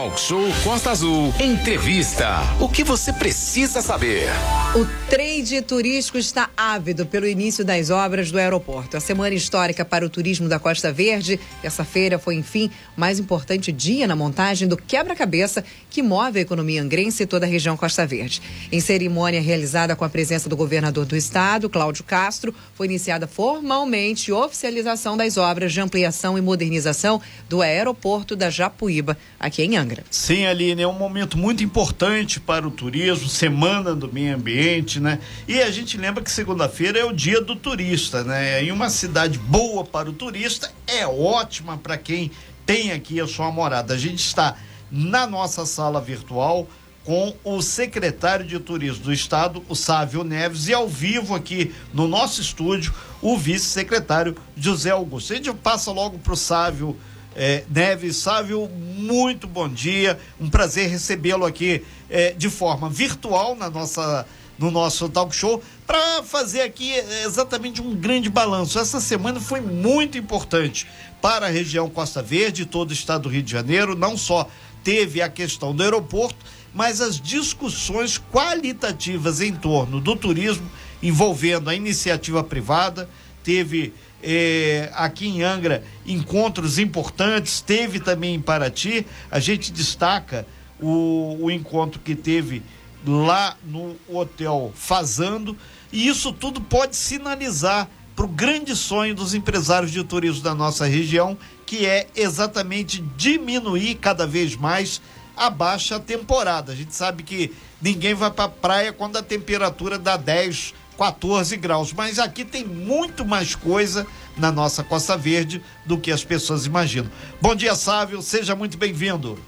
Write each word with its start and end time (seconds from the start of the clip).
Talk 0.00 0.18
Show 0.18 0.48
Costa 0.64 0.92
Azul. 0.92 1.30
Entrevista. 1.38 2.38
O 2.58 2.70
que 2.70 2.82
você 2.82 3.12
precisa 3.12 3.82
saber? 3.82 4.30
O 4.74 4.86
trade 5.10 5.60
turístico 5.60 6.16
está 6.16 6.48
ávido 6.56 7.04
pelo 7.04 7.26
início 7.26 7.62
das 7.62 7.90
obras 7.90 8.30
do 8.30 8.38
aeroporto. 8.38 8.96
A 8.96 9.00
semana 9.00 9.34
histórica 9.34 9.84
para 9.84 10.06
o 10.06 10.08
turismo 10.08 10.48
da 10.48 10.58
Costa 10.58 10.90
Verde, 10.90 11.38
terça-feira, 11.60 12.18
foi, 12.18 12.36
enfim, 12.36 12.70
mais 12.96 13.18
importante 13.18 13.70
dia 13.70 14.06
na 14.06 14.16
montagem 14.16 14.66
do 14.66 14.74
quebra-cabeça 14.74 15.62
que 15.90 16.02
move 16.02 16.38
a 16.38 16.42
economia 16.42 16.80
angrense 16.80 17.24
e 17.24 17.26
toda 17.26 17.44
a 17.44 17.48
região 17.48 17.76
Costa 17.76 18.06
Verde. 18.06 18.40
Em 18.72 18.80
cerimônia 18.80 19.42
realizada 19.42 19.94
com 19.94 20.04
a 20.06 20.08
presença 20.08 20.48
do 20.48 20.56
governador 20.56 21.04
do 21.04 21.14
estado, 21.14 21.68
Cláudio 21.68 22.04
Castro, 22.04 22.54
foi 22.74 22.86
iniciada 22.86 23.26
formalmente 23.26 24.32
oficialização 24.32 25.14
das 25.14 25.36
obras 25.36 25.74
de 25.74 25.80
ampliação 25.80 26.38
e 26.38 26.40
modernização 26.40 27.20
do 27.50 27.60
aeroporto 27.60 28.34
da 28.34 28.48
Japuíba, 28.48 29.18
aqui 29.38 29.62
em 29.62 29.76
Angra. 29.76 29.89
Sim, 30.10 30.46
Aline, 30.46 30.82
é 30.82 30.88
um 30.88 30.92
momento 30.92 31.36
muito 31.36 31.64
importante 31.64 32.38
para 32.38 32.66
o 32.66 32.70
turismo, 32.70 33.28
semana 33.28 33.94
do 33.94 34.12
meio 34.12 34.34
ambiente, 34.34 35.00
né? 35.00 35.18
E 35.48 35.60
a 35.60 35.70
gente 35.70 35.96
lembra 35.96 36.22
que 36.22 36.30
segunda-feira 36.30 36.98
é 36.98 37.04
o 37.04 37.12
dia 37.12 37.40
do 37.40 37.56
turista, 37.56 38.24
né? 38.24 38.62
Em 38.62 38.70
uma 38.70 38.90
cidade 38.90 39.38
boa 39.38 39.84
para 39.84 40.08
o 40.08 40.12
turista, 40.12 40.70
é 40.86 41.06
ótima 41.06 41.76
para 41.78 41.96
quem 41.96 42.30
tem 42.64 42.92
aqui 42.92 43.20
a 43.20 43.26
sua 43.26 43.50
morada. 43.50 43.94
A 43.94 43.98
gente 43.98 44.24
está 44.24 44.56
na 44.90 45.26
nossa 45.26 45.66
sala 45.66 46.00
virtual 46.00 46.68
com 47.04 47.34
o 47.42 47.62
secretário 47.62 48.44
de 48.44 48.58
Turismo 48.58 49.04
do 49.04 49.12
Estado, 49.12 49.62
o 49.68 49.74
Sávio 49.74 50.22
Neves, 50.22 50.68
e 50.68 50.74
ao 50.74 50.86
vivo 50.86 51.34
aqui 51.34 51.74
no 51.92 52.06
nosso 52.06 52.40
estúdio, 52.40 52.94
o 53.22 53.36
vice-secretário 53.36 54.36
José 54.56 54.90
Augusto. 54.90 55.32
A 55.32 55.36
gente 55.36 55.52
passa 55.54 55.90
logo 55.90 56.18
para 56.18 56.32
o 56.32 56.36
Sávio 56.36 56.96
é, 57.34 57.64
Neves. 57.68 58.16
Sávio, 58.16 58.68
muito 58.68 59.46
bom 59.46 59.68
dia. 59.68 60.18
Um 60.40 60.48
prazer 60.48 60.88
recebê-lo 60.88 61.44
aqui 61.44 61.82
é, 62.08 62.32
de 62.32 62.48
forma 62.48 62.88
virtual 62.88 63.54
na 63.56 63.70
nossa, 63.70 64.26
no 64.58 64.70
nosso 64.70 65.08
talk 65.08 65.34
show 65.34 65.62
para 65.86 66.22
fazer 66.22 66.62
aqui 66.62 66.92
é, 66.92 67.24
exatamente 67.24 67.80
um 67.80 67.94
grande 67.94 68.28
balanço. 68.28 68.78
Essa 68.78 69.00
semana 69.00 69.40
foi 69.40 69.60
muito 69.60 70.18
importante 70.18 70.86
para 71.20 71.46
a 71.46 71.50
região 71.50 71.88
Costa 71.88 72.22
Verde, 72.22 72.66
todo 72.66 72.90
o 72.90 72.94
estado 72.94 73.22
do 73.22 73.28
Rio 73.28 73.42
de 73.42 73.50
Janeiro. 73.50 73.94
Não 73.94 74.16
só 74.16 74.48
teve 74.82 75.20
a 75.20 75.28
questão 75.28 75.74
do 75.74 75.82
aeroporto, 75.82 76.38
mas 76.74 77.00
as 77.00 77.20
discussões 77.20 78.18
qualitativas 78.18 79.40
em 79.40 79.54
torno 79.54 80.00
do 80.00 80.16
turismo 80.16 80.70
envolvendo 81.02 81.70
a 81.70 81.74
iniciativa 81.74 82.42
privada. 82.44 83.08
Teve 83.42 83.94
é, 84.22 84.90
aqui 84.94 85.26
em 85.26 85.42
Angra 85.42 85.82
encontros 86.06 86.78
importantes, 86.78 87.60
teve 87.60 88.00
também 88.00 88.34
em 88.34 88.40
Paraty. 88.40 89.06
A 89.30 89.40
gente 89.40 89.72
destaca 89.72 90.46
o, 90.80 91.36
o 91.40 91.50
encontro 91.50 92.00
que 92.00 92.14
teve 92.14 92.62
lá 93.06 93.56
no 93.64 93.96
Hotel 94.08 94.72
Fazando, 94.74 95.56
e 95.92 96.06
isso 96.06 96.32
tudo 96.32 96.60
pode 96.60 96.96
sinalizar 96.96 97.88
para 98.14 98.24
o 98.24 98.28
grande 98.28 98.76
sonho 98.76 99.14
dos 99.14 99.34
empresários 99.34 99.90
de 99.90 100.04
turismo 100.04 100.42
da 100.42 100.54
nossa 100.54 100.84
região, 100.84 101.38
que 101.64 101.86
é 101.86 102.06
exatamente 102.14 103.02
diminuir 103.16 103.94
cada 103.94 104.26
vez 104.26 104.56
mais 104.56 105.00
a 105.36 105.48
baixa 105.48 105.98
temporada. 105.98 106.72
A 106.72 106.76
gente 106.76 106.94
sabe 106.94 107.22
que 107.22 107.52
ninguém 107.80 108.12
vai 108.12 108.30
para 108.30 108.44
a 108.44 108.48
praia 108.48 108.92
quando 108.92 109.16
a 109.16 109.22
temperatura 109.22 109.98
dá 109.98 110.18
10, 110.18 110.74
14 111.00 111.56
graus. 111.56 111.94
Mas 111.94 112.18
aqui 112.18 112.44
tem 112.44 112.62
muito 112.62 113.24
mais 113.24 113.54
coisa 113.54 114.06
na 114.36 114.52
nossa 114.52 114.84
Costa 114.84 115.16
Verde 115.16 115.62
do 115.86 115.98
que 115.98 116.12
as 116.12 116.22
pessoas 116.22 116.66
imaginam. 116.66 117.10
Bom 117.40 117.54
dia, 117.54 117.74
Sávio, 117.74 118.20
seja 118.20 118.54
muito 118.54 118.76
bem-vindo. 118.76 119.42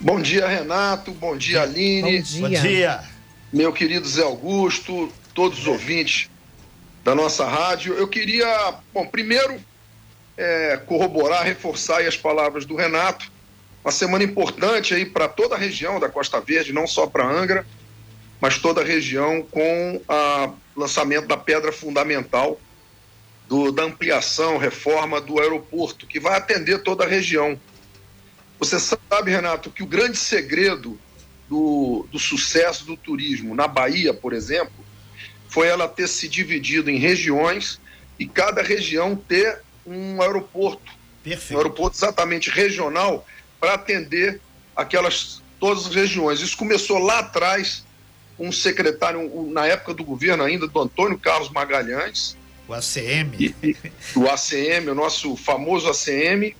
Bom 0.00 0.22
dia, 0.22 0.46
Renato. 0.46 1.10
Bom 1.10 1.36
dia, 1.36 1.62
Aline. 1.62 2.18
Bom 2.18 2.22
dia. 2.22 2.40
Bom 2.40 2.48
dia. 2.48 3.04
Meu 3.52 3.72
querido 3.72 4.06
Zé 4.08 4.22
Augusto, 4.22 5.12
todos 5.34 5.58
os 5.58 5.66
ouvintes 5.66 6.30
da 7.02 7.16
nossa 7.16 7.44
rádio. 7.44 7.94
Eu 7.94 8.06
queria, 8.06 8.74
bom, 8.94 9.04
primeiro 9.04 9.60
é, 10.36 10.76
corroborar, 10.86 11.44
reforçar 11.44 12.00
as 12.02 12.16
palavras 12.16 12.64
do 12.64 12.76
Renato. 12.76 13.30
Uma 13.84 13.90
semana 13.90 14.22
importante 14.22 14.94
aí 14.94 15.04
para 15.04 15.26
toda 15.26 15.56
a 15.56 15.58
região 15.58 15.98
da 15.98 16.08
Costa 16.08 16.40
Verde, 16.40 16.72
não 16.72 16.86
só 16.86 17.08
para 17.08 17.26
Angra 17.26 17.66
mas 18.42 18.58
toda 18.58 18.80
a 18.80 18.84
região 18.84 19.40
com 19.48 20.02
o 20.74 20.80
lançamento 20.80 21.28
da 21.28 21.36
pedra 21.36 21.70
fundamental 21.70 22.60
do, 23.48 23.70
da 23.70 23.84
ampliação, 23.84 24.58
reforma 24.58 25.20
do 25.20 25.38
aeroporto, 25.38 26.08
que 26.08 26.18
vai 26.18 26.36
atender 26.36 26.82
toda 26.82 27.04
a 27.04 27.06
região. 27.06 27.56
Você 28.58 28.80
sabe, 28.80 29.30
Renato, 29.30 29.70
que 29.70 29.84
o 29.84 29.86
grande 29.86 30.18
segredo 30.18 30.98
do, 31.48 32.04
do 32.10 32.18
sucesso 32.18 32.84
do 32.84 32.96
turismo 32.96 33.54
na 33.54 33.68
Bahia, 33.68 34.12
por 34.12 34.32
exemplo, 34.32 34.74
foi 35.48 35.68
ela 35.68 35.86
ter 35.86 36.08
se 36.08 36.26
dividido 36.26 36.90
em 36.90 36.98
regiões 36.98 37.80
e 38.18 38.26
cada 38.26 38.60
região 38.60 39.14
ter 39.14 39.60
um 39.86 40.20
aeroporto. 40.20 40.90
Perfeito. 41.22 41.54
Um 41.54 41.58
aeroporto 41.58 41.96
exatamente 41.96 42.50
regional 42.50 43.24
para 43.60 43.74
atender 43.74 44.40
aquelas 44.74 45.40
todas 45.60 45.86
as 45.86 45.94
regiões. 45.94 46.40
Isso 46.40 46.56
começou 46.56 46.98
lá 46.98 47.20
atrás 47.20 47.84
um 48.38 48.50
secretário, 48.50 49.50
na 49.50 49.66
época 49.66 49.94
do 49.94 50.04
governo 50.04 50.42
ainda, 50.44 50.66
do 50.66 50.80
Antônio 50.80 51.18
Carlos 51.18 51.50
Magalhães. 51.50 52.36
O 52.66 52.72
ACM. 52.72 53.34
E, 53.38 53.54
e, 53.62 53.76
o 54.16 54.28
ACM, 54.28 54.90
o 54.90 54.94
nosso 54.94 55.36
famoso 55.36 55.88
ACM, 55.88 56.54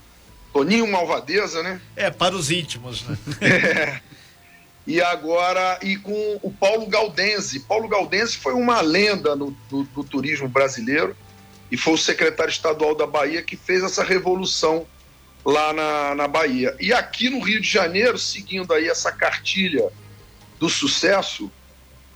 Toninho 0.52 0.86
Malvadeza, 0.86 1.62
né? 1.62 1.80
É, 1.96 2.10
para 2.10 2.34
os 2.34 2.50
íntimos, 2.50 3.04
né? 3.04 3.18
é. 3.40 4.00
E 4.86 5.00
agora, 5.00 5.78
e 5.82 5.96
com 5.96 6.40
o 6.42 6.50
Paulo 6.50 6.86
Galdense. 6.86 7.60
Paulo 7.60 7.88
Galdense 7.88 8.36
foi 8.36 8.52
uma 8.52 8.80
lenda 8.80 9.36
no, 9.36 9.56
do, 9.70 9.84
do 9.84 10.02
turismo 10.02 10.48
brasileiro 10.48 11.16
e 11.70 11.76
foi 11.76 11.94
o 11.94 11.98
secretário 11.98 12.50
estadual 12.50 12.94
da 12.94 13.06
Bahia 13.06 13.42
que 13.42 13.56
fez 13.56 13.82
essa 13.82 14.02
revolução 14.02 14.86
lá 15.44 15.72
na, 15.72 16.14
na 16.14 16.28
Bahia. 16.28 16.74
E 16.80 16.92
aqui 16.92 17.30
no 17.30 17.40
Rio 17.40 17.60
de 17.60 17.68
Janeiro, 17.68 18.18
seguindo 18.18 18.72
aí 18.72 18.88
essa 18.88 19.12
cartilha 19.12 19.88
do 20.58 20.68
sucesso, 20.68 21.50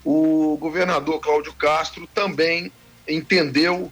o 0.07 0.57
governador 0.57 1.19
Cláudio 1.19 1.53
Castro 1.53 2.09
também 2.15 2.71
entendeu 3.09 3.91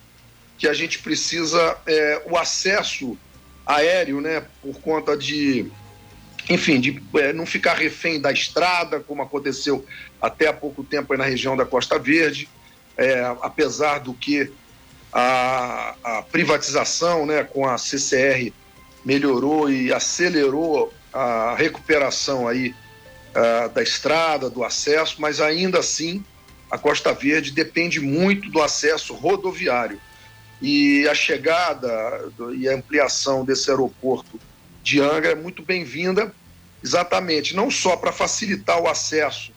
que 0.56 0.68
a 0.68 0.72
gente 0.72 1.00
precisa 1.00 1.76
é, 1.84 2.22
o 2.26 2.38
acesso 2.38 3.18
aéreo, 3.66 4.20
né, 4.20 4.44
por 4.62 4.80
conta 4.80 5.16
de, 5.16 5.68
enfim, 6.48 6.80
de 6.80 7.02
é, 7.16 7.32
não 7.32 7.44
ficar 7.44 7.74
refém 7.74 8.20
da 8.20 8.30
estrada, 8.30 9.00
como 9.00 9.22
aconteceu 9.22 9.84
até 10.22 10.46
há 10.46 10.52
pouco 10.52 10.84
tempo 10.84 11.16
na 11.16 11.24
região 11.24 11.56
da 11.56 11.66
Costa 11.66 11.98
Verde, 11.98 12.48
é, 12.96 13.20
apesar 13.42 13.98
do 13.98 14.14
que 14.14 14.52
a, 15.12 15.96
a 16.04 16.22
privatização, 16.22 17.26
né, 17.26 17.42
com 17.42 17.66
a 17.66 17.76
CCR 17.76 18.52
melhorou 19.04 19.68
e 19.68 19.92
acelerou 19.92 20.94
a 21.12 21.56
recuperação 21.58 22.46
aí 22.46 22.72
uh, 23.34 23.68
da 23.68 23.82
estrada, 23.82 24.48
do 24.48 24.64
acesso, 24.64 25.16
mas 25.20 25.40
ainda 25.40 25.78
assim 25.78 26.24
a 26.70 26.78
Costa 26.78 27.12
Verde 27.12 27.50
depende 27.50 28.00
muito 28.00 28.50
do 28.50 28.62
acesso 28.62 29.14
rodoviário. 29.14 30.00
E 30.60 31.06
a 31.08 31.14
chegada 31.14 31.90
e 32.56 32.68
a 32.68 32.74
ampliação 32.74 33.44
desse 33.44 33.70
aeroporto 33.70 34.40
de 34.82 35.00
Angra 35.00 35.32
é 35.32 35.34
muito 35.34 35.62
bem-vinda, 35.62 36.34
exatamente, 36.82 37.54
não 37.54 37.70
só 37.70 37.96
para 37.96 38.12
facilitar 38.12 38.80
o 38.80 38.88
acesso 38.88 39.52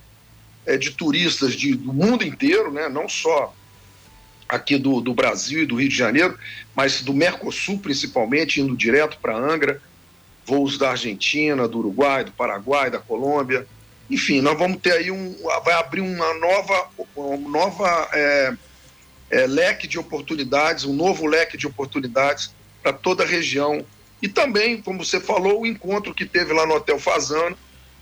é, 0.65 0.77
de 0.77 0.91
turistas 0.91 1.53
de, 1.53 1.75
do 1.75 1.94
mundo 1.94 2.23
inteiro, 2.23 2.71
né, 2.71 2.89
não 2.89 3.07
só 3.07 3.53
aqui 4.47 4.77
do, 4.77 5.01
do 5.01 5.13
Brasil 5.13 5.63
e 5.63 5.65
do 5.65 5.75
Rio 5.75 5.89
de 5.89 5.95
Janeiro, 5.95 6.38
mas 6.75 7.01
do 7.01 7.13
Mercosul 7.13 7.79
principalmente, 7.79 8.61
indo 8.61 8.75
direto 8.75 9.17
para 9.21 9.35
Angra, 9.35 9.81
voos 10.47 10.77
da 10.77 10.91
Argentina, 10.91 11.67
do 11.67 11.79
Uruguai, 11.79 12.23
do 12.23 12.31
Paraguai, 12.31 12.89
da 12.89 12.99
Colômbia. 12.99 13.67
Enfim, 14.09 14.39
nós 14.39 14.57
vamos 14.57 14.81
ter 14.81 14.94
aí 14.94 15.11
um. 15.11 15.35
Vai 15.63 15.73
abrir 15.73 15.99
uma 15.99 16.33
nova, 16.35 16.89
uma 17.13 17.38
nova 17.38 18.09
é, 18.13 18.53
é, 19.29 19.45
leque 19.45 19.85
de 19.85 19.99
oportunidades, 19.99 20.85
um 20.85 20.94
novo 20.94 21.25
leque 21.25 21.57
de 21.57 21.67
oportunidades 21.67 22.53
para 22.81 22.94
toda 22.94 23.23
a 23.23 23.27
região. 23.27 23.85
E 24.21 24.29
também, 24.29 24.81
como 24.81 25.03
você 25.03 25.19
falou, 25.19 25.61
o 25.61 25.67
encontro 25.67 26.13
que 26.13 26.25
teve 26.25 26.53
lá 26.53 26.65
no 26.65 26.75
Hotel 26.75 26.97
Fazano, 26.97 27.57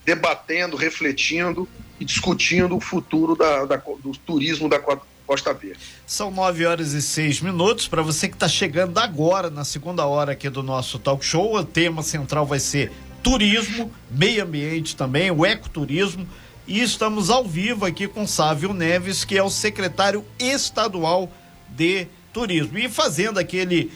debatendo, 0.05 0.77
refletindo 0.77 1.67
e 1.99 2.05
discutindo 2.05 2.77
o 2.77 2.79
futuro 2.79 3.35
da, 3.35 3.65
da, 3.65 3.77
do 3.77 4.11
turismo 4.25 4.69
da 4.69 4.79
Costa 5.25 5.53
Verde. 5.53 5.79
São 6.05 6.29
nove 6.29 6.65
horas 6.65 6.93
e 6.93 7.01
seis 7.01 7.41
minutos. 7.41 7.87
Para 7.87 8.01
você 8.01 8.27
que 8.27 8.35
está 8.35 8.47
chegando 8.47 8.97
agora, 8.99 9.49
na 9.49 9.63
segunda 9.65 10.05
hora 10.05 10.33
aqui 10.33 10.49
do 10.49 10.61
nosso 10.61 10.99
talk 10.99 11.25
show, 11.25 11.55
o 11.55 11.65
tema 11.65 12.03
central 12.03 12.45
vai 12.45 12.59
ser 12.59 12.91
turismo, 13.23 13.91
meio 14.11 14.43
ambiente 14.43 14.95
também, 14.95 15.31
o 15.31 15.45
ecoturismo. 15.45 16.27
E 16.67 16.81
estamos 16.81 17.29
ao 17.29 17.43
vivo 17.43 17.85
aqui 17.85 18.07
com 18.07 18.25
Sávio 18.27 18.73
Neves, 18.73 19.23
que 19.23 19.37
é 19.37 19.43
o 19.43 19.49
secretário 19.49 20.23
estadual 20.39 21.31
de 21.69 22.07
turismo. 22.31 22.77
E 22.77 22.87
fazendo 22.87 23.39
aquele 23.39 23.91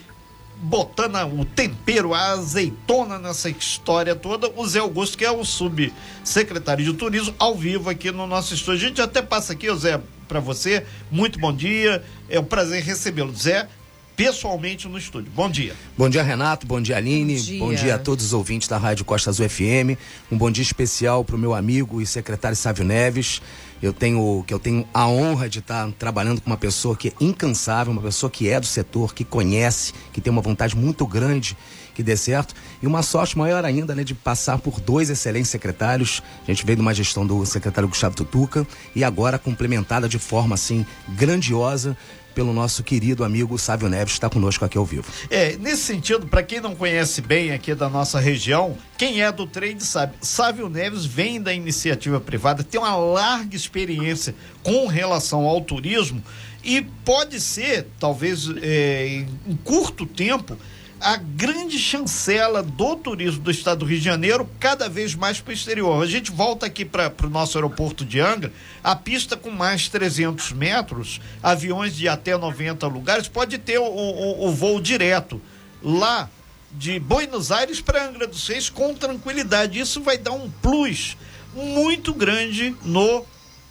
botando 0.62 1.16
o 1.40 1.46
tempero, 1.46 2.14
a 2.14 2.32
azeitona 2.32 3.18
nessa 3.18 3.50
história 3.50 4.16
toda, 4.16 4.52
o 4.56 4.68
Zé 4.68 4.80
Augusto, 4.80 5.18
que 5.18 5.24
é 5.24 5.32
o 5.32 5.46
subsecretário 5.46 6.84
de 6.84 6.94
turismo, 6.94 7.34
ao 7.40 7.56
vivo 7.56 7.90
aqui 7.90 8.12
no 8.12 8.28
nosso 8.28 8.54
estúdio. 8.54 8.86
A 8.86 8.90
gente 8.90 9.02
até 9.02 9.22
passa 9.22 9.54
aqui, 9.54 9.74
Zé, 9.76 10.02
para 10.28 10.40
você. 10.40 10.86
Muito 11.10 11.40
bom 11.40 11.54
dia. 11.54 12.04
É 12.30 12.40
um 12.40 12.44
prazer 12.44 12.84
recebê-lo. 12.84 13.34
Zé, 13.34 13.68
pessoalmente 14.16 14.86
no 14.88 14.98
estúdio. 14.98 15.32
Bom 15.34 15.50
dia. 15.50 15.74
Bom 15.98 16.10
dia, 16.10 16.22
Renato. 16.22 16.68
Bom 16.68 16.82
dia, 16.82 16.98
Aline. 16.98 17.36
Bom 17.36 17.42
dia, 17.42 17.60
bom 17.60 17.74
dia 17.74 17.96
a 17.96 17.98
todos 17.98 18.26
os 18.26 18.34
ouvintes 18.34 18.68
da 18.68 18.78
Rádio 18.78 19.06
Costa 19.06 19.30
Azul 19.30 19.48
FM. 19.48 19.98
Um 20.30 20.38
bom 20.38 20.52
dia 20.52 20.62
especial 20.62 21.24
para 21.24 21.38
o 21.38 21.40
meu 21.40 21.54
amigo 21.54 22.02
e 22.02 22.06
secretário 22.06 22.58
Sávio 22.58 22.84
Neves. 22.84 23.42
Eu 23.82 23.94
tenho 23.94 24.44
que 24.46 24.54
eu 24.54 24.60
tenho 24.60 24.88
a 24.94 25.08
honra 25.08 25.48
de 25.48 25.60
estar 25.60 25.90
trabalhando 25.98 26.42
com 26.42 26.50
uma 26.50 26.58
pessoa 26.58 26.96
que 26.96 27.10
é 27.10 27.14
incansável, 27.20 27.94
uma 27.94 28.02
pessoa 28.02 28.30
que 28.30 28.50
é 28.50 28.60
do 28.60 28.66
setor, 28.66 29.14
que 29.14 29.24
conhece, 29.24 29.94
que 30.12 30.20
tem 30.20 30.32
uma 30.32 30.42
vontade 30.42 30.76
muito 30.76 31.06
grande 31.08 31.56
que 32.00 32.04
dê 32.04 32.16
certo. 32.16 32.56
E 32.82 32.88
uma 32.88 33.04
sorte 33.04 33.38
maior 33.38 33.66
ainda, 33.66 33.94
né, 33.94 34.06
de 34.06 34.14
passar 34.14 34.58
por 34.58 34.80
dois 34.80 35.10
excelentes 35.10 35.50
secretários. 35.50 36.24
A 36.48 36.52
gente 36.52 36.66
veio 36.66 36.78
de 36.78 36.82
uma 36.82 36.94
gestão 36.94 37.28
do 37.28 37.46
secretário 37.46 37.90
Gustavo 37.90 38.16
Tutuca 38.16 38.66
e 38.96 39.04
agora 39.04 39.38
complementada 39.38 40.08
de 40.08 40.18
forma 40.18 40.56
assim 40.56 40.86
grandiosa 41.10 41.98
pelo 42.34 42.54
nosso 42.54 42.84
querido 42.84 43.24
amigo 43.24 43.58
Sávio 43.58 43.90
Neves, 43.90 44.14
que 44.14 44.18
está 44.18 44.30
conosco 44.30 44.64
aqui 44.64 44.78
ao 44.78 44.86
vivo. 44.86 45.06
É, 45.30 45.58
nesse 45.58 45.84
sentido, 45.84 46.28
para 46.28 46.44
quem 46.44 46.62
não 46.62 46.76
conhece 46.76 47.22
bem 47.22 47.52
aqui 47.52 47.74
da 47.76 47.90
nossa 47.90 48.20
região, 48.20 48.78
quem 48.98 49.22
é 49.22 49.32
do 49.32 49.46
trade 49.46 49.84
sabe, 49.84 50.14
Sávio 50.22 50.70
Neves 50.70 51.06
vem 51.06 51.42
da 51.42 51.54
iniciativa 51.54 52.20
privada, 52.20 52.64
tem 52.64 52.80
uma 52.80 52.96
larga 52.96 53.56
experiência 53.56 54.36
com 54.64 54.88
relação 54.88 55.46
ao 55.46 55.62
turismo 55.62 56.24
e 56.64 56.82
pode 56.82 57.40
ser, 57.40 57.88
talvez 58.00 58.50
é, 58.62 59.26
em 59.48 59.56
curto 59.64 60.06
tempo, 60.06 60.58
a 61.00 61.16
grande 61.16 61.80
chancela 61.80 62.62
do 62.62 62.96
turismo 62.96 63.42
do 63.42 63.52
estado 63.52 63.80
do 63.80 63.86
Rio 63.86 64.00
de 64.00 64.04
Janeiro 64.04 64.50
cada 64.60 64.90
vez 64.90 65.16
mais 65.16 65.40
para 65.40 65.52
o 65.52 65.54
exterior. 65.54 66.04
A 66.04 66.06
gente 66.06 66.32
volta 66.32 66.66
aqui 66.66 66.84
para 66.84 67.14
o 67.24 67.30
nosso 67.30 67.58
aeroporto 67.58 68.04
de 68.04 68.20
Angra, 68.20 68.52
a 68.84 68.96
pista 68.96 69.38
com 69.38 69.50
mais 69.50 69.88
300 69.88 70.52
metros, 70.52 71.22
aviões 71.42 71.96
de 71.96 72.08
até 72.08 72.38
90 72.38 72.86
lugares, 72.88 73.28
pode 73.28 73.58
ter 73.58 73.80
o, 73.80 73.86
o, 73.86 74.48
o 74.48 74.52
voo 74.52 74.82
direto 74.82 75.42
lá 75.82 76.30
de 76.72 77.00
Buenos 77.00 77.52
Aires 77.52 77.82
para 77.82 78.06
Angra 78.06 78.28
dos 78.28 78.48
Reis 78.48 78.70
com 78.70 78.94
tranquilidade. 78.94 79.80
Isso 79.80 80.02
vai 80.02 80.18
dar 80.18 80.32
um 80.32 80.50
plus 80.50 81.18
muito 81.54 82.14
grande 82.14 82.76
no 82.84 83.26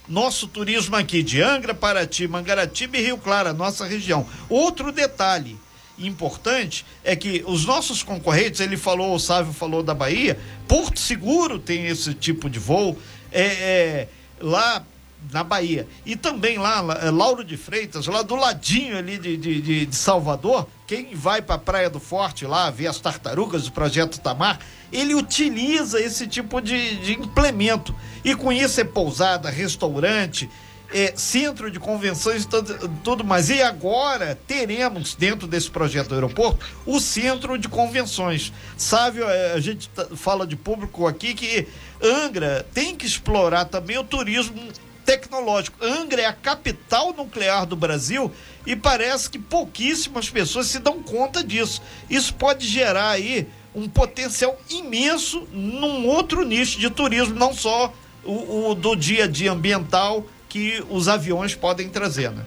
nosso 0.08 0.48
turismo 0.48 0.96
aqui 0.96 1.22
de 1.22 1.42
Angra, 1.42 1.74
Paraty, 1.74 2.26
Mangaratiba 2.26 2.96
e 2.96 3.02
Rio 3.02 3.18
Claro, 3.18 3.50
a 3.50 3.52
nossa 3.52 3.84
região. 3.84 4.26
Outro 4.48 4.90
detalhe, 4.90 5.58
importante 6.00 6.84
é 7.04 7.16
que 7.16 7.42
os 7.46 7.64
nossos 7.64 8.02
concorrentes, 8.02 8.60
ele 8.60 8.76
falou, 8.76 9.14
o 9.14 9.18
Sávio 9.18 9.52
falou 9.52 9.82
da 9.82 9.94
Bahia, 9.94 10.38
Porto 10.66 11.00
Seguro 11.00 11.58
tem 11.58 11.86
esse 11.86 12.14
tipo 12.14 12.48
de 12.48 12.58
voo, 12.58 12.96
é, 13.32 13.42
é 13.42 14.08
lá 14.40 14.84
na 15.32 15.42
Bahia. 15.42 15.86
E 16.06 16.16
também 16.16 16.58
lá, 16.58 16.84
é, 17.02 17.10
Lauro 17.10 17.44
de 17.44 17.56
Freitas, 17.56 18.06
lá 18.06 18.22
do 18.22 18.36
ladinho 18.36 18.96
ali 18.96 19.18
de, 19.18 19.36
de, 19.36 19.86
de 19.86 19.96
Salvador, 19.96 20.66
quem 20.86 21.14
vai 21.14 21.42
para 21.42 21.56
a 21.56 21.58
Praia 21.58 21.90
do 21.90 22.00
Forte 22.00 22.46
lá, 22.46 22.70
ver 22.70 22.86
as 22.86 22.98
tartarugas 23.00 23.64
do 23.64 23.72
Projeto 23.72 24.20
Tamar, 24.20 24.58
ele 24.92 25.14
utiliza 25.14 26.00
esse 26.00 26.26
tipo 26.26 26.60
de, 26.60 26.96
de 26.98 27.12
implemento. 27.14 27.94
E 28.24 28.34
com 28.34 28.52
isso 28.52 28.80
é 28.80 28.84
pousada, 28.84 29.50
restaurante, 29.50 30.48
é, 30.92 31.12
centro 31.16 31.70
de 31.70 31.78
convenções 31.78 32.44
e 32.44 32.48
tudo, 32.48 32.90
tudo 33.04 33.24
mais. 33.24 33.50
E 33.50 33.60
agora 33.62 34.38
teremos, 34.46 35.14
dentro 35.14 35.46
desse 35.46 35.70
projeto 35.70 36.08
do 36.08 36.14
aeroporto, 36.14 36.64
o 36.86 36.98
centro 37.00 37.58
de 37.58 37.68
convenções. 37.68 38.52
Sabe, 38.76 39.20
é, 39.22 39.52
a 39.52 39.60
gente 39.60 39.90
fala 40.16 40.46
de 40.46 40.56
público 40.56 41.06
aqui 41.06 41.34
que 41.34 41.66
Angra 42.02 42.66
tem 42.72 42.96
que 42.96 43.06
explorar 43.06 43.66
também 43.66 43.98
o 43.98 44.04
turismo 44.04 44.56
tecnológico. 45.04 45.82
Angra 45.82 46.22
é 46.22 46.26
a 46.26 46.32
capital 46.32 47.12
nuclear 47.12 47.66
do 47.66 47.76
Brasil 47.76 48.30
e 48.66 48.76
parece 48.76 49.30
que 49.30 49.38
pouquíssimas 49.38 50.28
pessoas 50.28 50.66
se 50.66 50.78
dão 50.78 51.02
conta 51.02 51.42
disso. 51.42 51.82
Isso 52.08 52.34
pode 52.34 52.66
gerar 52.66 53.10
aí 53.10 53.46
um 53.74 53.88
potencial 53.88 54.58
imenso 54.68 55.46
num 55.52 56.06
outro 56.06 56.44
nicho 56.44 56.78
de 56.78 56.90
turismo, 56.90 57.34
não 57.34 57.54
só 57.54 57.92
o, 58.24 58.70
o 58.70 58.74
do 58.74 58.94
dia 58.96 59.24
a 59.24 59.26
dia 59.26 59.52
ambiental 59.52 60.26
que 60.48 60.82
os 60.88 61.08
aviões 61.08 61.54
podem 61.54 61.88
trazer, 61.88 62.30
né? 62.30 62.44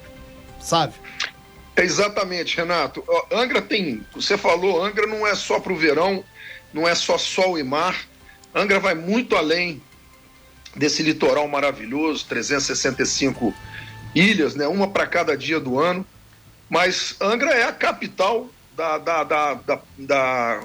Sabe? 0.59 0.93
Exatamente, 1.75 2.57
Renato. 2.57 3.03
Angra 3.31 3.61
tem, 3.61 4.05
você 4.13 4.37
falou, 4.37 4.83
Angra 4.83 5.07
não 5.07 5.25
é 5.25 5.35
só 5.35 5.59
para 5.59 5.71
o 5.71 5.77
verão, 5.77 6.23
não 6.73 6.87
é 6.87 6.95
só 6.95 7.17
sol 7.17 7.57
e 7.57 7.63
mar. 7.63 7.95
Angra 8.53 8.79
vai 8.79 8.95
muito 8.95 9.35
além 9.35 9.81
desse 10.75 11.01
litoral 11.03 11.47
maravilhoso, 11.47 12.25
365 12.27 13.53
ilhas, 14.13 14.55
né? 14.55 14.67
Uma 14.67 14.89
para 14.89 15.07
cada 15.07 15.37
dia 15.37 15.59
do 15.59 15.79
ano. 15.79 16.05
Mas 16.69 17.15
Angra 17.19 17.51
é 17.51 17.63
a 17.63 17.71
capital 17.71 18.49
da, 18.75 18.97
da, 18.97 19.23
da, 19.23 19.53
da, 19.53 19.81
da 19.97 20.63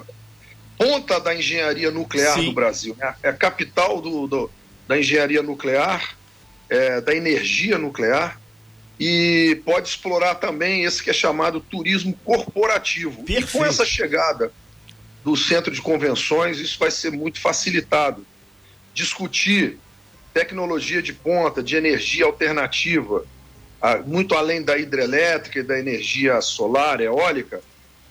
ponta 0.78 1.18
da 1.18 1.34
engenharia 1.34 1.90
nuclear 1.90 2.34
Sim. 2.34 2.46
do 2.46 2.52
Brasil. 2.52 2.96
Né? 2.98 3.14
É 3.22 3.28
a 3.30 3.32
capital 3.32 4.00
do, 4.00 4.26
do, 4.26 4.50
da 4.86 4.98
engenharia 4.98 5.42
nuclear 5.42 6.16
é, 6.68 7.00
da 7.00 7.14
energia 7.14 7.78
nuclear 7.78 8.40
e 8.98 9.60
pode 9.64 9.88
explorar 9.88 10.36
também 10.36 10.84
esse 10.84 11.02
que 11.02 11.10
é 11.10 11.12
chamado 11.12 11.60
turismo 11.60 12.18
corporativo. 12.24 13.24
Perfeito. 13.24 13.48
E 13.48 13.52
com 13.52 13.64
essa 13.64 13.84
chegada 13.84 14.52
do 15.22 15.36
centro 15.36 15.72
de 15.72 15.82
convenções, 15.82 16.58
isso 16.58 16.78
vai 16.78 16.90
ser 16.90 17.10
muito 17.10 17.40
facilitado. 17.40 18.26
Discutir 18.94 19.78
tecnologia 20.32 21.02
de 21.02 21.12
ponta, 21.12 21.62
de 21.62 21.76
energia 21.76 22.24
alternativa, 22.24 23.24
muito 24.06 24.34
além 24.34 24.62
da 24.62 24.76
hidrelétrica 24.78 25.60
e 25.60 25.62
da 25.62 25.78
energia 25.78 26.40
solar, 26.40 27.00
eólica, 27.00 27.60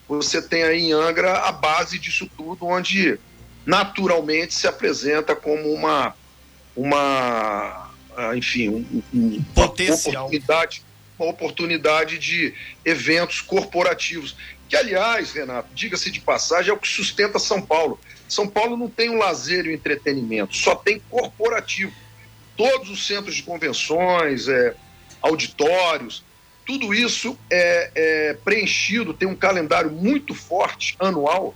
você 0.08 0.40
tem 0.40 0.62
aí 0.62 0.82
em 0.82 0.92
Angra 0.92 1.38
a 1.38 1.52
base 1.52 1.98
disso 1.98 2.30
tudo, 2.36 2.66
onde 2.66 3.18
naturalmente 3.64 4.54
se 4.54 4.66
apresenta 4.66 5.34
como 5.34 5.72
uma, 5.72 6.14
uma 6.76 7.85
enfim, 8.36 8.68
um, 8.68 9.02
um, 9.14 9.42
Potencial. 9.54 10.12
uma 10.12 10.20
oportunidade, 10.22 10.82
uma 11.18 11.30
oportunidade 11.30 12.18
de 12.18 12.54
eventos 12.84 13.40
corporativos. 13.40 14.36
Que, 14.68 14.76
aliás, 14.76 15.32
Renato, 15.32 15.68
diga-se 15.74 16.10
de 16.10 16.20
passagem, 16.20 16.70
é 16.70 16.74
o 16.74 16.78
que 16.78 16.88
sustenta 16.88 17.38
São 17.38 17.62
Paulo. 17.62 18.00
São 18.28 18.48
Paulo 18.48 18.76
não 18.76 18.88
tem 18.88 19.10
um 19.10 19.18
lazer 19.18 19.66
e 19.66 19.70
um 19.70 19.72
entretenimento, 19.72 20.56
só 20.56 20.74
tem 20.74 21.00
corporativo. 21.08 21.92
Todos 22.56 22.90
os 22.90 23.06
centros 23.06 23.36
de 23.36 23.42
convenções, 23.42 24.48
é, 24.48 24.74
auditórios, 25.22 26.24
tudo 26.64 26.92
isso 26.92 27.38
é, 27.48 27.90
é, 27.94 28.34
preenchido, 28.44 29.14
tem 29.14 29.28
um 29.28 29.36
calendário 29.36 29.90
muito 29.90 30.34
forte, 30.34 30.96
anual, 30.98 31.54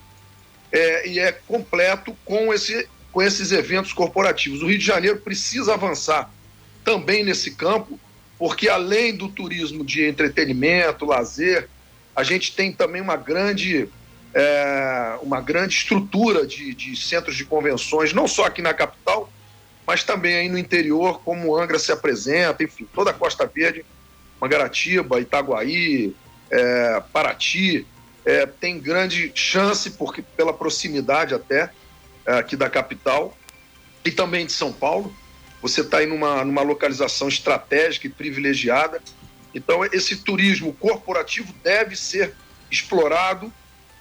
é, 0.70 1.08
e 1.08 1.18
é 1.18 1.32
completo 1.32 2.16
com, 2.24 2.54
esse, 2.54 2.88
com 3.10 3.20
esses 3.20 3.50
eventos 3.50 3.92
corporativos. 3.92 4.62
O 4.62 4.68
Rio 4.68 4.78
de 4.78 4.84
Janeiro 4.84 5.18
precisa 5.18 5.74
avançar 5.74 6.30
também 6.84 7.24
nesse 7.24 7.52
campo, 7.52 7.98
porque 8.38 8.68
além 8.68 9.14
do 9.14 9.28
turismo 9.28 9.84
de 9.84 10.06
entretenimento, 10.06 11.04
lazer, 11.04 11.68
a 12.14 12.22
gente 12.22 12.54
tem 12.54 12.72
também 12.72 13.00
uma 13.00 13.16
grande, 13.16 13.88
é, 14.34 15.18
uma 15.22 15.40
grande 15.40 15.74
estrutura 15.74 16.46
de, 16.46 16.74
de 16.74 16.96
centros 16.96 17.36
de 17.36 17.44
convenções, 17.44 18.12
não 18.12 18.26
só 18.26 18.46
aqui 18.46 18.62
na 18.62 18.74
capital, 18.74 19.30
mas 19.86 20.04
também 20.04 20.36
aí 20.36 20.48
no 20.48 20.58
interior, 20.58 21.20
como 21.22 21.56
Angra 21.56 21.78
se 21.78 21.92
apresenta, 21.92 22.62
enfim, 22.62 22.86
toda 22.94 23.10
a 23.10 23.14
Costa 23.14 23.46
Verde, 23.46 23.84
Mangaratiba, 24.40 25.20
Itaguaí, 25.20 26.14
é, 26.50 27.02
Paraty, 27.12 27.86
é, 28.24 28.46
tem 28.46 28.78
grande 28.78 29.32
chance, 29.34 29.90
porque 29.90 30.22
pela 30.22 30.52
proximidade 30.52 31.34
até 31.34 31.70
é, 32.26 32.34
aqui 32.34 32.56
da 32.56 32.70
capital, 32.70 33.36
e 34.04 34.10
também 34.10 34.46
de 34.46 34.52
São 34.52 34.72
Paulo, 34.72 35.14
você 35.60 35.82
está 35.82 35.98
aí 35.98 36.06
numa, 36.06 36.44
numa 36.44 36.62
localização 36.62 37.28
estratégica 37.28 38.06
e 38.06 38.10
privilegiada. 38.10 39.00
Então, 39.54 39.84
esse 39.84 40.16
turismo 40.16 40.72
corporativo 40.72 41.52
deve 41.62 41.96
ser 41.96 42.34
explorado 42.70 43.52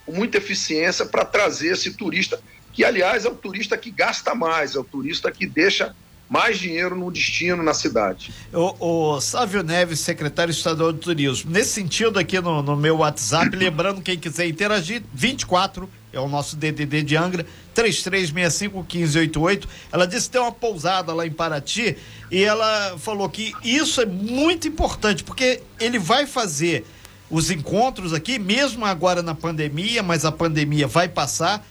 com 0.06 0.12
muita 0.12 0.38
eficiência 0.38 1.04
para 1.04 1.24
trazer 1.24 1.72
esse 1.72 1.94
turista, 1.94 2.40
que, 2.72 2.84
aliás, 2.84 3.24
é 3.24 3.28
o 3.28 3.34
turista 3.34 3.76
que 3.76 3.90
gasta 3.90 4.34
mais, 4.34 4.74
é 4.74 4.78
o 4.78 4.84
turista 4.84 5.30
que 5.30 5.46
deixa 5.46 5.94
mais 6.28 6.60
dinheiro 6.60 6.94
no 6.94 7.10
destino 7.10 7.60
na 7.60 7.74
cidade. 7.74 8.32
O, 8.52 9.14
o 9.16 9.20
Sávio 9.20 9.64
Neves, 9.64 9.98
secretário 9.98 10.52
estadual 10.52 10.92
de 10.92 11.00
turismo, 11.00 11.50
nesse 11.50 11.70
sentido 11.70 12.20
aqui 12.20 12.40
no, 12.40 12.62
no 12.62 12.76
meu 12.76 12.98
WhatsApp, 12.98 13.50
lembrando 13.56 14.00
quem 14.00 14.16
quiser 14.16 14.46
interagir, 14.46 15.02
24 15.12 15.90
é 16.12 16.20
o 16.20 16.28
nosso 16.28 16.56
DDD 16.56 17.02
de 17.02 17.16
Angra, 17.16 17.46
33651588. 17.74 19.66
Ela 19.92 20.06
disse 20.06 20.26
que 20.26 20.32
tem 20.32 20.40
uma 20.40 20.52
pousada 20.52 21.12
lá 21.14 21.26
em 21.26 21.30
Paraty 21.30 21.96
e 22.30 22.42
ela 22.42 22.96
falou 22.98 23.28
que 23.28 23.52
isso 23.62 24.00
é 24.00 24.06
muito 24.06 24.66
importante, 24.68 25.22
porque 25.22 25.62
ele 25.78 25.98
vai 25.98 26.26
fazer 26.26 26.84
os 27.30 27.50
encontros 27.50 28.12
aqui, 28.12 28.38
mesmo 28.38 28.84
agora 28.84 29.22
na 29.22 29.34
pandemia, 29.34 30.02
mas 30.02 30.24
a 30.24 30.32
pandemia 30.32 30.86
vai 30.86 31.08
passar. 31.08 31.64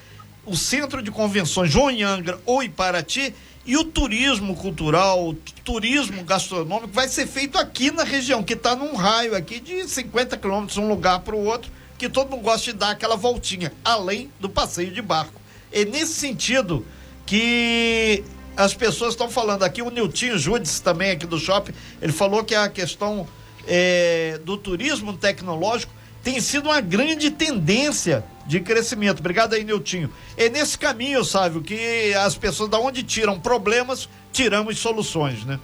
O 0.46 0.55
centro 0.55 1.03
de 1.03 1.12
convenções 1.12 1.69
João 1.69 1.89
Angra 1.89 2.39
ou 2.46 2.63
Iparati 2.63 3.34
e 3.65 3.75
o 3.77 3.84
turismo 3.84 4.55
cultural, 4.55 5.29
o 5.29 5.34
turismo 5.63 6.24
gastronômico 6.24 6.91
vai 6.91 7.08
ser 7.08 7.27
feito 7.27 7.58
aqui 7.58 7.91
na 7.91 8.03
região, 8.03 8.41
que 8.41 8.53
está 8.53 8.75
num 8.75 8.96
raio 8.96 9.36
aqui 9.36 9.60
de 9.60 9.88
50 9.88 10.38
quilômetros, 10.38 10.77
um 10.77 10.88
lugar 10.88 11.19
para 11.19 11.36
o 11.36 11.46
outro, 11.46 11.69
que 12.00 12.10
todo 12.10 12.32
mundo 12.32 12.41
gosta 12.41 12.72
de 12.72 12.77
dar 12.77 12.91
aquela 12.91 13.18
voltinha, 13.18 13.74
além 13.84 14.32
do 14.39 14.50
passeio 14.50 14.91
de 14.91 15.01
barco. 15.01 15.39
É 15.72 15.84
nesse 15.84 16.13
sentido 16.13 16.86
que 17.25 18.24
as 18.56 18.74
pessoas 18.74 19.13
estão 19.13 19.29
falando 19.29 19.63
aqui, 19.63 19.82
o 19.82 19.91
Niltinho 19.91 20.39
Judes 20.39 20.79
também 20.79 21.12
aqui 21.12 21.27
do 21.27 21.38
shopping, 21.38 21.74
ele 22.01 22.13
falou 22.13 22.44
que 22.44 22.56
a 22.56 22.70
questão 22.70 23.27
é, 23.68 24.39
do 24.44 24.58
turismo 24.58 25.15
tecnológico 25.15 25.94
tem 26.24 26.39
sido 26.39 26.70
uma 26.70 26.82
grande 26.82 27.32
tendência 27.32 28.24
de 28.48 28.60
crescimento. 28.62 29.20
Obrigado 29.20 29.53
aí, 29.53 29.63
Niltinho. 29.63 30.12
É 30.36 30.50
nesse 30.50 30.77
caminho, 30.77 31.24
Sávio, 31.24 31.62
que 31.62 32.13
as 32.13 32.36
pessoas, 32.36 32.70
da 32.70 32.79
onde 32.79 33.03
tiram 33.03 33.39
problemas, 33.39 34.10
tiramos 34.32 34.79
soluções, 34.79 35.46
né? 35.46 35.60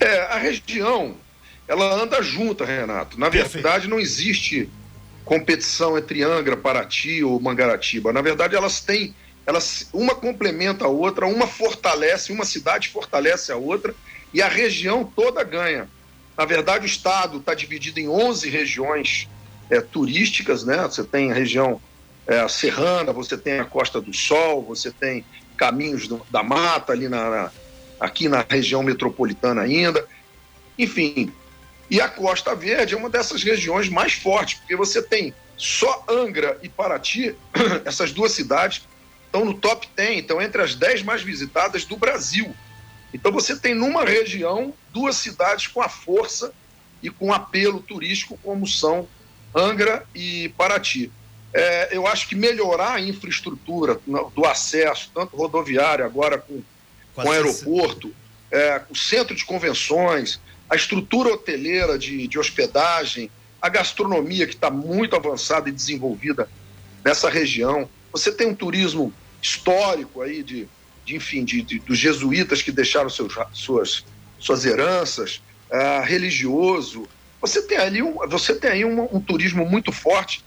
É, 0.00 0.20
a 0.32 0.36
região, 0.36 1.14
ela 1.68 1.94
anda 1.94 2.22
junta, 2.22 2.64
Renato. 2.64 3.18
Na 3.18 3.30
Perfeito. 3.30 3.62
verdade, 3.62 3.88
não 3.88 3.98
existe 3.98 4.68
competição 5.26 5.98
entre 5.98 6.22
Angra, 6.22 6.56
Paraty 6.56 7.22
ou 7.24 7.38
Mangaratiba. 7.40 8.12
Na 8.12 8.22
verdade, 8.22 8.54
elas 8.54 8.80
têm, 8.80 9.12
elas 9.44 9.88
uma 9.92 10.14
complementa 10.14 10.84
a 10.84 10.88
outra, 10.88 11.26
uma 11.26 11.48
fortalece, 11.48 12.32
uma 12.32 12.44
cidade 12.44 12.88
fortalece 12.88 13.50
a 13.50 13.56
outra 13.56 13.92
e 14.32 14.40
a 14.40 14.48
região 14.48 15.04
toda 15.04 15.42
ganha. 15.42 15.88
Na 16.38 16.44
verdade, 16.44 16.84
o 16.84 16.86
estado 16.86 17.38
está 17.38 17.54
dividido 17.54 17.98
em 17.98 18.08
11 18.08 18.48
regiões 18.48 19.28
é, 19.68 19.80
turísticas, 19.80 20.64
né? 20.64 20.82
Você 20.82 21.02
tem 21.02 21.32
a 21.32 21.34
região 21.34 21.80
é, 22.24 22.46
serrana, 22.46 23.12
você 23.12 23.36
tem 23.36 23.58
a 23.58 23.64
Costa 23.64 24.00
do 24.00 24.14
Sol, 24.14 24.62
você 24.62 24.92
tem 24.92 25.24
caminhos 25.56 26.06
do, 26.06 26.24
da 26.30 26.44
mata 26.44 26.92
ali 26.92 27.08
na, 27.08 27.30
na, 27.30 27.50
aqui 27.98 28.28
na 28.28 28.46
região 28.48 28.80
metropolitana 28.80 29.62
ainda, 29.62 30.06
enfim. 30.78 31.32
E 31.90 32.00
a 32.00 32.08
Costa 32.08 32.54
Verde 32.54 32.94
é 32.94 32.96
uma 32.96 33.08
dessas 33.08 33.42
regiões 33.42 33.88
mais 33.88 34.14
fortes, 34.14 34.58
porque 34.58 34.74
você 34.74 35.00
tem 35.00 35.32
só 35.56 36.04
Angra 36.08 36.58
e 36.62 36.68
Paraty, 36.68 37.34
essas 37.84 38.12
duas 38.12 38.32
cidades 38.32 38.86
estão 39.24 39.44
no 39.44 39.54
top 39.54 39.88
10, 39.94 40.20
estão 40.20 40.40
entre 40.40 40.62
as 40.62 40.74
10 40.74 41.02
mais 41.02 41.22
visitadas 41.22 41.84
do 41.84 41.96
Brasil. 41.96 42.54
Então 43.12 43.32
você 43.32 43.56
tem 43.56 43.74
numa 43.74 44.04
região 44.04 44.74
duas 44.92 45.16
cidades 45.16 45.66
com 45.66 45.80
a 45.80 45.88
força 45.88 46.52
e 47.02 47.10
com 47.10 47.32
apelo 47.32 47.80
turístico 47.80 48.38
como 48.42 48.66
são 48.66 49.08
Angra 49.54 50.04
e 50.14 50.48
Paraty. 50.50 51.10
É, 51.52 51.96
eu 51.96 52.06
acho 52.06 52.28
que 52.28 52.34
melhorar 52.34 52.94
a 52.94 53.00
infraestrutura 53.00 53.98
do 54.34 54.44
acesso, 54.44 55.10
tanto 55.14 55.36
rodoviário, 55.36 56.04
agora 56.04 56.38
com, 56.38 56.62
com 57.14 57.30
aeroporto, 57.30 58.12
é, 58.50 58.82
o 58.90 58.94
centro 58.94 59.34
de 59.34 59.44
convenções, 59.44 60.40
a 60.68 60.76
estrutura 60.76 61.32
hoteleira 61.32 61.98
de, 61.98 62.26
de 62.26 62.38
hospedagem, 62.38 63.30
a 63.60 63.68
gastronomia 63.68 64.46
que 64.46 64.54
está 64.54 64.70
muito 64.70 65.16
avançada 65.16 65.68
e 65.68 65.72
desenvolvida 65.72 66.48
nessa 67.04 67.30
região. 67.30 67.88
Você 68.12 68.32
tem 68.32 68.48
um 68.48 68.54
turismo 68.54 69.12
histórico 69.40 70.22
aí 70.22 70.42
de, 70.42 70.68
de 71.04 71.16
enfim, 71.16 71.44
de, 71.44 71.62
de, 71.62 71.78
dos 71.78 71.98
jesuítas 71.98 72.62
que 72.62 72.72
deixaram 72.72 73.08
seus, 73.08 73.34
suas, 73.52 74.04
suas 74.38 74.64
heranças, 74.64 75.42
é, 75.70 76.00
religioso, 76.00 77.08
você 77.40 77.62
tem 77.62 77.78
ali 77.78 78.02
um, 78.02 78.14
você 78.28 78.54
tem 78.54 78.70
aí 78.70 78.84
um, 78.84 79.02
um 79.14 79.20
turismo 79.20 79.64
muito 79.64 79.92
forte 79.92 80.44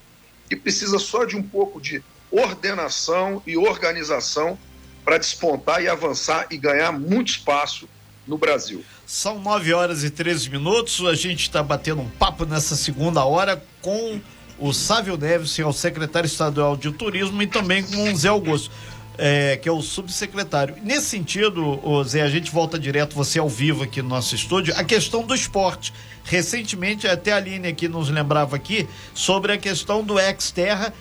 que 0.50 0.56
precisa 0.56 0.98
só 0.98 1.24
de 1.24 1.38
um 1.38 1.44
pouco 1.44 1.80
de 1.80 2.04
ordenação 2.32 3.42
e 3.46 3.56
organização 3.56 4.58
para 5.06 5.18
despontar 5.18 5.82
e 5.82 5.88
avançar 5.88 6.48
e 6.52 6.58
ganhar 6.58 6.92
muito 6.92 7.30
espaço 7.30 7.88
no 8.28 8.38
Brasil. 8.38 8.84
São 9.12 9.40
9 9.40 9.74
horas 9.74 10.04
e 10.04 10.12
13 10.12 10.52
minutos. 10.52 11.04
A 11.04 11.16
gente 11.16 11.42
está 11.42 11.64
batendo 11.64 12.00
um 12.00 12.08
papo 12.08 12.46
nessa 12.46 12.76
segunda 12.76 13.26
hora 13.26 13.60
com 13.82 14.22
o 14.60 14.72
Sávio 14.72 15.18
Neves, 15.18 15.56
que 15.56 15.64
é 15.64 15.66
o 15.66 15.74
secretário 15.74 16.28
estadual 16.28 16.78
de 16.78 16.92
turismo, 16.92 17.42
e 17.42 17.48
também 17.48 17.82
com 17.82 18.14
o 18.14 18.16
Zé 18.16 18.28
Augusto 18.28 18.70
é, 19.18 19.58
que 19.58 19.68
é 19.68 19.72
o 19.72 19.82
subsecretário. 19.82 20.76
Nesse 20.84 21.08
sentido, 21.08 21.82
Zé, 22.04 22.22
a 22.22 22.30
gente 22.30 22.52
volta 22.52 22.78
direto, 22.78 23.16
você 23.16 23.40
ao 23.40 23.50
vivo 23.50 23.82
aqui 23.82 24.00
no 24.00 24.10
nosso 24.10 24.36
estúdio, 24.36 24.76
a 24.78 24.84
questão 24.84 25.24
do 25.24 25.34
esporte. 25.34 25.92
Recentemente, 26.24 27.08
até 27.08 27.32
a 27.32 27.38
Aline 27.38 27.68
aqui 27.68 27.88
nos 27.88 28.10
lembrava 28.10 28.58
aqui 28.58 28.88
sobre 29.16 29.54
a 29.54 29.58
questão 29.58 30.04
do 30.04 30.20
ex-terra. 30.20 30.94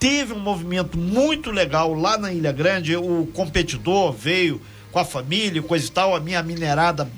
Teve 0.00 0.32
um 0.32 0.40
movimento 0.40 0.98
muito 0.98 1.52
legal 1.52 1.94
lá 1.94 2.18
na 2.18 2.32
Ilha 2.32 2.50
Grande, 2.50 2.96
o 2.96 3.24
competidor 3.32 4.10
veio 4.10 4.60
com 4.90 4.98
a 4.98 5.04
família, 5.04 5.62
coisa 5.62 5.86
e 5.86 5.90
tal, 5.90 6.16
a 6.16 6.18
minha 6.18 6.42
minerada 6.42 7.08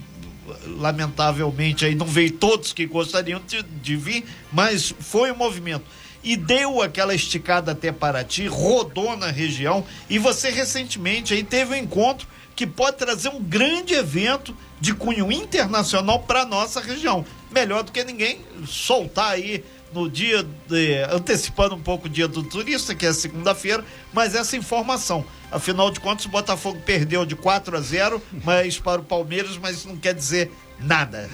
lamentavelmente 0.67 1.85
aí 1.85 1.95
não 1.95 2.07
veio 2.07 2.33
todos 2.33 2.73
que 2.73 2.87
gostariam 2.87 3.41
de, 3.47 3.63
de 3.63 3.97
vir, 3.97 4.25
mas 4.53 4.95
foi 4.99 5.31
um 5.31 5.37
movimento 5.37 5.85
e 6.25 6.37
deu 6.37 6.81
aquela 6.81 7.15
esticada 7.15 7.73
até 7.73 7.93
Paraty, 7.93 8.47
rodou 8.47 9.17
na 9.17 9.31
região 9.31 9.85
e 10.09 10.19
você 10.19 10.51
recentemente 10.51 11.35
aí 11.35 11.45
teve 11.45 11.75
um 11.75 11.77
encontro 11.77 12.27
que 12.57 12.67
pode 12.67 12.97
trazer 12.97 13.29
um 13.29 13.43
grande 13.43 13.95
evento 13.95 14.57
de 14.81 14.95
cunho 14.95 15.31
internacional 15.31 16.21
para 16.21 16.47
nossa 16.47 16.81
região. 16.81 17.25
Melhor 17.51 17.83
do 17.83 17.93
que 17.93 18.03
ninguém 18.05 18.41
soltar 18.67 19.33
aí 19.33 19.65
no 19.95 20.11
dia 20.11 20.45
de, 20.69 21.03
antecipando 21.11 21.75
um 21.75 21.81
pouco 21.81 22.07
o 22.07 22.11
dia 22.11 22.27
do 22.27 22.43
turista, 22.43 22.95
que 22.95 23.07
é 23.07 23.13
segunda-feira, 23.13 23.85
mas 24.13 24.35
essa 24.35 24.57
informação. 24.57 25.25
Afinal 25.51 25.91
de 25.91 26.01
contas, 26.01 26.27
o 26.27 26.29
Botafogo 26.29 26.81
perdeu 26.85 27.25
de 27.25 27.37
4 27.37 27.77
a 27.77 27.81
0, 27.81 28.21
mas 28.45 28.79
para 28.79 29.01
o 29.01 29.05
Palmeiras, 29.05 29.57
mas 29.57 29.77
isso 29.77 29.89
não 29.89 29.97
quer 29.97 30.13
dizer 30.13 30.51
nada. 30.81 31.31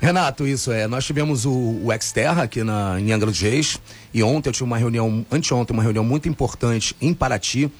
Renato, 0.00 0.46
isso 0.46 0.72
é. 0.72 0.86
Nós 0.86 1.06
tivemos 1.06 1.46
o, 1.46 1.52
o 1.52 1.92
Exterra 1.92 2.42
aqui 2.42 2.62
na, 2.62 3.00
em 3.00 3.12
Angra 3.12 3.30
dos 3.30 3.40
Reis 3.40 3.80
e 4.12 4.22
ontem 4.22 4.48
eu 4.48 4.52
tive 4.52 4.64
uma 4.64 4.76
reunião, 4.76 5.24
anteontem, 5.30 5.72
uma 5.72 5.82
reunião 5.82 6.04
muito 6.04 6.28
importante 6.28 6.94
em 7.00 7.14
Paraty 7.14 7.70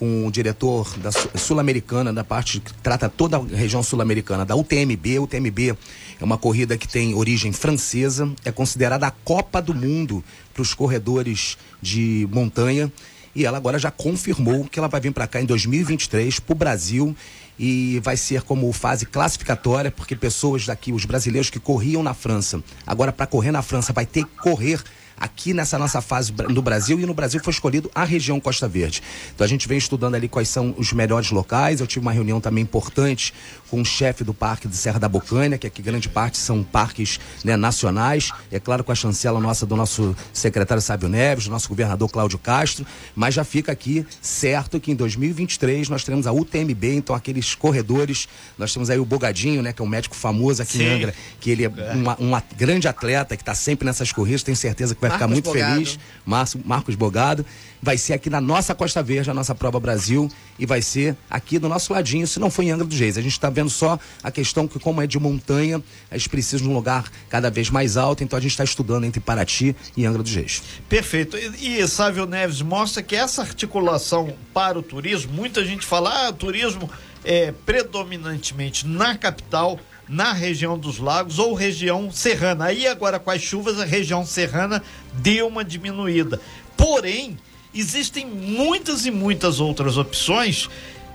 o 0.00 0.30
diretor 0.30 0.96
da 0.98 1.10
Sul-Americana, 1.12 2.12
da 2.12 2.22
parte 2.22 2.60
que 2.60 2.72
trata 2.74 3.08
toda 3.08 3.36
a 3.36 3.42
região 3.42 3.82
sul-americana, 3.82 4.44
da 4.44 4.54
UTMB. 4.54 5.18
UTMB 5.20 5.76
é 6.20 6.24
uma 6.24 6.38
corrida 6.38 6.76
que 6.76 6.86
tem 6.86 7.14
origem 7.14 7.52
francesa, 7.52 8.32
é 8.44 8.52
considerada 8.52 9.06
a 9.06 9.10
Copa 9.10 9.60
do 9.60 9.74
Mundo 9.74 10.22
para 10.54 10.62
os 10.62 10.74
corredores 10.74 11.58
de 11.82 12.28
montanha. 12.30 12.92
E 13.34 13.44
ela 13.44 13.56
agora 13.56 13.78
já 13.78 13.90
confirmou 13.90 14.64
que 14.64 14.78
ela 14.78 14.88
vai 14.88 15.00
vir 15.00 15.12
para 15.12 15.26
cá 15.26 15.40
em 15.40 15.44
2023 15.44 16.40
para 16.40 16.52
o 16.52 16.56
Brasil 16.56 17.14
e 17.58 18.00
vai 18.02 18.16
ser 18.16 18.42
como 18.42 18.72
fase 18.72 19.04
classificatória, 19.04 19.90
porque 19.90 20.14
pessoas 20.14 20.66
daqui, 20.66 20.92
os 20.92 21.04
brasileiros 21.04 21.50
que 21.50 21.58
corriam 21.58 22.02
na 22.02 22.14
França, 22.14 22.62
agora 22.86 23.12
para 23.12 23.26
correr 23.26 23.50
na 23.50 23.62
França 23.62 23.92
vai 23.92 24.06
ter 24.06 24.24
que 24.24 24.36
correr 24.36 24.82
aqui 25.20 25.52
nessa 25.52 25.78
nossa 25.78 26.00
fase 26.00 26.32
no 26.48 26.62
Brasil 26.62 27.00
e 27.00 27.06
no 27.06 27.14
Brasil 27.14 27.40
foi 27.42 27.52
escolhido 27.52 27.90
a 27.94 28.04
região 28.04 28.38
Costa 28.40 28.68
Verde. 28.68 29.02
Então 29.34 29.44
a 29.44 29.48
gente 29.48 29.68
vem 29.68 29.78
estudando 29.78 30.14
ali 30.14 30.28
quais 30.28 30.48
são 30.48 30.74
os 30.78 30.92
melhores 30.92 31.30
locais. 31.30 31.80
Eu 31.80 31.86
tive 31.86 32.04
uma 32.04 32.12
reunião 32.12 32.40
também 32.40 32.62
importante 32.62 33.32
com 33.70 33.80
o 33.80 33.84
chefe 33.84 34.24
do 34.24 34.32
Parque 34.32 34.66
de 34.66 34.76
Serra 34.76 34.98
da 34.98 35.08
Bocaina, 35.08 35.58
que 35.58 35.66
aqui 35.66 35.82
grande 35.82 36.08
parte 36.08 36.38
são 36.38 36.62
parques 36.62 37.20
né, 37.44 37.56
nacionais. 37.56 38.30
É 38.50 38.58
claro 38.58 38.82
com 38.82 38.92
a 38.92 38.94
chancela 38.94 39.40
nossa 39.40 39.66
do 39.66 39.76
nosso 39.76 40.16
secretário 40.32 40.82
Sábio 40.82 41.08
Neves, 41.08 41.44
do 41.44 41.50
nosso 41.50 41.68
governador 41.68 42.08
Cláudio 42.10 42.38
Castro, 42.38 42.86
mas 43.14 43.34
já 43.34 43.44
fica 43.44 43.72
aqui 43.72 44.06
certo 44.20 44.80
que 44.80 44.90
em 44.90 44.94
2023 44.94 45.88
nós 45.88 46.04
teremos 46.04 46.26
a 46.26 46.32
UTMB, 46.32 46.96
então 46.96 47.14
aqueles 47.14 47.54
corredores, 47.54 48.28
nós 48.56 48.72
temos 48.72 48.90
aí 48.90 48.98
o 48.98 49.04
Bogadinho, 49.04 49.62
né, 49.62 49.72
que 49.72 49.82
é 49.82 49.84
um 49.84 49.88
médico 49.88 50.14
famoso 50.14 50.62
aqui 50.62 50.78
Sim. 50.78 50.84
em 50.84 50.88
Angra, 50.88 51.14
que 51.40 51.50
ele 51.50 51.64
é, 51.64 51.72
é. 51.76 51.92
Uma, 51.92 52.16
um 52.20 52.42
grande 52.56 52.88
atleta 52.88 53.36
que 53.36 53.42
está 53.42 53.54
sempre 53.54 53.84
nessas 53.84 54.12
corridas, 54.12 54.42
tenho 54.42 54.56
certeza 54.56 54.94
que 54.94 55.00
vai 55.00 55.07
vai 55.08 55.18
ficar 55.18 55.28
muito 55.28 55.44
Bogado. 55.44 55.74
feliz. 55.74 55.98
Marcos, 56.24 56.56
Marcos 56.64 56.94
Bogado. 56.94 57.46
Vai 57.80 57.96
ser 57.96 58.12
aqui 58.12 58.28
na 58.28 58.40
nossa 58.40 58.74
Costa 58.74 59.02
Verde, 59.02 59.30
a 59.30 59.34
nossa 59.34 59.54
prova 59.54 59.78
Brasil, 59.78 60.28
e 60.58 60.66
vai 60.66 60.82
ser 60.82 61.16
aqui 61.30 61.58
do 61.58 61.68
nosso 61.68 61.92
ladinho, 61.92 62.26
se 62.26 62.40
não 62.40 62.50
for 62.50 62.62
em 62.62 62.72
Angra 62.72 62.84
dos 62.84 62.98
Reis. 62.98 63.16
A 63.16 63.20
gente 63.20 63.32
está 63.32 63.48
vendo 63.48 63.70
só 63.70 63.98
a 64.22 64.30
questão 64.32 64.66
que, 64.66 64.80
como 64.80 65.00
é 65.00 65.06
de 65.06 65.18
montanha, 65.18 65.80
a 66.10 66.18
gente 66.18 66.28
precisa 66.28 66.62
de 66.62 66.68
um 66.68 66.74
lugar 66.74 67.04
cada 67.28 67.50
vez 67.50 67.70
mais 67.70 67.96
alto, 67.96 68.24
então 68.24 68.36
a 68.36 68.42
gente 68.42 68.50
está 68.50 68.64
estudando 68.64 69.04
entre 69.04 69.20
Paraty 69.20 69.76
e 69.96 70.04
Angra 70.04 70.22
dos 70.24 70.34
Reis. 70.34 70.60
Perfeito. 70.88 71.36
E, 71.36 71.78
e 71.78 71.86
Sávio 71.86 72.26
Neves 72.26 72.62
mostra 72.62 73.00
que 73.00 73.14
essa 73.14 73.42
articulação 73.42 74.34
para 74.52 74.76
o 74.76 74.82
turismo, 74.82 75.32
muita 75.32 75.64
gente 75.64 75.86
fala, 75.86 76.28
ah, 76.28 76.32
turismo 76.32 76.90
é 77.24 77.52
predominantemente 77.64 78.86
na 78.86 79.16
capital 79.16 79.78
na 80.08 80.32
região 80.32 80.78
dos 80.78 80.98
lagos 80.98 81.38
ou 81.38 81.54
região 81.54 82.10
serrana. 82.10 82.66
Aí 82.66 82.86
agora 82.86 83.18
com 83.18 83.30
as 83.30 83.42
chuvas 83.42 83.78
a 83.78 83.84
região 83.84 84.24
serrana 84.24 84.82
deu 85.14 85.46
uma 85.46 85.64
diminuída. 85.64 86.40
Porém, 86.76 87.38
existem 87.74 88.26
muitas 88.26 89.04
e 89.04 89.10
muitas 89.10 89.60
outras 89.60 89.96
opções 89.96 90.68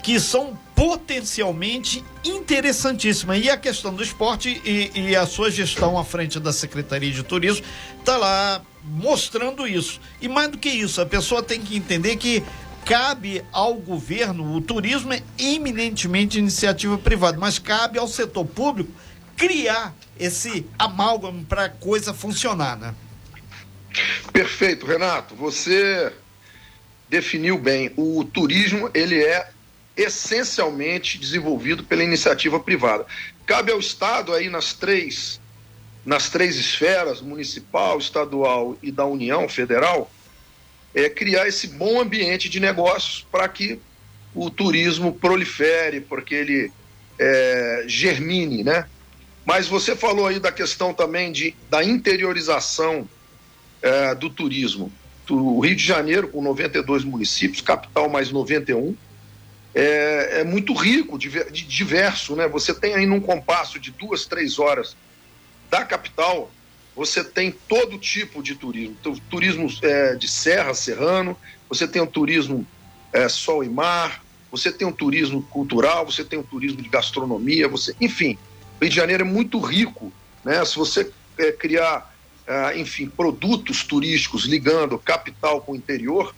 que 0.04 0.20
são 0.20 0.60
potencialmente 0.76 2.04
interessantíssimas. 2.26 3.44
E 3.44 3.50
a 3.50 3.56
questão 3.56 3.94
do 3.94 4.04
esporte 4.04 4.62
e, 4.66 4.92
e 4.94 5.16
a 5.16 5.26
sua 5.26 5.50
gestão 5.50 5.98
à 5.98 6.04
frente 6.04 6.40
da 6.40 6.52
Secretaria 6.52 7.10
de 7.10 7.24
Turismo 7.24 7.66
está 8.00 8.18
lá 8.18 8.62
mostrando 8.84 9.66
isso. 9.66 10.02
E 10.22 10.28
mais 10.28 10.52
do 10.52 10.58
que 10.58 10.70
isso, 10.70 11.00
a 11.00 11.06
pessoa 11.06 11.42
tem 11.42 11.62
que 11.62 11.78
entender 11.78 12.18
que 12.18 12.44
cabe 12.86 13.44
ao 13.52 13.75
governo, 13.75 14.56
o 14.56 14.62
turismo 14.62 15.13
é 15.13 15.22
eminentemente 15.38 16.40
iniciativa 16.40 16.98
privada, 16.98 17.38
mas 17.38 17.58
cabe 17.60 17.98
ao 17.98 18.08
setor 18.08 18.46
público 18.46 18.92
criar 19.36 19.94
esse 20.20 20.66
amálgama 20.78 21.44
para 21.48 21.66
a 21.66 21.70
coisa 21.70 22.13
funcionar, 22.13 22.78
né? 22.78 22.94
Perfeito, 24.32 24.86
Renato. 24.86 25.36
Você 25.36 26.12
definiu 27.10 27.58
bem. 27.58 27.92
O 27.96 28.24
turismo 28.24 28.90
ele 28.94 29.24
é 29.24 29.50
essencialmente 29.96 31.18
desenvolvido 31.18 31.84
pela 31.84 32.04
iniciativa 32.04 32.60
privada. 32.60 33.06
Cabe 33.46 33.72
ao 33.72 33.80
Estado 33.80 34.34
aí 34.34 34.50
nas 34.50 34.74
três 34.74 35.40
nas 36.06 36.30
três 36.30 36.58
esferas, 36.58 37.22
municipal, 37.22 37.98
estadual 37.98 38.78
e 38.84 38.92
da 38.92 39.06
União 39.06 39.48
Federal, 39.48 40.12
é 40.94 41.10
criar 41.10 41.48
esse 41.48 41.68
bom 41.68 42.00
ambiente 42.00 42.50
de 42.50 42.60
negócios 42.60 43.26
para 43.32 43.48
que 43.48 43.80
o 44.34 44.50
turismo 44.50 45.14
prolifere, 45.14 46.02
porque 46.02 46.36
ele 46.36 46.72
é, 47.20 47.86
germine, 47.88 48.64
né? 48.64 48.88
Mas 49.46 49.68
você 49.68 49.96
falou 49.96 50.28
aí 50.28 50.40
da 50.40 50.52
questão 50.52 50.94
também 50.94 51.32
de, 51.32 51.54
da 51.70 51.84
interiorização 51.84 53.08
é, 53.82 54.16
do 54.16 54.30
turismo. 54.30 54.92
O 55.30 55.60
Rio 55.60 55.76
de 55.76 55.84
Janeiro, 55.84 56.28
com 56.28 56.42
92 56.42 57.04
municípios, 57.04 57.62
capital 57.62 58.10
mais 58.10 58.32
91, 58.32 58.96
é, 59.76 60.42
é 60.42 60.44
muito 60.44 60.74
rico, 60.74 61.18
diverso, 61.18 62.36
né? 62.36 62.48
Você 62.48 62.74
tem 62.74 62.94
aí 62.94 63.06
num 63.06 63.20
compasso 63.20 63.80
de 63.80 63.92
duas, 63.92 64.26
três 64.26 64.60
horas 64.60 64.96
da 65.70 65.84
capital, 65.84 66.52
você 66.96 67.24
tem 67.24 67.52
todo 67.52 67.98
tipo 67.98 68.44
de 68.44 68.56
turismo. 68.56 68.96
Turismo 69.30 69.68
é, 69.82 70.16
de 70.16 70.28
serra, 70.28 70.74
serrano, 70.74 71.38
você 71.68 71.88
tem 71.88 72.02
o 72.02 72.08
turismo 72.08 72.66
é, 73.12 73.28
sol 73.28 73.64
e 73.64 73.70
mar, 73.70 74.24
você 74.52 74.72
tem 74.72 74.88
um 74.88 74.92
turismo 74.92 75.42
cultural, 75.44 76.06
você 76.06 76.24
tem 76.24 76.38
um 76.38 76.44
turismo 76.44 76.82
de 76.82 76.90
gastronomia, 76.90 77.68
você, 77.68 77.96
enfim, 78.00 78.38
o 78.80 78.84
Rio 78.84 78.90
de 78.90 78.96
Janeiro 78.96 79.24
é 79.24 79.28
muito 79.28 79.60
rico, 79.60 80.14
né? 80.44 80.64
Se 80.66 80.76
você 80.76 81.12
é, 81.38 81.52
criar, 81.52 82.14
é, 82.46 82.78
enfim, 82.78 83.08
produtos 83.08 83.84
turísticos 83.84 84.46
ligando 84.46 84.98
capital 85.00 85.62
com 85.62 85.72
o 85.72 85.76
interior, 85.76 86.36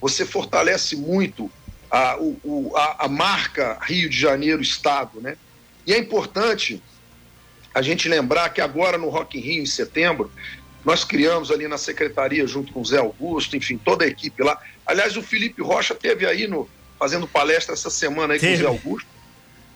você 0.00 0.26
fortalece 0.26 0.96
muito 0.96 1.50
a, 1.90 2.18
o, 2.18 2.72
a, 2.76 3.06
a 3.06 3.08
marca 3.08 3.78
Rio 3.80 4.10
de 4.10 4.18
Janeiro 4.18 4.60
Estado, 4.60 5.20
né? 5.20 5.38
E 5.86 5.92
é 5.94 5.98
importante 5.98 6.82
a 7.74 7.82
gente 7.82 8.08
lembrar 8.08 8.50
que 8.50 8.60
agora 8.60 8.96
no 8.96 9.08
Rock 9.08 9.36
in 9.36 9.40
Rio, 9.40 9.62
em 9.62 9.66
setembro, 9.66 10.30
nós 10.84 11.02
criamos 11.02 11.50
ali 11.50 11.66
na 11.66 11.76
secretaria, 11.76 12.46
junto 12.46 12.72
com 12.72 12.80
o 12.80 12.84
Zé 12.84 12.98
Augusto, 12.98 13.56
enfim, 13.56 13.76
toda 13.76 14.04
a 14.04 14.08
equipe 14.08 14.42
lá. 14.42 14.60
Aliás, 14.86 15.16
o 15.16 15.22
Felipe 15.22 15.60
Rocha 15.60 15.94
teve 15.94 16.24
aí 16.26 16.46
no, 16.46 16.68
fazendo 16.98 17.26
palestra 17.26 17.74
essa 17.74 17.90
semana 17.90 18.34
aí 18.34 18.40
com 18.40 18.52
o 18.52 18.56
Zé 18.56 18.66
Augusto, 18.66 19.08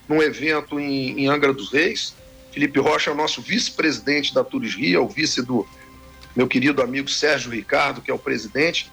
num 0.09 0.23
evento 0.23 0.79
em, 0.79 1.21
em 1.21 1.27
Angra 1.29 1.53
dos 1.53 1.73
Reis. 1.73 2.15
Felipe 2.53 2.79
Rocha 2.79 3.11
é 3.11 3.13
o 3.13 3.17
nosso 3.17 3.43
vice-presidente 3.43 4.33
da 4.33 4.45
Turis 4.45 4.75
Rio, 4.75 5.01
é 5.01 5.03
o 5.03 5.09
vice 5.09 5.43
do 5.43 5.67
meu 6.37 6.47
querido 6.47 6.83
amigo 6.83 7.09
Sérgio 7.09 7.51
Ricardo, 7.51 8.01
que 8.01 8.11
é 8.11 8.15
o 8.15 8.19
presidente. 8.19 8.91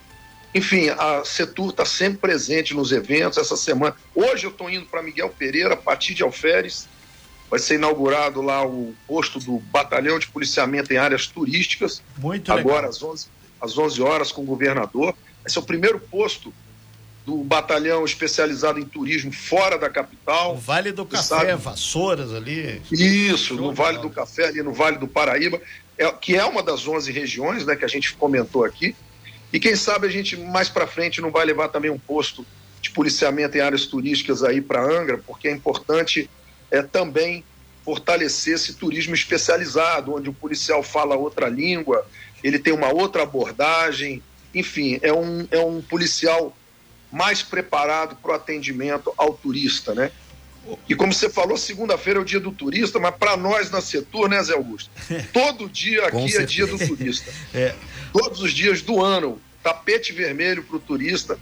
Enfim, 0.53 0.89
a 0.89 1.23
Setur 1.25 1.71
está 1.71 1.85
sempre 1.85 2.19
presente 2.19 2.73
nos 2.73 2.93
eventos 2.93 3.37
essa 3.37 3.57
semana. 3.57 3.95
Hoje 4.15 4.45
eu 4.45 4.51
estou 4.51 4.69
indo 4.69 4.85
para 4.85 5.03
Miguel 5.03 5.29
Pereira, 5.37 5.73
a 5.73 5.77
partir 5.77 6.13
de 6.13 6.23
Alferes, 6.23 6.87
vai 7.49 7.59
ser 7.59 7.75
inaugurado 7.75 8.41
lá 8.41 8.65
o 8.65 8.93
posto 9.07 9.39
do 9.39 9.59
Batalhão 9.59 10.19
de 10.19 10.27
Policiamento 10.27 10.91
em 10.93 10.97
Áreas 10.97 11.27
Turísticas. 11.27 12.01
Muito 12.17 12.51
Agora, 12.51 12.87
às 12.87 13.01
11, 13.01 13.27
às 13.61 13.77
11 13.77 14.01
horas, 14.01 14.31
com 14.31 14.41
o 14.41 14.45
governador. 14.45 15.15
Esse 15.45 15.57
é 15.57 15.61
o 15.61 15.63
primeiro 15.63 15.99
posto 15.99 16.53
do 17.25 17.37
batalhão 17.37 18.05
especializado 18.05 18.79
em 18.79 18.85
turismo 18.85 19.31
fora 19.31 19.77
da 19.77 19.89
capital. 19.89 20.53
O 20.53 20.57
Vale 20.57 20.91
do 20.91 21.05
Café, 21.05 21.23
sabe? 21.23 21.55
Vassouras 21.55 22.33
ali. 22.33 22.81
Isso, 22.91 23.55
no 23.55 23.73
Vale 23.73 23.97
do 23.97 24.09
Café, 24.09 24.47
ali 24.47 24.61
no 24.61 24.71
Vale 24.71 24.97
do 24.97 25.07
Paraíba, 25.07 25.59
é, 25.97 26.11
que 26.11 26.35
é 26.35 26.45
uma 26.45 26.61
das 26.61 26.87
11 26.87 27.11
regiões 27.11 27.65
né, 27.65 27.75
que 27.75 27.83
a 27.83 27.87
gente 27.87 28.13
comentou 28.13 28.63
aqui. 28.63 28.95
E 29.51 29.59
quem 29.59 29.75
sabe 29.75 30.05
a 30.05 30.09
gente 30.09 30.37
mais 30.37 30.69
para 30.69 30.85
frente 30.85 31.21
não 31.21 31.31
vai 31.31 31.45
levar 31.45 31.69
também 31.69 31.89
um 31.89 31.97
posto 31.97 32.45
de 32.81 32.91
policiamento 32.91 33.57
em 33.57 33.61
áreas 33.61 33.85
turísticas 33.85 34.43
aí 34.43 34.61
para 34.61 34.83
Angra, 34.83 35.17
porque 35.17 35.47
é 35.47 35.51
importante 35.51 36.29
é 36.75 36.83
também 36.83 37.43
fortalecer 37.83 38.55
esse 38.55 38.73
turismo 38.73 39.13
especializado, 39.13 40.15
onde 40.15 40.29
o 40.29 40.33
policial 40.33 40.81
fala 40.81 41.15
outra 41.15 41.47
língua, 41.47 42.05
ele 42.43 42.57
tem 42.57 42.73
uma 42.73 42.91
outra 42.91 43.23
abordagem, 43.23 44.21
enfim, 44.53 44.99
é 45.01 45.13
um, 45.13 45.47
é 45.51 45.59
um 45.59 45.81
policial 45.81 46.55
mais 47.11 47.43
preparado 47.43 48.15
para 48.15 48.31
o 48.31 48.33
atendimento 48.33 49.13
ao 49.15 49.33
turista, 49.33 49.93
né? 49.93 50.11
E 50.89 50.95
como 50.95 51.13
você 51.13 51.29
falou, 51.29 51.55
segunda-feira 51.57 52.19
é 52.19 52.21
o 52.21 52.25
dia 52.25 52.39
do 52.39 52.51
turista, 52.51 52.99
mas 52.99 53.15
para 53.15 53.37
nós 53.37 53.69
na 53.69 53.81
Setur, 53.81 54.27
né, 54.27 54.41
Zé 54.41 54.53
Augusto? 54.53 54.89
Todo 55.31 55.69
dia 55.69 56.07
aqui 56.07 56.35
é 56.35 56.43
dia 56.43 56.65
do 56.65 56.77
turista. 56.77 57.31
é. 57.53 57.75
Todos 58.11 58.41
os 58.41 58.51
dias 58.51 58.81
do 58.81 59.03
ano, 59.03 59.39
tapete 59.61 60.11
vermelho 60.11 60.63
para 60.63 60.77
o 60.77 60.79
turista 60.79 61.37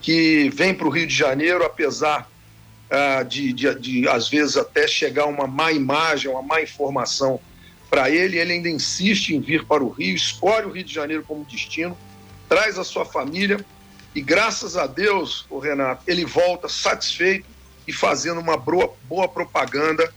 que 0.00 0.50
vem 0.54 0.74
para 0.74 0.86
o 0.86 0.90
Rio 0.90 1.06
de 1.06 1.14
Janeiro, 1.14 1.62
apesar 1.62 2.30
ah, 2.94 3.24
de, 3.24 3.52
de, 3.52 3.74
de, 3.74 4.08
às 4.08 4.28
vezes, 4.28 4.56
até 4.56 4.86
chegar 4.86 5.26
uma 5.26 5.48
má 5.48 5.72
imagem, 5.72 6.30
uma 6.30 6.42
má 6.42 6.62
informação 6.62 7.40
para 7.90 8.08
ele. 8.08 8.38
Ele 8.38 8.52
ainda 8.52 8.68
insiste 8.68 9.30
em 9.30 9.40
vir 9.40 9.64
para 9.64 9.82
o 9.82 9.88
Rio, 9.88 10.14
escolhe 10.14 10.66
o 10.66 10.70
Rio 10.70 10.84
de 10.84 10.94
Janeiro 10.94 11.24
como 11.26 11.44
destino, 11.44 11.98
traz 12.48 12.78
a 12.78 12.84
sua 12.84 13.04
família 13.04 13.64
e, 14.14 14.20
graças 14.20 14.76
a 14.76 14.86
Deus, 14.86 15.44
o 15.50 15.58
Renato, 15.58 16.04
ele 16.06 16.24
volta 16.24 16.68
satisfeito 16.68 17.46
e 17.86 17.92
fazendo 17.92 18.40
uma 18.40 18.56
boa, 18.56 18.94
boa 19.08 19.26
propaganda 19.26 20.12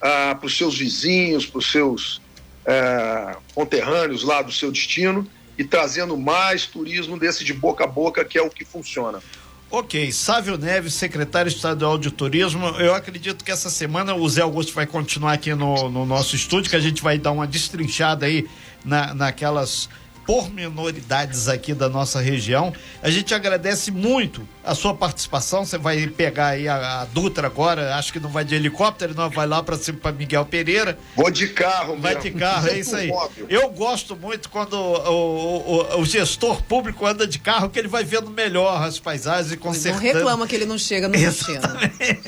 ah, 0.00 0.34
para 0.34 0.46
os 0.46 0.56
seus 0.56 0.78
vizinhos, 0.78 1.44
para 1.44 1.58
os 1.58 1.70
seus 1.70 2.22
ah, 2.66 3.36
conterrâneos 3.54 4.22
lá 4.22 4.40
do 4.40 4.50
seu 4.50 4.72
destino 4.72 5.28
e 5.58 5.64
trazendo 5.64 6.16
mais 6.16 6.64
turismo 6.64 7.18
desse 7.18 7.44
de 7.44 7.52
boca 7.52 7.84
a 7.84 7.86
boca, 7.86 8.24
que 8.24 8.38
é 8.38 8.42
o 8.42 8.48
que 8.48 8.64
funciona. 8.64 9.20
Ok, 9.70 10.10
Sávio 10.12 10.56
Neves, 10.56 10.94
secretário 10.94 11.50
estadual 11.50 11.98
de 11.98 12.10
turismo. 12.10 12.68
Eu 12.78 12.94
acredito 12.94 13.44
que 13.44 13.50
essa 13.50 13.68
semana 13.68 14.14
o 14.14 14.26
Zé 14.26 14.40
Augusto 14.40 14.72
vai 14.72 14.86
continuar 14.86 15.34
aqui 15.34 15.54
no, 15.54 15.90
no 15.90 16.06
nosso 16.06 16.34
estúdio, 16.34 16.70
que 16.70 16.76
a 16.76 16.80
gente 16.80 17.02
vai 17.02 17.18
dar 17.18 17.32
uma 17.32 17.46
destrinchada 17.46 18.24
aí 18.24 18.48
na, 18.82 19.12
naquelas 19.12 19.90
pormenoridades 20.28 21.48
aqui 21.48 21.72
da 21.72 21.88
nossa 21.88 22.20
região. 22.20 22.70
A 23.02 23.08
gente 23.08 23.32
agradece 23.32 23.90
muito 23.90 24.46
a 24.62 24.74
sua 24.74 24.92
participação. 24.92 25.64
Você 25.64 25.78
vai 25.78 26.06
pegar 26.06 26.48
aí 26.48 26.68
a, 26.68 27.00
a 27.00 27.04
Dutra 27.06 27.46
agora, 27.46 27.96
acho 27.96 28.12
que 28.12 28.20
não 28.20 28.28
vai 28.28 28.44
de 28.44 28.54
helicóptero, 28.54 29.14
não 29.14 29.30
vai 29.30 29.46
lá 29.46 29.62
para 29.62 29.78
cima 29.78 29.96
para 29.96 30.12
Miguel 30.12 30.44
Pereira. 30.44 30.98
Vou 31.16 31.30
de 31.30 31.48
carro, 31.48 31.96
Vai 31.96 32.14
de 32.14 32.30
carro, 32.32 32.68
é 32.68 32.78
isso 32.78 32.94
aí. 32.94 33.10
Eu 33.48 33.70
gosto 33.70 34.14
muito 34.14 34.50
quando 34.50 34.74
o, 34.74 35.94
o, 35.96 36.00
o, 36.00 36.04
gestor 36.04 36.62
público 36.62 37.06
anda 37.06 37.26
de 37.26 37.38
carro, 37.38 37.70
que 37.70 37.78
ele 37.78 37.88
vai 37.88 38.04
vendo 38.04 38.30
melhor 38.30 38.82
as 38.82 38.98
paisagens 38.98 39.50
e 39.50 39.56
consertando. 39.56 40.04
Não 40.04 40.12
reclama 40.12 40.46
que 40.46 40.54
ele 40.54 40.66
não 40.66 40.76
chega 40.76 41.08
no 41.08 41.16
destino. 41.16 41.62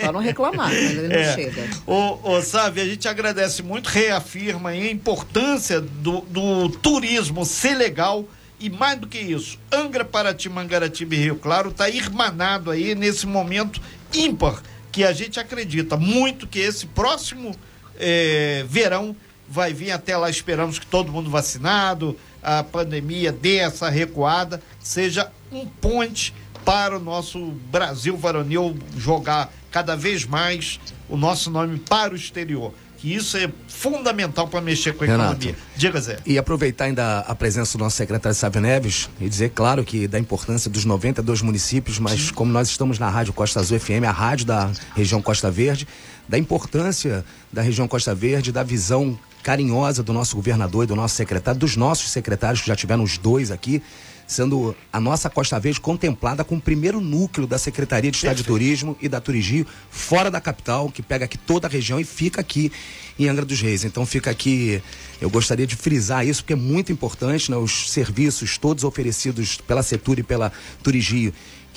Só 0.03 0.11
não 0.11 0.21
reclamar, 0.21 0.69
mas 0.69 0.91
ele 0.91 1.13
é. 1.13 1.27
não 1.27 1.35
chega. 1.35 1.69
O, 1.87 2.31
o, 2.31 2.41
sabe, 2.41 2.81
a 2.81 2.85
gente 2.87 3.07
agradece 3.07 3.63
muito, 3.63 3.89
reafirma 3.89 4.71
a 4.71 4.91
importância 4.91 5.83
do, 5.83 6.23
do 6.23 6.71
turismo 6.71 7.45
ser 7.45 7.90
legal. 7.91 8.25
E 8.59 8.69
mais 8.69 8.99
do 8.99 9.07
que 9.07 9.19
isso, 9.19 9.59
Angra, 9.73 10.05
Paraty, 10.05 10.49
Mangaratiba 10.51 11.15
e 11.15 11.19
Rio 11.19 11.37
Claro 11.37 11.71
está 11.71 11.89
irmanado 11.89 12.71
aí 12.71 12.95
nesse 12.95 13.27
momento 13.27 13.81
ímpar 14.13 14.63
que 14.93 15.03
a 15.03 15.13
gente 15.13 15.41
acredita. 15.41 15.97
Muito 15.97 16.47
que 16.47 16.59
esse 16.59 16.87
próximo 16.87 17.57
eh, 17.99 18.65
verão 18.69 19.17
vai 19.49 19.73
vir. 19.73 19.93
Até 19.93 20.15
lá. 20.15 20.29
Esperamos 20.29 20.79
que 20.79 20.87
todo 20.87 21.11
mundo 21.11 21.31
vacinado, 21.31 22.19
a 22.43 22.63
pandemia 22.63 23.33
dê 23.33 23.57
essa 23.57 23.89
recuada, 23.89 24.63
seja 24.79 25.33
um 25.51 25.65
ponte 25.65 26.35
para 26.63 26.99
o 26.99 27.01
nosso 27.01 27.53
Brasil 27.71 28.15
varonil 28.15 28.77
jogar 28.95 29.51
cada 29.71 29.97
vez 29.97 30.27
mais 30.27 30.79
o 31.09 31.17
nosso 31.17 31.51
nome 31.51 31.79
para 31.79 32.13
o 32.13 32.17
exterior 32.17 32.75
que 33.01 33.15
isso 33.15 33.39
é 33.39 33.51
fundamental 33.67 34.47
para 34.47 34.61
mexer 34.61 34.93
com 34.93 35.05
a 35.05 35.07
Renato, 35.07 35.43
economia. 35.43 35.57
Diga, 35.75 35.99
Zé. 36.01 36.19
E 36.27 36.37
aproveitar 36.37 36.85
ainda 36.85 37.21
a 37.21 37.35
presença 37.35 37.79
do 37.79 37.83
nosso 37.83 37.97
secretário 37.97 38.37
Sávio 38.37 38.61
Neves 38.61 39.09
e 39.19 39.27
dizer, 39.27 39.51
claro, 39.51 39.83
que 39.83 40.07
da 40.07 40.19
importância 40.19 40.71
dos 40.71 40.85
92 40.85 41.41
municípios, 41.41 41.99
mas 41.99 42.21
Sim. 42.21 42.35
como 42.35 42.53
nós 42.53 42.69
estamos 42.69 42.99
na 42.99 43.09
Rádio 43.09 43.33
Costa 43.33 43.59
Azul 43.59 43.81
FM, 43.81 44.05
a 44.07 44.11
rádio 44.11 44.45
da 44.45 44.71
região 44.95 45.23
Costa 45.23 45.51
Verde, 45.51 45.89
da 46.29 46.37
importância 46.37 47.25
da 47.51 47.63
região 47.63 47.89
Costa 47.89 48.15
Verde, 48.15 48.53
da 48.53 48.63
visão 48.63 49.19
carinhosa 49.43 50.03
do 50.03 50.13
nosso 50.13 50.37
governador 50.37 50.85
e 50.85 50.87
do 50.87 50.95
nosso 50.95 51.15
secretário, 51.15 51.59
dos 51.59 51.77
nossos 51.77 52.11
secretários, 52.11 52.61
que 52.61 52.69
já 52.69 52.77
tiveram 52.77 53.03
os 53.03 53.17
dois 53.17 53.51
aqui, 53.51 53.83
sendo 54.31 54.77
a 54.93 55.01
nossa 55.01 55.29
Costa 55.29 55.59
Verde 55.59 55.81
contemplada 55.81 56.45
com 56.45 56.55
o 56.55 56.61
primeiro 56.61 57.01
núcleo 57.01 57.49
da 57.49 57.59
Secretaria 57.59 58.13
de 58.13 58.17
Estado 58.17 58.37
Perfeito. 58.37 58.47
de 58.47 58.65
Turismo 58.65 58.97
e 59.01 59.09
da 59.09 59.21
Turigio, 59.21 59.67
fora 59.91 60.31
da 60.31 60.41
capital, 60.41 60.89
que 60.89 61.03
pega 61.03 61.25
aqui 61.25 61.37
toda 61.37 61.67
a 61.67 61.71
região 61.71 61.99
e 61.99 62.05
fica 62.05 62.41
aqui 62.41 62.71
em 63.19 63.29
Angra 63.29 63.45
dos 63.45 63.61
Reis. 63.61 63.85
Então 63.85 64.07
fica 64.07 64.31
aqui, 64.31 64.81
eu 65.21 65.29
gostaria 65.29 65.67
de 65.67 65.75
frisar 65.75 66.25
isso, 66.25 66.43
porque 66.43 66.53
é 66.53 66.57
muito 66.57 66.93
importante, 66.93 67.51
né? 67.51 67.57
Os 67.57 67.91
serviços 67.91 68.57
todos 68.57 68.85
oferecidos 68.85 69.57
pela 69.57 69.83
Setur 69.83 70.21
e 70.21 70.23
pela 70.23 70.53
Turigio 70.81 71.35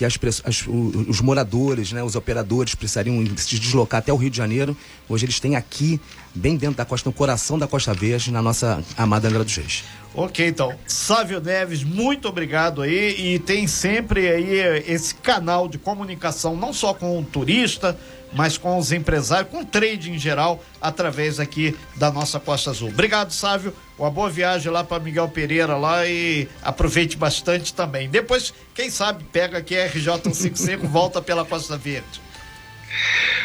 que 0.09 0.27
as, 0.27 0.41
as, 0.45 0.65
os 0.67 1.21
moradores, 1.21 1.91
né, 1.91 2.03
os 2.03 2.15
operadores 2.15 2.75
precisariam 2.75 3.23
se 3.37 3.59
deslocar 3.59 3.99
até 3.99 4.11
o 4.11 4.15
Rio 4.15 4.29
de 4.29 4.37
Janeiro. 4.37 4.75
Hoje 5.07 5.25
eles 5.25 5.39
têm 5.39 5.55
aqui, 5.55 5.99
bem 6.33 6.55
dentro 6.55 6.77
da 6.77 6.85
costa, 6.85 7.09
no 7.09 7.13
coração 7.13 7.57
da 7.57 7.67
Costa 7.67 7.93
Verde, 7.93 8.31
na 8.31 8.41
nossa 8.41 8.83
amada 8.97 9.27
Angra 9.27 9.43
dos 9.43 9.55
Reis. 9.55 9.83
Ok, 10.15 10.47
então. 10.47 10.73
Sávio 10.85 11.41
Neves, 11.41 11.83
muito 11.83 12.27
obrigado 12.27 12.81
aí. 12.81 13.15
E 13.17 13.39
tem 13.39 13.65
sempre 13.67 14.29
aí 14.29 14.83
esse 14.87 15.15
canal 15.15 15.67
de 15.67 15.77
comunicação, 15.77 16.55
não 16.55 16.71
só 16.71 16.93
com 16.93 17.19
o 17.19 17.23
turista, 17.23 17.97
mas 18.35 18.57
com 18.57 18.77
os 18.77 18.91
empresários, 18.91 19.51
com 19.51 19.61
o 19.61 19.65
trade 19.65 20.11
em 20.11 20.17
geral, 20.17 20.63
através 20.81 21.39
aqui 21.39 21.75
da 21.95 22.11
nossa 22.11 22.39
Costa 22.39 22.71
Azul. 22.71 22.89
Obrigado, 22.89 23.31
Sávio. 23.31 23.73
Uma 23.97 24.09
boa 24.09 24.29
viagem 24.29 24.71
lá 24.71 24.83
para 24.83 25.01
Miguel 25.01 25.29
Pereira 25.29 25.77
lá 25.77 26.05
e 26.07 26.47
aproveite 26.61 27.15
bastante 27.15 27.73
também. 27.73 28.09
Depois, 28.09 28.53
quem 28.73 28.89
sabe, 28.89 29.23
pega 29.31 29.59
aqui 29.59 29.77
a 29.77 29.85
RJ 29.85 30.03
155 30.23 30.87
volta 30.87 31.21
pela 31.21 31.45
Costa 31.45 31.77
Verde. 31.77 32.21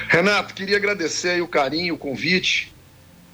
Renato, 0.09 0.55
queria 0.55 0.77
agradecer 0.77 1.31
aí 1.31 1.41
o 1.41 1.49
carinho, 1.49 1.95
o 1.95 1.99
convite. 1.99 2.73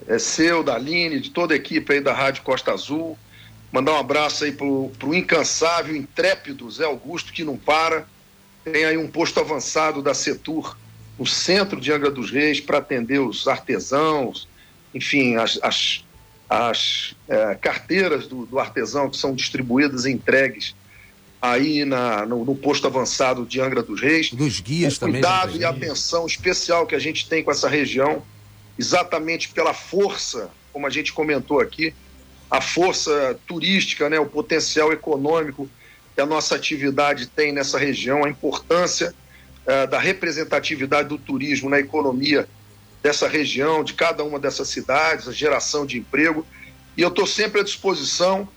É 0.06 0.18
seu, 0.18 0.62
da 0.62 0.74
Aline, 0.74 1.18
de 1.18 1.30
toda 1.30 1.54
a 1.54 1.56
equipe 1.56 1.94
aí 1.94 2.00
da 2.00 2.12
Rádio 2.12 2.42
Costa 2.42 2.72
Azul. 2.72 3.16
Mandar 3.72 3.92
um 3.92 3.98
abraço 3.98 4.44
aí 4.44 4.52
pro, 4.52 4.90
pro 4.98 5.14
incansável, 5.14 5.96
intrépido 5.96 6.70
Zé 6.70 6.84
Augusto, 6.84 7.32
que 7.32 7.42
não 7.42 7.56
para. 7.56 8.06
Tem 8.64 8.84
aí 8.84 8.96
um 8.96 9.08
posto 9.08 9.40
avançado 9.40 10.02
da 10.02 10.14
Setur 10.14 10.76
no 11.18 11.26
centro 11.26 11.80
de 11.80 11.92
Angra 11.92 12.10
dos 12.10 12.30
Reis 12.30 12.60
para 12.60 12.78
atender 12.78 13.20
os 13.20 13.46
artesãos, 13.46 14.48
enfim, 14.94 15.36
as, 15.36 15.58
as, 15.62 16.04
as 16.48 17.14
é, 17.28 17.54
carteiras 17.54 18.26
do, 18.26 18.46
do, 18.46 18.58
artesão 18.58 19.08
que 19.08 19.16
são 19.16 19.34
distribuídas 19.34 20.04
e 20.04 20.10
entregues 20.10 20.74
aí 21.40 21.84
na, 21.84 22.24
no, 22.24 22.44
no, 22.44 22.54
posto 22.54 22.86
avançado 22.86 23.44
de 23.44 23.60
Angra 23.60 23.82
dos 23.82 24.00
Reis. 24.00 24.30
Dos 24.30 24.60
guias 24.60 24.96
o 24.96 25.00
também. 25.00 25.20
Cuidado 25.20 25.56
e 25.56 25.64
atenção 25.64 26.26
especial 26.26 26.86
que 26.86 26.94
a 26.94 26.98
gente 26.98 27.28
tem 27.28 27.44
com 27.44 27.50
essa 27.50 27.68
região, 27.68 28.22
exatamente 28.78 29.50
pela 29.50 29.74
força, 29.74 30.50
como 30.72 30.86
a 30.86 30.90
gente 30.90 31.12
comentou 31.12 31.60
aqui, 31.60 31.94
a 32.50 32.60
força 32.60 33.38
turística, 33.46 34.08
né, 34.08 34.18
o 34.18 34.26
potencial 34.26 34.92
econômico 34.92 35.68
que 36.14 36.20
a 36.20 36.26
nossa 36.26 36.54
atividade 36.54 37.26
tem 37.26 37.52
nessa 37.52 37.78
região, 37.78 38.24
a 38.24 38.30
importância 38.30 39.14
eh, 39.66 39.86
da 39.86 39.98
representatividade 39.98 41.08
do 41.08 41.18
turismo 41.18 41.70
na 41.70 41.80
economia 41.80 42.48
dessa 43.02 43.28
região, 43.28 43.84
de 43.84 43.94
cada 43.94 44.24
uma 44.24 44.38
dessas 44.38 44.68
cidades, 44.68 45.28
a 45.28 45.32
geração 45.32 45.84
de 45.84 45.98
emprego. 45.98 46.46
E 46.96 47.02
eu 47.02 47.08
estou 47.08 47.26
sempre 47.26 47.60
à 47.60 47.64
disposição. 47.64 48.48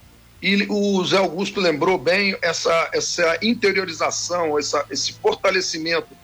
E 0.42 0.68
o 0.70 1.04
Zé 1.04 1.18
Augusto 1.18 1.60
lembrou 1.60 1.98
bem 1.98 2.38
essa, 2.42 2.90
essa 2.94 3.40
interiorização, 3.42 4.58
essa, 4.58 4.86
esse 4.90 5.14
fortalecimento 5.14 6.16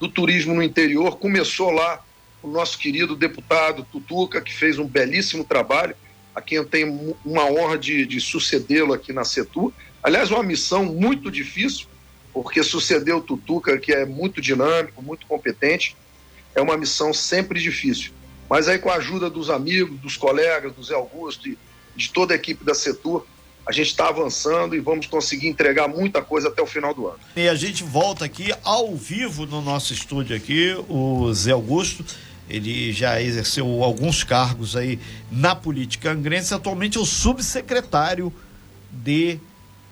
do 0.00 0.08
turismo 0.08 0.52
no 0.52 0.62
interior. 0.62 1.16
Começou 1.16 1.70
lá 1.70 2.04
o 2.42 2.48
nosso 2.48 2.76
querido 2.76 3.14
deputado 3.14 3.86
Tutuca, 3.90 4.40
que 4.40 4.52
fez 4.52 4.78
um 4.78 4.86
belíssimo 4.86 5.44
trabalho, 5.44 5.94
a 6.34 6.40
quem 6.40 6.58
eu 6.58 6.64
tenho 6.64 7.16
uma 7.24 7.44
honra 7.44 7.78
de, 7.78 8.04
de 8.04 8.20
sucedê-lo 8.20 8.92
aqui 8.92 9.12
na 9.12 9.24
Setu. 9.24 9.72
Aliás, 10.02 10.30
uma 10.30 10.42
missão 10.42 10.84
muito 10.84 11.30
difícil, 11.30 11.86
porque 12.32 12.62
sucedeu 12.62 13.18
o 13.18 13.22
Tutuca, 13.22 13.78
que 13.78 13.92
é 13.92 14.06
muito 14.06 14.40
dinâmico, 14.40 15.02
muito 15.02 15.26
competente. 15.26 15.96
É 16.54 16.60
uma 16.60 16.76
missão 16.76 17.12
sempre 17.12 17.60
difícil. 17.60 18.12
Mas 18.48 18.68
aí, 18.68 18.78
com 18.78 18.90
a 18.90 18.96
ajuda 18.96 19.30
dos 19.30 19.50
amigos, 19.50 19.98
dos 20.00 20.16
colegas, 20.16 20.72
do 20.74 20.82
Zé 20.82 20.94
Augusto 20.94 21.48
e 21.48 21.58
de 21.94 22.10
toda 22.10 22.34
a 22.34 22.36
equipe 22.36 22.64
da 22.64 22.74
Setur, 22.74 23.26
a 23.66 23.72
gente 23.72 23.88
está 23.88 24.08
avançando 24.08 24.74
e 24.74 24.80
vamos 24.80 25.06
conseguir 25.06 25.46
entregar 25.46 25.88
muita 25.88 26.20
coisa 26.20 26.48
até 26.48 26.60
o 26.60 26.66
final 26.66 26.92
do 26.92 27.06
ano. 27.06 27.18
E 27.36 27.48
a 27.48 27.54
gente 27.54 27.84
volta 27.84 28.24
aqui 28.24 28.52
ao 28.64 28.94
vivo 28.96 29.46
no 29.46 29.62
nosso 29.62 29.92
estúdio 29.92 30.36
aqui, 30.36 30.74
o 30.88 31.32
Zé 31.32 31.52
Augusto. 31.52 32.04
Ele 32.48 32.92
já 32.92 33.22
exerceu 33.22 33.82
alguns 33.82 34.24
cargos 34.24 34.76
aí 34.76 34.98
na 35.30 35.54
política 35.54 36.10
angrense, 36.10 36.52
atualmente 36.52 36.98
é 36.98 37.00
o 37.00 37.06
subsecretário 37.06 38.32
de 38.90 39.38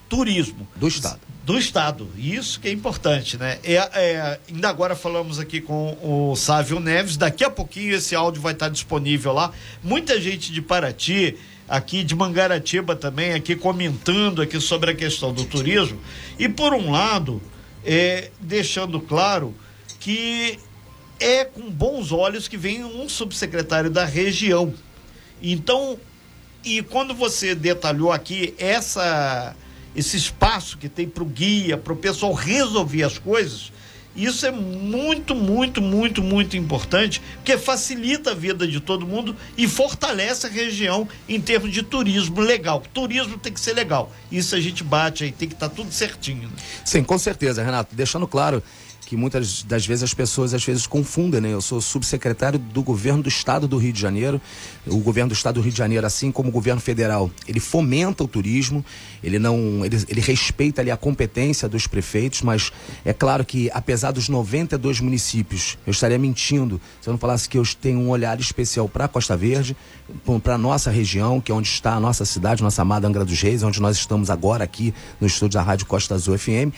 turismo. 0.09 0.69
Do 0.77 0.89
Estado 0.89 1.30
do 1.51 1.59
Estado. 1.59 2.09
Isso 2.17 2.61
que 2.61 2.69
é 2.69 2.71
importante, 2.71 3.37
né? 3.37 3.59
É, 3.65 3.75
é, 3.75 4.41
ainda 4.49 4.69
agora 4.69 4.95
falamos 4.95 5.41
aqui 5.41 5.61
com 5.61 5.99
o 6.01 6.37
Sávio 6.37 6.79
Neves. 6.79 7.17
Daqui 7.17 7.43
a 7.43 7.51
pouquinho 7.51 7.97
esse 7.97 8.15
áudio 8.15 8.41
vai 8.41 8.53
estar 8.53 8.69
disponível 8.69 9.33
lá. 9.33 9.51
Muita 9.83 10.21
gente 10.21 10.53
de 10.53 10.63
Paraty, 10.63 11.37
aqui 11.69 12.05
de 12.05 12.15
Mangaratiba 12.15 12.95
também, 12.95 13.33
aqui 13.33 13.57
comentando 13.57 14.41
aqui 14.41 14.61
sobre 14.61 14.93
a 14.93 14.95
questão 14.95 15.33
do 15.33 15.45
turismo. 15.45 15.99
E 16.39 16.49
por 16.49 16.73
um 16.73 16.93
lado, 16.93 17.43
é, 17.85 18.31
deixando 18.41 19.01
claro 19.01 19.53
que 19.99 20.57
é 21.19 21.45
com 21.45 21.69
bons 21.69 22.13
olhos 22.13 22.47
que 22.47 22.57
vem 22.57 22.85
um 22.85 23.09
subsecretário 23.09 23.91
da 23.91 24.05
região. 24.05 24.73
Então, 25.43 25.99
e 26.65 26.81
quando 26.81 27.13
você 27.13 27.57
detalhou 27.57 28.13
aqui 28.13 28.55
essa 28.57 29.57
esse 29.95 30.17
espaço 30.17 30.79
que 30.79 30.89
tem 30.89 31.09
para 31.09 31.23
o 31.23 31.27
guia, 31.27 31.77
para 31.77 31.93
o 31.93 31.97
pessoal 31.97 32.33
resolver 32.33 33.03
as 33.03 33.19
coisas, 33.19 33.73
isso 34.15 34.45
é 34.45 34.51
muito, 34.51 35.35
muito, 35.35 35.81
muito, 35.81 36.21
muito 36.21 36.57
importante, 36.57 37.23
porque 37.37 37.57
facilita 37.57 38.33
a 38.33 38.35
vida 38.35 38.67
de 38.67 38.81
todo 38.81 39.07
mundo 39.07 39.37
e 39.57 39.69
fortalece 39.69 40.47
a 40.47 40.51
região 40.51 41.09
em 41.29 41.41
termos 41.41 41.73
de 41.73 41.83
turismo 41.83 42.41
legal. 42.41 42.83
Turismo 42.93 43.39
tem 43.39 43.53
que 43.53 43.61
ser 43.61 43.73
legal. 43.73 44.13
Isso 44.31 44.57
a 44.57 44.61
gente 44.61 44.83
bate 44.83 45.25
aí, 45.25 45.33
tem 45.33 45.49
que 45.49 45.55
estar 45.55 45.69
tá 45.69 45.75
tudo 45.75 45.93
certinho. 45.93 46.49
Né? 46.49 46.55
Sim, 46.85 47.05
com 47.05 47.19
certeza, 47.19 47.63
Renato. 47.63 47.95
Deixando 47.95 48.27
claro 48.27 48.63
que 49.11 49.17
muitas 49.17 49.65
das 49.65 49.85
vezes 49.85 50.05
as 50.05 50.15
pessoas 50.15 50.55
às 50.55 50.65
vezes 50.65 50.87
confundem, 50.87 51.41
né? 51.41 51.53
Eu 51.53 51.61
sou 51.61 51.81
subsecretário 51.81 52.61
do 52.61 52.81
governo 52.81 53.25
do 53.25 53.29
estado 53.29 53.67
do 53.67 53.77
Rio 53.77 53.93
de 53.93 54.01
Janeiro. 54.01 54.41
O 54.87 54.99
governo 54.99 55.31
do 55.31 55.35
estado 55.35 55.57
do 55.57 55.61
Rio 55.63 55.73
de 55.73 55.79
Janeiro, 55.79 56.07
assim 56.07 56.31
como 56.31 56.49
o 56.49 56.53
governo 56.53 56.81
federal, 56.81 57.29
ele 57.49 57.59
fomenta 57.59 58.23
o 58.23 58.29
turismo, 58.29 58.85
ele 59.21 59.37
não, 59.37 59.85
ele, 59.85 59.97
ele 60.09 60.21
respeita 60.21 60.81
ali 60.81 60.93
a 60.93 60.97
competência 60.97 61.69
dos 61.69 61.89
prefeitos, 61.89 62.43
mas 62.43 62.71
é 63.05 63.13
claro 63.13 63.45
que 63.45 63.69
apesar 63.75 64.13
dos 64.13 64.29
92 64.29 65.01
municípios, 65.01 65.77
eu 65.85 65.91
estaria 65.91 66.17
mentindo 66.17 66.81
se 67.01 67.09
eu 67.09 67.13
não 67.13 67.19
falasse 67.19 67.49
que 67.49 67.59
eu 67.59 67.65
tenho 67.81 67.99
um 67.99 68.11
olhar 68.11 68.39
especial 68.39 68.89
para 68.89 69.07
a 69.07 69.09
Costa 69.09 69.37
Verde, 69.37 69.77
para 70.41 70.55
a 70.55 70.59
nossa 70.59 70.89
região, 70.89 71.41
que 71.41 71.51
é 71.51 71.55
onde 71.55 71.67
está 71.67 71.95
a 71.95 72.01
nossa 72.01 72.25
cidade, 72.25 72.63
nossa 72.63 72.83
amada 72.83 73.09
Angra 73.09 73.25
dos 73.25 73.43
Reis, 73.43 73.65
onde 73.65 73.83
nós 73.83 73.97
estamos 73.97 74.31
agora 74.31 74.63
aqui 74.63 74.95
no 75.21 75.27
estúdio 75.27 75.59
da 75.59 75.65
Rádio 75.65 75.87
Costa 75.87 76.15
Azul 76.15 76.39
FM. 76.39 76.71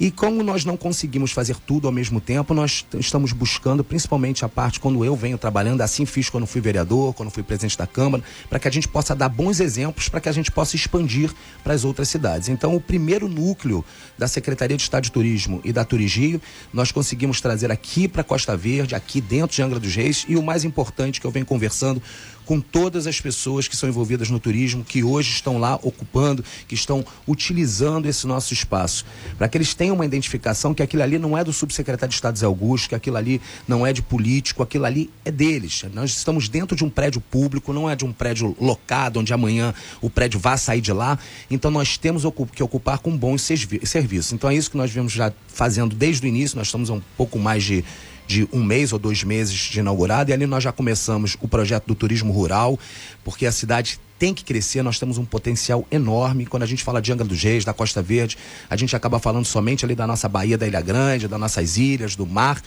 E 0.00 0.12
como 0.12 0.44
nós 0.44 0.64
não 0.64 0.76
conseguimos 0.76 1.32
fazer 1.32 1.56
tudo 1.56 1.88
ao 1.88 1.92
mesmo 1.92 2.20
tempo, 2.20 2.54
nós 2.54 2.86
estamos 2.98 3.32
buscando, 3.32 3.82
principalmente 3.82 4.44
a 4.44 4.48
parte 4.48 4.78
quando 4.78 5.04
eu 5.04 5.16
venho 5.16 5.36
trabalhando, 5.36 5.80
assim 5.80 6.06
fiz 6.06 6.30
quando 6.30 6.46
fui 6.46 6.60
vereador, 6.60 7.12
quando 7.14 7.30
fui 7.30 7.42
presidente 7.42 7.76
da 7.76 7.86
Câmara, 7.86 8.22
para 8.48 8.60
que 8.60 8.68
a 8.68 8.70
gente 8.70 8.86
possa 8.86 9.14
dar 9.14 9.28
bons 9.28 9.58
exemplos, 9.58 10.08
para 10.08 10.20
que 10.20 10.28
a 10.28 10.32
gente 10.32 10.52
possa 10.52 10.76
expandir 10.76 11.32
para 11.64 11.74
as 11.74 11.84
outras 11.84 12.08
cidades. 12.08 12.48
Então, 12.48 12.76
o 12.76 12.80
primeiro 12.80 13.28
núcleo 13.28 13.84
da 14.16 14.28
Secretaria 14.28 14.76
de 14.76 14.82
Estado 14.84 15.04
de 15.04 15.12
Turismo 15.12 15.60
e 15.64 15.72
da 15.72 15.84
Turigio, 15.84 16.40
nós 16.72 16.92
conseguimos 16.92 17.40
trazer 17.40 17.72
aqui 17.72 18.06
para 18.06 18.22
Costa 18.22 18.56
Verde, 18.56 18.94
aqui 18.94 19.20
dentro 19.20 19.56
de 19.56 19.62
Angra 19.62 19.80
dos 19.80 19.94
Reis, 19.94 20.24
e 20.28 20.36
o 20.36 20.42
mais 20.42 20.62
importante 20.62 21.20
que 21.20 21.26
eu 21.26 21.30
venho 21.32 21.46
conversando 21.46 22.00
com 22.48 22.62
todas 22.62 23.06
as 23.06 23.20
pessoas 23.20 23.68
que 23.68 23.76
são 23.76 23.90
envolvidas 23.90 24.30
no 24.30 24.40
turismo, 24.40 24.82
que 24.82 25.04
hoje 25.04 25.32
estão 25.32 25.58
lá 25.58 25.74
ocupando, 25.82 26.42
que 26.66 26.74
estão 26.74 27.04
utilizando 27.26 28.06
esse 28.06 28.26
nosso 28.26 28.54
espaço, 28.54 29.04
para 29.36 29.46
que 29.50 29.58
eles 29.58 29.74
tenham 29.74 29.94
uma 29.94 30.06
identificação 30.06 30.72
que 30.72 30.82
aquilo 30.82 31.02
ali 31.02 31.18
não 31.18 31.36
é 31.36 31.44
do 31.44 31.52
subsecretário 31.52 32.08
de 32.08 32.14
Estado 32.14 32.38
Zé 32.38 32.46
Augusto, 32.46 32.88
que 32.88 32.94
aquilo 32.94 33.18
ali 33.18 33.38
não 33.68 33.86
é 33.86 33.92
de 33.92 34.00
político, 34.00 34.62
aquilo 34.62 34.86
ali 34.86 35.10
é 35.26 35.30
deles. 35.30 35.84
Nós 35.92 36.12
estamos 36.12 36.48
dentro 36.48 36.74
de 36.74 36.82
um 36.82 36.88
prédio 36.88 37.20
público, 37.20 37.70
não 37.70 37.90
é 37.90 37.94
de 37.94 38.06
um 38.06 38.14
prédio 38.14 38.56
locado, 38.58 39.20
onde 39.20 39.34
amanhã 39.34 39.74
o 40.00 40.08
prédio 40.08 40.40
vá 40.40 40.56
sair 40.56 40.80
de 40.80 40.90
lá. 40.90 41.18
Então 41.50 41.70
nós 41.70 41.98
temos 41.98 42.22
que 42.54 42.62
ocupar 42.62 43.00
com 43.00 43.14
bons 43.14 43.42
serviços. 43.42 44.32
Então 44.32 44.48
é 44.48 44.54
isso 44.54 44.70
que 44.70 44.76
nós 44.78 44.90
vemos 44.90 45.12
já 45.12 45.30
fazendo 45.48 45.94
desde 45.94 46.26
o 46.26 46.26
início, 46.26 46.56
nós 46.56 46.68
estamos 46.68 46.88
há 46.88 46.94
um 46.94 47.02
pouco 47.14 47.38
mais 47.38 47.62
de 47.62 47.84
de 48.28 48.46
um 48.52 48.62
mês 48.62 48.92
ou 48.92 48.98
dois 48.98 49.24
meses 49.24 49.56
de 49.56 49.80
inaugurado, 49.80 50.30
e 50.30 50.34
ali 50.34 50.46
nós 50.46 50.62
já 50.62 50.70
começamos 50.70 51.36
o 51.40 51.48
projeto 51.48 51.86
do 51.86 51.94
turismo 51.94 52.30
rural, 52.30 52.78
porque 53.24 53.46
a 53.46 53.50
cidade 53.50 53.98
tem 54.18 54.34
que 54.34 54.44
crescer, 54.44 54.82
nós 54.82 54.98
temos 54.98 55.16
um 55.16 55.24
potencial 55.24 55.86
enorme. 55.90 56.44
Quando 56.44 56.62
a 56.62 56.66
gente 56.66 56.84
fala 56.84 57.00
de 57.00 57.10
Angra 57.10 57.24
dos 57.24 57.42
Reis, 57.42 57.64
da 57.64 57.72
Costa 57.72 58.02
Verde, 58.02 58.36
a 58.68 58.76
gente 58.76 58.94
acaba 58.94 59.18
falando 59.18 59.46
somente 59.46 59.84
ali 59.84 59.94
da 59.94 60.06
nossa 60.06 60.28
Baía 60.28 60.58
da 60.58 60.66
Ilha 60.66 60.80
Grande, 60.82 61.26
das 61.26 61.40
nossas 61.40 61.78
ilhas, 61.78 62.14
do 62.14 62.26
mar. 62.26 62.60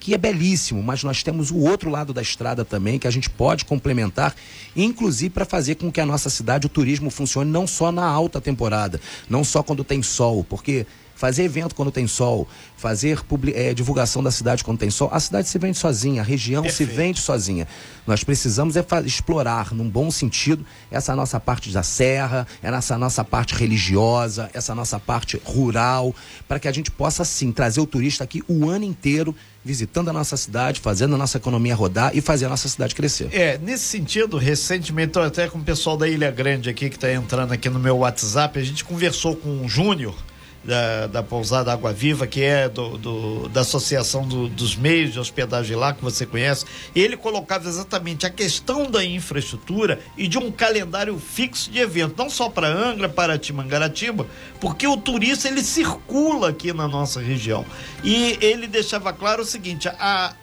que 0.00 0.14
é 0.14 0.18
belíssimo, 0.18 0.82
mas 0.82 1.04
nós 1.04 1.22
temos 1.22 1.50
o 1.50 1.58
outro 1.58 1.90
lado 1.90 2.12
da 2.14 2.22
estrada 2.22 2.64
também 2.64 2.98
que 2.98 3.06
a 3.06 3.10
gente 3.10 3.28
pode 3.28 3.66
complementar, 3.66 4.34
inclusive 4.74 5.30
para 5.30 5.44
fazer 5.44 5.74
com 5.74 5.92
que 5.92 6.00
a 6.00 6.06
nossa 6.06 6.30
cidade, 6.30 6.66
o 6.66 6.70
turismo 6.70 7.10
funcione 7.10 7.50
não 7.50 7.66
só 7.66 7.92
na 7.92 8.04
alta 8.06 8.40
temporada, 8.40 8.98
não 9.28 9.44
só 9.44 9.62
quando 9.62 9.84
tem 9.84 10.02
sol, 10.02 10.42
porque 10.42 10.86
fazer 11.20 11.42
evento 11.42 11.74
quando 11.74 11.92
tem 11.92 12.06
sol, 12.06 12.48
fazer 12.78 13.20
é, 13.52 13.74
divulgação 13.74 14.22
da 14.22 14.30
cidade 14.30 14.64
quando 14.64 14.78
tem 14.78 14.88
sol, 14.88 15.10
a 15.12 15.20
cidade 15.20 15.48
se 15.48 15.58
vende 15.58 15.76
sozinha, 15.76 16.22
a 16.22 16.24
região 16.24 16.62
Perfeito. 16.62 16.90
se 16.90 16.96
vende 16.96 17.20
sozinha. 17.20 17.68
Nós 18.06 18.24
precisamos 18.24 18.74
é 18.74 18.84
explorar, 19.04 19.74
num 19.74 19.86
bom 19.86 20.10
sentido, 20.10 20.64
essa 20.90 21.14
nossa 21.14 21.38
parte 21.38 21.70
da 21.72 21.82
serra, 21.82 22.46
essa 22.62 22.96
nossa 22.96 23.22
parte 23.22 23.54
religiosa, 23.54 24.48
essa 24.54 24.74
nossa 24.74 24.98
parte 24.98 25.38
rural, 25.44 26.14
para 26.48 26.58
que 26.58 26.66
a 26.66 26.72
gente 26.72 26.90
possa, 26.90 27.22
sim, 27.22 27.52
trazer 27.52 27.82
o 27.82 27.86
turista 27.86 28.24
aqui 28.24 28.42
o 28.48 28.70
ano 28.70 28.86
inteiro 28.86 29.36
visitando 29.62 30.08
a 30.08 30.14
nossa 30.14 30.38
cidade, 30.38 30.80
fazendo 30.80 31.16
a 31.16 31.18
nossa 31.18 31.36
economia 31.36 31.74
rodar 31.74 32.12
e 32.14 32.22
fazer 32.22 32.46
a 32.46 32.48
nossa 32.48 32.66
cidade 32.66 32.94
crescer. 32.94 33.28
É, 33.30 33.58
nesse 33.58 33.84
sentido, 33.84 34.38
recentemente, 34.38 35.08
estou 35.08 35.22
até 35.22 35.48
com 35.48 35.58
o 35.58 35.62
pessoal 35.62 35.98
da 35.98 36.08
Ilha 36.08 36.30
Grande 36.30 36.70
aqui 36.70 36.88
que 36.88 36.96
está 36.96 37.12
entrando 37.12 37.52
aqui 37.52 37.68
no 37.68 37.78
meu 37.78 37.98
WhatsApp, 37.98 38.58
a 38.58 38.62
gente 38.62 38.82
conversou 38.82 39.36
com 39.36 39.66
o 39.66 39.68
Júnior, 39.68 40.14
da, 40.62 41.06
da 41.06 41.22
pousada 41.22 41.72
Água 41.72 41.92
Viva, 41.92 42.26
que 42.26 42.42
é 42.42 42.68
do, 42.68 42.98
do 42.98 43.48
da 43.48 43.62
Associação 43.62 44.26
do, 44.26 44.48
dos 44.48 44.76
Meios 44.76 45.12
de 45.12 45.18
Hospedagem 45.18 45.76
lá, 45.76 45.92
que 45.94 46.02
você 46.02 46.26
conhece, 46.26 46.66
ele 46.94 47.16
colocava 47.16 47.68
exatamente 47.68 48.26
a 48.26 48.30
questão 48.30 48.90
da 48.90 49.04
infraestrutura 49.04 49.98
e 50.16 50.28
de 50.28 50.38
um 50.38 50.52
calendário 50.52 51.18
fixo 51.18 51.70
de 51.70 51.78
eventos, 51.78 52.16
não 52.16 52.28
só 52.28 52.48
para 52.48 52.68
Angra, 52.68 53.08
para 53.08 53.40
Mangaratiba, 53.52 54.26
porque 54.60 54.86
o 54.86 54.96
turista 54.96 55.48
ele 55.48 55.62
circula 55.62 56.50
aqui 56.50 56.72
na 56.72 56.86
nossa 56.86 57.20
região. 57.20 57.64
E 58.04 58.38
ele 58.40 58.66
deixava 58.66 59.12
claro 59.12 59.42
o 59.42 59.46
seguinte: 59.46 59.88
a 59.88 60.34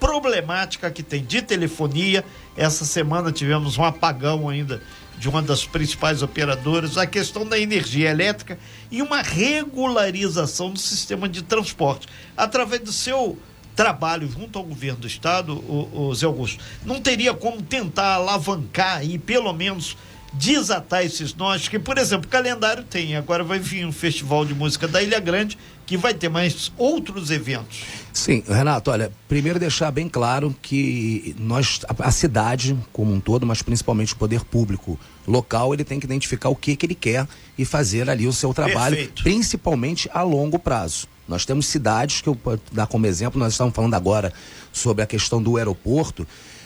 problemática 0.00 0.90
que 0.90 1.02
tem 1.02 1.22
de 1.22 1.42
telefonia, 1.42 2.24
essa 2.56 2.84
semana 2.84 3.30
tivemos 3.30 3.76
um 3.76 3.84
apagão 3.84 4.48
ainda 4.48 4.82
de 5.20 5.28
uma 5.28 5.42
das 5.42 5.66
principais 5.66 6.22
operadoras, 6.22 6.96
a 6.96 7.06
questão 7.06 7.46
da 7.46 7.58
energia 7.58 8.08
elétrica 8.08 8.58
e 8.90 9.02
uma 9.02 9.20
regularização 9.20 10.70
do 10.70 10.78
sistema 10.78 11.28
de 11.28 11.42
transporte. 11.42 12.08
Através 12.34 12.80
do 12.80 12.90
seu 12.90 13.38
trabalho 13.76 14.26
junto 14.30 14.58
ao 14.58 14.64
governo 14.64 15.00
do 15.00 15.06
estado, 15.06 15.52
o, 15.56 16.08
o 16.08 16.14
Zé 16.14 16.24
Augusto, 16.24 16.64
não 16.86 17.02
teria 17.02 17.34
como 17.34 17.60
tentar 17.60 18.14
alavancar 18.14 19.04
e 19.04 19.18
pelo 19.18 19.52
menos 19.52 19.94
desatar 20.32 21.04
esses 21.04 21.34
nós, 21.34 21.68
que, 21.68 21.78
por 21.78 21.98
exemplo, 21.98 22.26
o 22.26 22.30
calendário 22.30 22.82
tem, 22.84 23.14
agora 23.14 23.44
vai 23.44 23.58
vir 23.58 23.84
um 23.84 23.92
festival 23.92 24.46
de 24.46 24.54
música 24.54 24.88
da 24.88 25.02
Ilha 25.02 25.20
Grande, 25.20 25.58
que 25.90 25.96
vai 25.96 26.14
ter 26.14 26.28
mais 26.28 26.70
outros 26.78 27.32
eventos. 27.32 27.80
Sim, 28.12 28.44
Renato, 28.46 28.92
olha, 28.92 29.10
primeiro 29.26 29.58
deixar 29.58 29.90
bem 29.90 30.08
claro 30.08 30.54
que 30.62 31.34
nós, 31.36 31.80
a, 31.98 32.12
cidade 32.12 32.78
como 32.92 33.12
um 33.12 33.18
todo, 33.18 33.44
mas 33.44 33.60
principalmente 33.60 34.12
o 34.12 34.16
poder 34.16 34.44
público 34.44 34.96
local, 35.26 35.74
ele 35.74 35.82
tem 35.82 35.98
que 35.98 36.06
identificar 36.06 36.48
o 36.48 36.54
que, 36.54 36.76
que 36.76 36.86
ele 36.86 36.94
quer 36.94 37.26
e 37.58 37.64
fazer 37.64 38.08
ali 38.08 38.28
o 38.28 38.32
seu 38.32 38.54
trabalho, 38.54 38.94
Perfeito. 38.94 39.24
principalmente 39.24 40.08
a 40.14 40.22
longo 40.22 40.60
prazo. 40.60 41.08
Nós 41.26 41.44
temos 41.44 41.66
cidades 41.66 42.20
que 42.20 42.28
eu 42.28 42.38
vou 42.40 42.56
dar 42.70 42.86
como 42.86 43.04
exemplo, 43.04 43.40
nós 43.40 43.54
estamos 43.54 43.74
falando 43.74 43.94
agora 43.94 44.32
sobre 44.72 45.02
a 45.02 45.06
questão 45.08 45.42
do 45.42 45.56
aeroporto. 45.56 46.24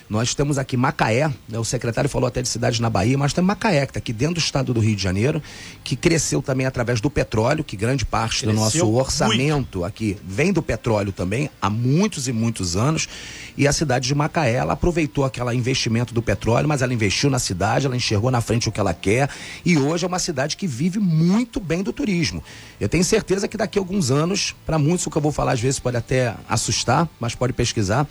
Nós 0.08 0.34
temos 0.34 0.58
aqui 0.58 0.76
Macaé, 0.76 1.32
né, 1.48 1.58
o 1.58 1.64
secretário 1.64 2.10
falou 2.10 2.28
até 2.28 2.42
de 2.42 2.48
cidades 2.48 2.78
na 2.78 2.90
Bahia, 2.90 3.16
mas 3.16 3.32
tem 3.32 3.42
Macaé, 3.42 3.86
que 3.86 3.90
está 3.90 3.98
aqui 3.98 4.12
dentro 4.12 4.34
do 4.34 4.40
estado 4.40 4.74
do 4.74 4.80
Rio 4.80 4.94
de 4.94 5.02
Janeiro, 5.02 5.42
que 5.82 5.96
cresceu 5.96 6.42
também 6.42 6.66
através 6.66 7.00
do 7.00 7.08
petróleo, 7.08 7.64
que 7.64 7.76
grande 7.76 8.04
parte 8.04 8.42
cresceu 8.42 8.52
do 8.52 8.60
nosso 8.60 8.92
orçamento 8.92 9.78
muito. 9.78 9.84
aqui 9.84 10.16
vem 10.26 10.52
do 10.52 10.62
petróleo 10.62 11.10
também, 11.10 11.50
há 11.60 11.70
muitos 11.70 12.28
e 12.28 12.32
muitos 12.32 12.76
anos. 12.76 13.08
E 13.56 13.66
a 13.66 13.72
cidade 13.72 14.06
de 14.06 14.14
Macaé, 14.14 14.54
ela 14.54 14.74
aproveitou 14.74 15.24
aquele 15.24 15.54
investimento 15.54 16.12
do 16.12 16.20
petróleo, 16.20 16.68
mas 16.68 16.82
ela 16.82 16.92
investiu 16.92 17.30
na 17.30 17.38
cidade, 17.38 17.86
ela 17.86 17.96
enxergou 17.96 18.30
na 18.30 18.40
frente 18.40 18.68
o 18.68 18.72
que 18.72 18.80
ela 18.80 18.92
quer. 18.92 19.30
E 19.64 19.78
hoje 19.78 20.04
é 20.04 20.08
uma 20.08 20.18
cidade 20.18 20.56
que 20.56 20.66
vive 20.66 20.98
muito 20.98 21.60
bem 21.60 21.82
do 21.82 21.92
turismo. 21.92 22.42
Eu 22.80 22.88
tenho 22.88 23.04
certeza 23.04 23.48
que 23.48 23.56
daqui 23.56 23.78
a 23.78 23.80
alguns 23.80 24.10
anos, 24.10 24.54
para 24.66 24.78
muitos 24.78 25.06
o 25.06 25.10
que 25.10 25.16
eu 25.16 25.22
vou 25.22 25.32
falar 25.32 25.52
às 25.52 25.60
vezes 25.60 25.78
pode 25.78 25.96
até 25.96 26.34
assustar, 26.48 27.08
mas 27.18 27.34
pode 27.34 27.52
pesquisar 27.52 28.06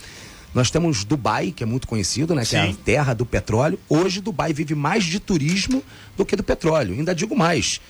nós 0.54 0.70
temos 0.70 1.04
Dubai, 1.04 1.52
que 1.52 1.64
é 1.64 1.66
muito 1.66 1.88
conhecido, 1.88 2.36
né? 2.36 2.44
Que 2.44 2.50
Sim. 2.50 2.58
é 2.58 2.70
a 2.70 2.74
terra 2.74 3.14
do 3.14 3.26
petróleo. 3.26 3.80
Hoje 3.90 4.22
Dubai 4.22 4.54
vive 4.54 4.76
mais 4.76 5.04
de 5.04 5.20
turismo 5.20 5.84
do 6.16 6.26
que 6.26 6.36
do 6.36 6.44
petróleo. 6.44 6.94
Ainda 6.94 7.16
digo 7.16 7.36
mais. 7.36 7.82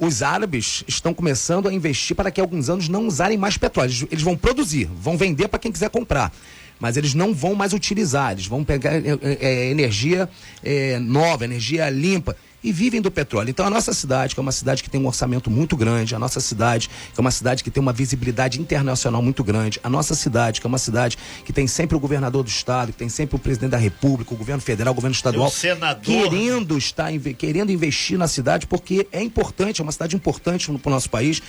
os 0.00 0.22
árabes 0.22 0.82
estão 0.88 1.12
começando 1.12 1.68
a 1.68 1.72
investir 1.72 2.16
para 2.16 2.30
que 2.30 2.40
alguns 2.40 2.70
anos 2.70 2.88
não 2.88 3.06
usarem 3.06 3.36
mais 3.36 3.56
petróleo. 3.58 3.90
Eles, 3.90 4.06
eles 4.10 4.24
vão 4.24 4.36
produzir, 4.36 4.86
vão 4.86 5.16
vender 5.16 5.48
para 5.48 5.58
quem 5.58 5.70
quiser 5.70 5.90
comprar 5.90 6.32
mas 6.80 6.96
eles 6.96 7.12
não 7.12 7.34
vão 7.34 7.54
mais 7.54 7.74
utilizar, 7.74 8.32
eles 8.32 8.46
vão 8.46 8.64
pegar 8.64 8.94
é, 8.94 9.18
é, 9.22 9.70
energia 9.70 10.26
é, 10.64 10.98
nova, 10.98 11.44
energia 11.44 11.90
limpa 11.90 12.34
e 12.62 12.72
vivem 12.72 13.00
do 13.00 13.10
petróleo. 13.10 13.50
Então 13.50 13.66
a 13.66 13.70
nossa 13.70 13.92
cidade, 13.92 14.34
que 14.34 14.40
é 14.40 14.42
uma 14.42 14.52
cidade 14.52 14.82
que 14.82 14.90
tem 14.90 15.00
um 15.00 15.06
orçamento 15.06 15.50
muito 15.50 15.76
grande, 15.76 16.14
a 16.14 16.18
nossa 16.18 16.40
cidade, 16.40 16.88
que 16.88 17.18
é 17.18 17.20
uma 17.20 17.30
cidade 17.30 17.64
que 17.64 17.70
tem 17.70 17.80
uma 17.80 17.92
visibilidade 17.92 18.60
internacional 18.60 19.22
muito 19.22 19.42
grande, 19.42 19.80
a 19.82 19.88
nossa 19.88 20.14
cidade, 20.14 20.60
que 20.60 20.66
é 20.66 20.68
uma 20.68 20.78
cidade 20.78 21.16
que 21.44 21.52
tem 21.52 21.66
sempre 21.66 21.96
o 21.96 22.00
governador 22.00 22.42
do 22.42 22.48
estado, 22.48 22.92
que 22.92 22.98
tem 22.98 23.08
sempre 23.08 23.36
o 23.36 23.38
presidente 23.38 23.70
da 23.70 23.78
república, 23.78 24.34
o 24.34 24.36
governo 24.36 24.60
federal, 24.60 24.92
o 24.92 24.94
governo 24.94 25.14
estadual, 25.14 25.48
o 25.48 25.50
senador. 25.50 26.02
querendo 26.02 26.76
estar 26.76 27.10
querendo 27.36 27.72
investir 27.72 28.18
na 28.18 28.28
cidade 28.28 28.66
porque 28.66 29.06
é 29.10 29.22
importante, 29.22 29.80
é 29.80 29.82
uma 29.82 29.92
cidade 29.92 30.14
importante 30.14 30.70
para 30.70 30.90
o 30.90 30.92
nosso 30.92 31.10
país 31.10 31.42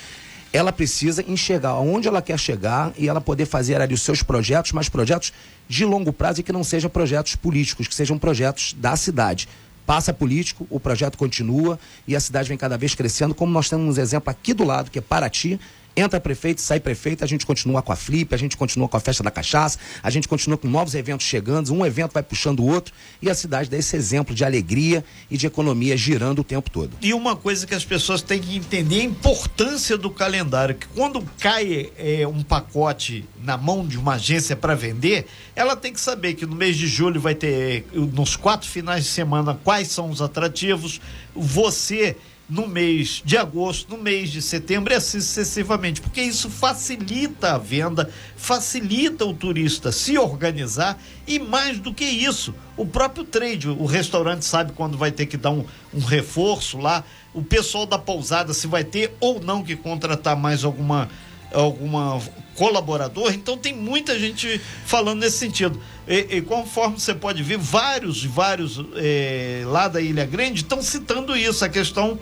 ela 0.52 0.70
precisa 0.70 1.24
enxergar 1.26 1.70
aonde 1.70 2.06
ela 2.06 2.20
quer 2.20 2.38
chegar 2.38 2.92
e 2.98 3.08
ela 3.08 3.22
poder 3.22 3.46
fazer 3.46 3.80
ali 3.80 3.94
os 3.94 4.02
seus 4.02 4.22
projetos, 4.22 4.72
mas 4.72 4.88
projetos 4.88 5.32
de 5.66 5.84
longo 5.84 6.12
prazo 6.12 6.40
e 6.40 6.42
que 6.42 6.52
não 6.52 6.62
sejam 6.62 6.90
projetos 6.90 7.34
políticos, 7.34 7.88
que 7.88 7.94
sejam 7.94 8.18
projetos 8.18 8.74
da 8.78 8.94
cidade 8.94 9.48
passa 9.86 10.12
político, 10.12 10.66
o 10.70 10.78
projeto 10.78 11.18
continua 11.18 11.78
e 12.06 12.14
a 12.14 12.20
cidade 12.20 12.48
vem 12.48 12.58
cada 12.58 12.78
vez 12.78 12.94
crescendo, 12.94 13.34
como 13.34 13.52
nós 13.52 13.68
temos 13.68 13.96
um 13.96 14.00
exemplo 14.00 14.30
aqui 14.30 14.54
do 14.54 14.64
lado, 14.64 14.90
que 14.90 14.98
é 14.98 15.02
Paraty, 15.02 15.58
entra 15.96 16.20
prefeito, 16.20 16.60
sai 16.60 16.80
prefeito, 16.80 17.22
a 17.22 17.26
gente 17.26 17.44
continua 17.44 17.82
com 17.82 17.92
a 17.92 17.96
Flip, 17.96 18.34
a 18.34 18.38
gente 18.38 18.56
continua 18.56 18.88
com 18.88 18.96
a 18.96 19.00
festa 19.00 19.22
da 19.22 19.30
cachaça, 19.30 19.78
a 20.02 20.10
gente 20.10 20.26
continua 20.26 20.56
com 20.56 20.68
novos 20.68 20.94
eventos 20.94 21.26
chegando, 21.26 21.72
um 21.72 21.84
evento 21.84 22.12
vai 22.12 22.22
puxando 22.22 22.60
o 22.60 22.66
outro 22.66 22.92
e 23.20 23.30
a 23.30 23.34
cidade 23.34 23.68
dá 23.68 23.76
esse 23.76 23.96
exemplo 23.96 24.34
de 24.34 24.44
alegria 24.44 25.04
e 25.30 25.36
de 25.36 25.46
economia 25.46 25.96
girando 25.96 26.40
o 26.40 26.44
tempo 26.44 26.70
todo. 26.70 26.96
E 27.00 27.12
uma 27.12 27.36
coisa 27.36 27.66
que 27.66 27.74
as 27.74 27.84
pessoas 27.84 28.22
têm 28.22 28.40
que 28.40 28.56
entender 28.56 29.00
a 29.00 29.04
importância 29.04 29.96
do 29.96 30.10
calendário, 30.10 30.74
que 30.74 30.86
quando 30.88 31.22
cai 31.38 31.90
é, 31.96 32.26
um 32.26 32.42
pacote 32.42 33.24
na 33.42 33.56
mão 33.56 33.86
de 33.86 33.98
uma 33.98 34.14
agência 34.14 34.56
para 34.56 34.74
vender, 34.74 35.26
ela 35.54 35.76
tem 35.76 35.92
que 35.92 36.00
saber 36.00 36.34
que 36.34 36.46
no 36.46 36.54
mês 36.54 36.76
de 36.76 36.86
julho 36.86 37.20
vai 37.20 37.34
ter, 37.34 37.86
nos 37.92 38.36
quatro 38.36 38.68
finais 38.68 39.04
de 39.04 39.10
semana, 39.10 39.58
quais 39.62 39.88
são 39.88 40.10
os 40.10 40.22
atrativos, 40.22 41.00
você 41.34 42.16
no 42.52 42.68
mês 42.68 43.22
de 43.24 43.38
agosto, 43.38 43.96
no 43.96 44.02
mês 44.02 44.30
de 44.30 44.42
setembro 44.42 44.92
e 44.92 44.96
assim 44.96 45.20
sucessivamente, 45.20 46.02
porque 46.02 46.20
isso 46.20 46.50
facilita 46.50 47.54
a 47.54 47.58
venda, 47.58 48.10
facilita 48.36 49.24
o 49.24 49.32
turista 49.32 49.90
se 49.90 50.18
organizar 50.18 51.02
e 51.26 51.38
mais 51.38 51.78
do 51.78 51.94
que 51.94 52.04
isso, 52.04 52.54
o 52.76 52.84
próprio 52.84 53.24
trade, 53.24 53.70
o 53.70 53.86
restaurante 53.86 54.44
sabe 54.44 54.72
quando 54.72 54.98
vai 54.98 55.10
ter 55.10 55.24
que 55.24 55.38
dar 55.38 55.50
um, 55.50 55.64
um 55.94 56.00
reforço 56.00 56.76
lá, 56.76 57.02
o 57.32 57.42
pessoal 57.42 57.86
da 57.86 57.98
pousada 57.98 58.52
se 58.52 58.66
vai 58.66 58.84
ter 58.84 59.14
ou 59.18 59.40
não 59.40 59.64
que 59.64 59.74
contratar 59.74 60.36
mais 60.36 60.62
alguma 60.62 61.08
alguma 61.54 62.18
colaborador, 62.54 63.30
então 63.34 63.58
tem 63.58 63.74
muita 63.74 64.18
gente 64.18 64.58
falando 64.86 65.20
nesse 65.20 65.36
sentido. 65.36 65.78
E, 66.08 66.36
e 66.36 66.40
conforme 66.40 66.98
você 66.98 67.14
pode 67.14 67.42
ver, 67.42 67.58
vários, 67.58 68.24
vários 68.24 68.82
é, 68.96 69.62
lá 69.66 69.86
da 69.86 70.00
Ilha 70.00 70.24
Grande 70.24 70.62
estão 70.62 70.80
citando 70.80 71.36
isso, 71.36 71.62
a 71.62 71.68
questão 71.68 72.18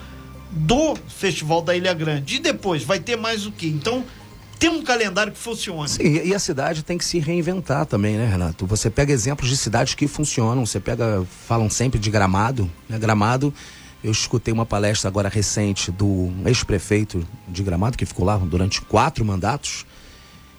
do 0.51 0.97
Festival 1.09 1.63
da 1.63 1.77
Ilha 1.77 1.95
Grande. 1.95 2.37
E 2.37 2.39
depois 2.39 2.83
vai 2.83 2.99
ter 2.99 3.17
mais 3.17 3.47
o 3.47 3.53
que? 3.53 3.67
Então 3.67 4.05
tem 4.59 4.69
um 4.69 4.83
calendário 4.83 5.33
que 5.33 5.39
funciona. 5.39 5.89
Sim, 5.89 6.21
e 6.23 6.35
a 6.35 6.39
cidade 6.39 6.83
tem 6.83 6.99
que 6.99 7.05
se 7.05 7.19
reinventar 7.19 7.87
também, 7.87 8.17
né, 8.17 8.29
Renato? 8.29 8.67
Você 8.67 8.91
pega 8.91 9.11
exemplos 9.11 9.49
de 9.49 9.57
cidades 9.57 9.95
que 9.95 10.07
funcionam, 10.07 10.67
você 10.67 10.79
pega, 10.79 11.25
falam 11.47 11.71
sempre 11.71 11.99
de 11.99 12.11
Gramado, 12.11 12.71
né? 12.87 12.99
Gramado, 12.99 13.55
eu 14.05 14.13
escutei 14.13 14.53
uma 14.53 14.67
palestra 14.67 15.09
agora 15.09 15.31
recente 15.31 15.91
do 15.91 16.31
ex-prefeito 16.45 17.27
de 17.49 17.63
Gramado, 17.63 17.97
que 17.97 18.05
ficou 18.05 18.27
lá 18.27 18.37
durante 18.37 18.83
quatro 18.83 19.25
mandatos, 19.25 19.87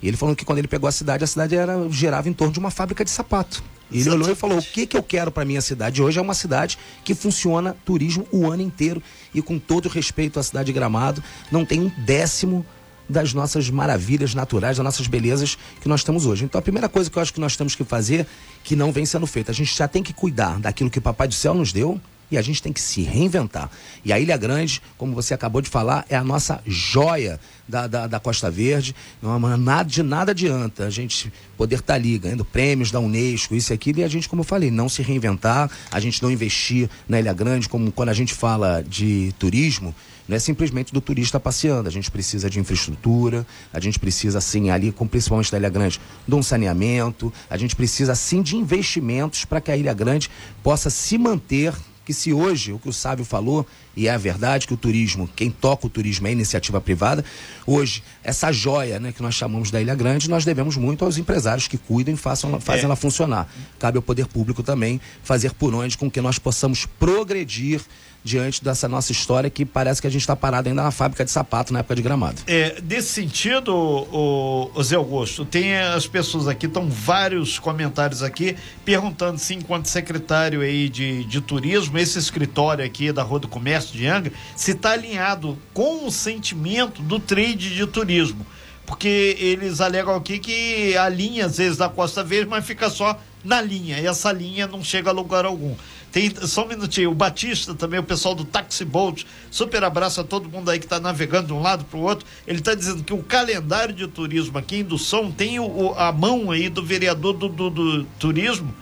e 0.01 0.07
ele 0.07 0.17
falou 0.17 0.35
que 0.35 0.43
quando 0.43 0.57
ele 0.57 0.67
pegou 0.67 0.87
a 0.87 0.91
cidade, 0.91 1.23
a 1.23 1.27
cidade 1.27 1.55
era, 1.55 1.87
girava 1.91 2.27
em 2.27 2.33
torno 2.33 2.51
de 2.51 2.59
uma 2.59 2.71
fábrica 2.71 3.05
de 3.05 3.11
sapato. 3.11 3.63
Ele 3.91 4.09
olhou 4.09 4.29
e 4.29 4.35
falou: 4.35 4.57
o 4.57 4.61
que, 4.61 4.85
que 4.85 4.97
eu 4.97 5.03
quero 5.03 5.31
para 5.31 5.43
minha 5.45 5.61
cidade? 5.61 6.01
Hoje 6.01 6.17
é 6.17 6.21
uma 6.21 6.33
cidade 6.33 6.77
que 7.03 7.13
funciona 7.13 7.75
turismo 7.85 8.27
o 8.31 8.49
ano 8.49 8.61
inteiro. 8.61 9.01
E 9.33 9.41
com 9.41 9.59
todo 9.59 9.89
respeito 9.89 10.39
à 10.39 10.43
cidade 10.43 10.67
de 10.67 10.73
Gramado, 10.73 11.23
não 11.51 11.65
tem 11.65 11.81
um 11.81 11.91
décimo 12.05 12.65
das 13.11 13.33
nossas 13.33 13.69
maravilhas 13.69 14.33
naturais, 14.33 14.77
das 14.77 14.83
nossas 14.83 15.05
belezas 15.07 15.57
que 15.81 15.87
nós 15.87 16.03
temos 16.03 16.25
hoje. 16.25 16.45
Então 16.45 16.57
a 16.57 16.61
primeira 16.61 16.87
coisa 16.87 17.09
que 17.09 17.17
eu 17.17 17.21
acho 17.21 17.33
que 17.33 17.41
nós 17.41 17.57
temos 17.57 17.75
que 17.75 17.83
fazer, 17.83 18.25
que 18.63 18.75
não 18.75 18.91
vem 18.91 19.05
sendo 19.05 19.27
feita, 19.27 19.51
a 19.51 19.53
gente 19.53 19.75
já 19.75 19.87
tem 19.87 20.01
que 20.01 20.13
cuidar 20.13 20.59
daquilo 20.59 20.89
que 20.89 20.99
o 20.99 21.01
Papai 21.01 21.27
do 21.27 21.33
Céu 21.33 21.53
nos 21.53 21.73
deu, 21.73 21.99
E 22.31 22.37
a 22.37 22.41
gente 22.41 22.63
tem 22.63 22.71
que 22.71 22.79
se 22.79 23.01
reinventar. 23.01 23.69
E 24.03 24.13
a 24.13 24.19
Ilha 24.19 24.37
Grande, 24.37 24.81
como 24.97 25.13
você 25.13 25.33
acabou 25.33 25.61
de 25.61 25.69
falar, 25.69 26.05
é 26.09 26.15
a 26.15 26.23
nossa 26.23 26.61
joia 26.65 27.39
da, 27.67 27.87
da, 27.87 28.07
da 28.07 28.19
Costa 28.19 28.49
Verde. 28.49 28.95
Não, 29.21 29.39
nada, 29.57 29.89
de 29.89 30.01
nada 30.01 30.31
adianta 30.31 30.85
a 30.85 30.89
gente 30.89 31.31
poder 31.57 31.75
estar 31.75 31.87
tá 31.87 31.93
ali 31.93 32.17
ganhando 32.17 32.45
prêmios 32.45 32.89
da 32.89 32.99
Unesco, 32.99 33.53
isso 33.53 33.73
e 33.73 33.75
aquilo, 33.75 33.99
e 33.99 34.03
a 34.03 34.07
gente, 34.07 34.29
como 34.29 34.41
eu 34.41 34.45
falei, 34.45 34.71
não 34.71 34.87
se 34.87 35.01
reinventar, 35.01 35.69
a 35.91 35.99
gente 35.99 36.23
não 36.23 36.31
investir 36.31 36.89
na 37.07 37.19
Ilha 37.19 37.33
Grande, 37.33 37.67
como 37.67 37.91
quando 37.91 38.09
a 38.09 38.13
gente 38.13 38.33
fala 38.33 38.81
de 38.81 39.33
turismo, 39.37 39.93
não 40.27 40.37
é 40.37 40.39
simplesmente 40.39 40.93
do 40.93 41.01
turista 41.01 41.39
passeando. 41.39 41.89
A 41.89 41.91
gente 41.91 42.09
precisa 42.09 42.49
de 42.49 42.59
infraestrutura, 42.59 43.45
a 43.73 43.79
gente 43.79 43.99
precisa, 43.99 44.37
assim, 44.37 44.69
ali, 44.69 44.91
com, 44.91 45.05
principalmente 45.05 45.51
da 45.51 45.57
Ilha 45.57 45.69
Grande, 45.69 45.99
de 46.25 46.35
um 46.35 46.41
saneamento, 46.41 47.33
a 47.49 47.57
gente 47.57 47.75
precisa, 47.75 48.15
sim, 48.15 48.41
de 48.41 48.55
investimentos 48.55 49.43
para 49.43 49.59
que 49.59 49.71
a 49.71 49.75
Ilha 49.75 49.93
Grande 49.93 50.29
possa 50.63 50.89
se 50.89 51.17
manter 51.17 51.73
que 52.11 52.13
se 52.13 52.33
hoje, 52.33 52.73
o 52.73 52.79
que 52.79 52.89
o 52.89 52.93
Sábio 52.93 53.23
falou, 53.23 53.65
e 53.95 54.07
é 54.07 54.11
a 54.11 54.17
verdade 54.17 54.67
que 54.67 54.73
o 54.73 54.77
turismo, 54.77 55.29
quem 55.35 55.49
toca 55.49 55.87
o 55.87 55.89
turismo 55.89 56.27
é 56.27 56.31
iniciativa 56.31 56.79
privada, 56.79 57.23
hoje, 57.65 58.03
essa 58.23 58.51
joia 58.51 58.99
né, 58.99 59.11
que 59.11 59.21
nós 59.21 59.35
chamamos 59.35 59.69
da 59.71 59.81
Ilha 59.81 59.95
Grande, 59.95 60.29
nós 60.29 60.45
devemos 60.45 60.77
muito 60.77 61.03
aos 61.03 61.17
empresários 61.17 61.67
que 61.67 61.77
cuidam 61.77 62.13
e 62.13 62.17
façam, 62.17 62.59
fazem 62.59 62.83
é. 62.83 62.85
ela 62.85 62.95
funcionar. 62.95 63.47
Cabe 63.79 63.97
ao 63.97 64.01
poder 64.01 64.27
público 64.27 64.63
também 64.63 64.99
fazer 65.23 65.53
por 65.53 65.73
onde 65.73 65.97
com 65.97 66.09
que 66.09 66.21
nós 66.21 66.39
possamos 66.39 66.85
progredir 66.85 67.81
diante 68.23 68.63
dessa 68.63 68.87
nossa 68.87 69.11
história 69.11 69.49
que 69.49 69.65
parece 69.65 70.01
que 70.01 70.07
a 70.07 70.09
gente 70.09 70.21
está 70.21 70.35
parado 70.35 70.69
ainda 70.69 70.83
na 70.83 70.91
fábrica 70.91 71.25
de 71.25 71.31
sapato 71.31 71.73
na 71.73 71.79
época 71.79 71.95
de 71.95 72.01
gramado. 72.01 72.41
É, 72.47 72.79
desse 72.81 73.09
sentido, 73.09 73.75
o, 73.75 74.71
o 74.73 74.83
Zé 74.83 74.95
Augusto, 74.95 75.43
tem 75.43 75.75
as 75.75 76.07
pessoas 76.07 76.47
aqui, 76.47 76.67
estão 76.67 76.89
vários 76.89 77.57
comentários 77.57 78.21
aqui 78.21 78.55
perguntando 78.85 79.39
se 79.39 79.53
enquanto 79.53 79.87
secretário 79.87 80.61
aí 80.61 80.87
de, 80.87 81.23
de 81.25 81.41
turismo, 81.41 81.97
esse 81.97 82.19
escritório 82.19 82.85
aqui 82.85 83.11
da 83.11 83.23
Rua 83.23 83.39
do 83.39 83.47
Comércio 83.47 83.80
de 83.89 84.05
Angra, 84.05 84.33
se 84.55 84.71
está 84.71 84.91
alinhado 84.91 85.57
com 85.73 86.05
o 86.05 86.11
sentimento 86.11 87.01
do 87.01 87.19
trade 87.19 87.75
de 87.75 87.85
turismo. 87.87 88.45
Porque 88.85 89.37
eles 89.39 89.79
alegam 89.79 90.15
aqui 90.15 90.37
que 90.37 90.97
a 90.97 91.07
linha, 91.07 91.45
às 91.45 91.57
vezes, 91.57 91.77
da 91.77 91.87
Costa 91.87 92.23
Verde, 92.23 92.49
mas 92.49 92.65
fica 92.65 92.89
só 92.89 93.17
na 93.43 93.61
linha. 93.61 93.99
E 93.99 94.05
essa 94.05 94.31
linha 94.31 94.67
não 94.67 94.83
chega 94.83 95.09
a 95.09 95.13
lugar 95.13 95.45
algum. 95.45 95.75
Tem, 96.11 96.29
só 96.45 96.65
um 96.65 96.67
minutinho, 96.67 97.09
o 97.09 97.15
Batista 97.15 97.73
também, 97.73 97.99
o 97.99 98.03
pessoal 98.03 98.35
do 98.35 98.43
Taxi 98.43 98.83
Boat, 98.83 99.25
super 99.49 99.81
abraço 99.83 100.19
a 100.19 100.23
todo 100.25 100.49
mundo 100.49 100.69
aí 100.69 100.77
que 100.77 100.85
está 100.85 100.99
navegando 100.99 101.47
de 101.47 101.53
um 101.53 101.61
lado 101.61 101.85
para 101.85 101.97
o 101.97 102.01
outro. 102.01 102.27
Ele 102.45 102.59
está 102.59 102.75
dizendo 102.75 103.01
que 103.01 103.13
o 103.13 103.23
calendário 103.23 103.95
de 103.95 104.05
turismo 104.07 104.57
aqui 104.57 104.75
em 104.75 104.79
Indução 104.79 105.31
tem 105.31 105.57
o, 105.57 105.93
a 105.95 106.11
mão 106.11 106.51
aí 106.51 106.67
do 106.67 106.83
vereador 106.83 107.33
do, 107.33 107.47
do, 107.47 107.69
do 107.69 108.03
turismo. 108.19 108.75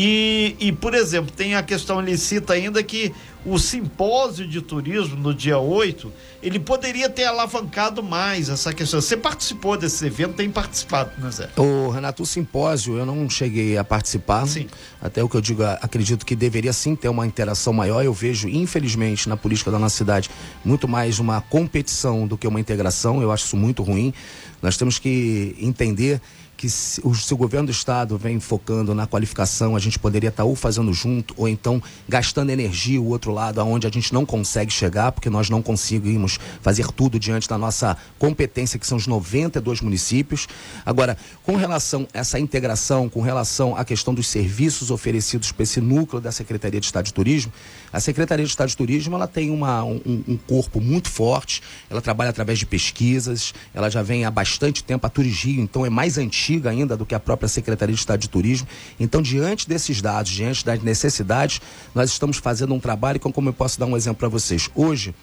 E, 0.00 0.54
e, 0.60 0.70
por 0.70 0.94
exemplo, 0.94 1.32
tem 1.32 1.56
a 1.56 1.62
questão, 1.62 2.00
ele 2.00 2.16
cita 2.16 2.52
ainda 2.52 2.80
que 2.84 3.12
o 3.44 3.58
simpósio 3.58 4.46
de 4.46 4.62
turismo 4.62 5.16
no 5.16 5.34
dia 5.34 5.58
8, 5.58 6.12
ele 6.40 6.60
poderia 6.60 7.10
ter 7.10 7.24
alavancado 7.24 8.00
mais 8.00 8.48
essa 8.48 8.72
questão. 8.72 9.00
Você 9.00 9.16
participou 9.16 9.76
desse 9.76 10.06
evento, 10.06 10.34
tem 10.34 10.48
participado, 10.48 11.10
né, 11.18 11.28
Zé? 11.32 11.48
O 11.56 11.90
Renato, 11.90 12.22
o 12.22 12.26
simpósio 12.26 12.96
eu 12.96 13.04
não 13.04 13.28
cheguei 13.28 13.76
a 13.76 13.82
participar. 13.82 14.46
Sim. 14.46 14.68
Até 15.02 15.20
o 15.20 15.28
que 15.28 15.36
eu 15.36 15.40
digo, 15.40 15.64
acredito 15.64 16.24
que 16.24 16.36
deveria 16.36 16.72
sim 16.72 16.94
ter 16.94 17.08
uma 17.08 17.26
interação 17.26 17.72
maior. 17.72 18.04
Eu 18.04 18.12
vejo, 18.12 18.48
infelizmente, 18.48 19.28
na 19.28 19.36
política 19.36 19.68
da 19.68 19.80
nossa 19.80 19.96
cidade, 19.96 20.30
muito 20.64 20.86
mais 20.86 21.18
uma 21.18 21.40
competição 21.40 22.24
do 22.24 22.38
que 22.38 22.46
uma 22.46 22.60
integração. 22.60 23.20
Eu 23.20 23.32
acho 23.32 23.46
isso 23.46 23.56
muito 23.56 23.82
ruim. 23.82 24.14
Nós 24.62 24.76
temos 24.76 24.96
que 25.00 25.56
entender 25.58 26.20
que 26.58 26.68
se 26.68 27.00
o, 27.04 27.14
se 27.14 27.32
o 27.32 27.36
governo 27.36 27.68
do 27.68 27.72
estado 27.72 28.18
vem 28.18 28.40
focando 28.40 28.92
na 28.92 29.06
qualificação, 29.06 29.76
a 29.76 29.78
gente 29.78 29.96
poderia 29.96 30.28
estar 30.28 30.42
tá 30.42 30.46
ou 30.46 30.56
fazendo 30.56 30.92
junto 30.92 31.32
ou 31.36 31.48
então 31.48 31.80
gastando 32.08 32.50
energia 32.50 33.00
o 33.00 33.06
outro 33.06 33.32
lado, 33.32 33.60
aonde 33.60 33.86
a 33.86 33.90
gente 33.90 34.12
não 34.12 34.26
consegue 34.26 34.72
chegar, 34.72 35.12
porque 35.12 35.30
nós 35.30 35.48
não 35.48 35.62
conseguimos 35.62 36.40
fazer 36.60 36.88
tudo 36.88 37.16
diante 37.16 37.48
da 37.48 37.56
nossa 37.56 37.96
competência, 38.18 38.76
que 38.76 38.86
são 38.86 38.98
os 38.98 39.06
92 39.06 39.80
municípios. 39.80 40.48
Agora, 40.84 41.16
com 41.44 41.54
relação 41.54 42.08
a 42.12 42.18
essa 42.18 42.40
integração, 42.40 43.08
com 43.08 43.20
relação 43.20 43.76
à 43.76 43.84
questão 43.84 44.12
dos 44.12 44.26
serviços 44.26 44.90
oferecidos 44.90 45.52
para 45.52 45.62
esse 45.62 45.80
núcleo 45.80 46.20
da 46.20 46.32
Secretaria 46.32 46.80
de 46.80 46.86
Estado 46.86 47.04
de 47.04 47.14
Turismo, 47.14 47.52
a 47.92 48.00
Secretaria 48.00 48.44
de 48.44 48.50
Estado 48.50 48.68
de 48.68 48.76
Turismo 48.76 49.14
ela 49.14 49.28
tem 49.28 49.50
uma, 49.50 49.84
um, 49.84 50.24
um 50.26 50.36
corpo 50.36 50.80
muito 50.80 51.08
forte, 51.08 51.62
ela 51.88 52.02
trabalha 52.02 52.30
através 52.30 52.58
de 52.58 52.66
pesquisas, 52.66 53.54
ela 53.72 53.88
já 53.88 54.02
vem 54.02 54.24
há 54.24 54.30
bastante 54.30 54.82
tempo, 54.82 55.06
a 55.06 55.08
Turigio, 55.10 55.62
então 55.62 55.86
é 55.86 55.90
mais 55.90 56.18
antiga 56.18 56.47
antiga 56.48 56.70
ainda 56.70 56.96
do 56.96 57.04
que 57.04 57.14
a 57.14 57.20
própria 57.20 57.48
Secretaria 57.48 57.94
de 57.94 58.00
Estado 58.00 58.20
de 58.20 58.28
Turismo. 58.28 58.66
Então, 58.98 59.20
diante 59.20 59.68
desses 59.68 60.00
dados, 60.00 60.30
diante 60.32 60.64
das 60.64 60.82
necessidades, 60.82 61.60
nós 61.94 62.10
estamos 62.10 62.38
fazendo 62.38 62.72
um 62.74 62.80
trabalho, 62.80 63.20
como 63.20 63.48
eu 63.48 63.52
posso 63.52 63.78
dar 63.78 63.86
um 63.86 63.96
exemplo 63.96 64.18
para 64.18 64.28
vocês. 64.28 64.70
Hoje, 64.74 65.14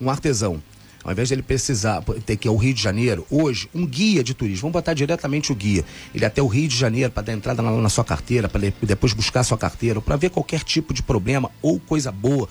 um 0.00 0.08
artesão, 0.08 0.62
ao 1.04 1.12
invés 1.12 1.28
de 1.28 1.34
ele 1.34 1.42
precisar 1.42 2.02
ter 2.24 2.36
que 2.36 2.48
ir 2.48 2.50
ao 2.50 2.56
Rio 2.56 2.72
de 2.72 2.82
Janeiro, 2.82 3.26
hoje, 3.30 3.68
um 3.74 3.86
guia 3.86 4.24
de 4.24 4.32
turismo, 4.32 4.62
vamos 4.62 4.72
botar 4.72 4.94
diretamente 4.94 5.52
o 5.52 5.54
guia, 5.54 5.84
ele 6.14 6.24
até 6.24 6.42
o 6.42 6.46
Rio 6.46 6.68
de 6.68 6.76
Janeiro 6.76 7.10
para 7.10 7.24
dar 7.24 7.32
entrada 7.32 7.62
na, 7.62 7.70
na 7.70 7.88
sua 7.88 8.04
carteira, 8.04 8.48
para 8.48 8.72
depois 8.82 9.12
buscar 9.12 9.42
sua 9.42 9.58
carteira, 9.58 10.00
para 10.00 10.16
ver 10.16 10.30
qualquer 10.30 10.62
tipo 10.62 10.94
de 10.94 11.02
problema 11.02 11.50
ou 11.60 11.78
coisa 11.78 12.10
boa, 12.10 12.48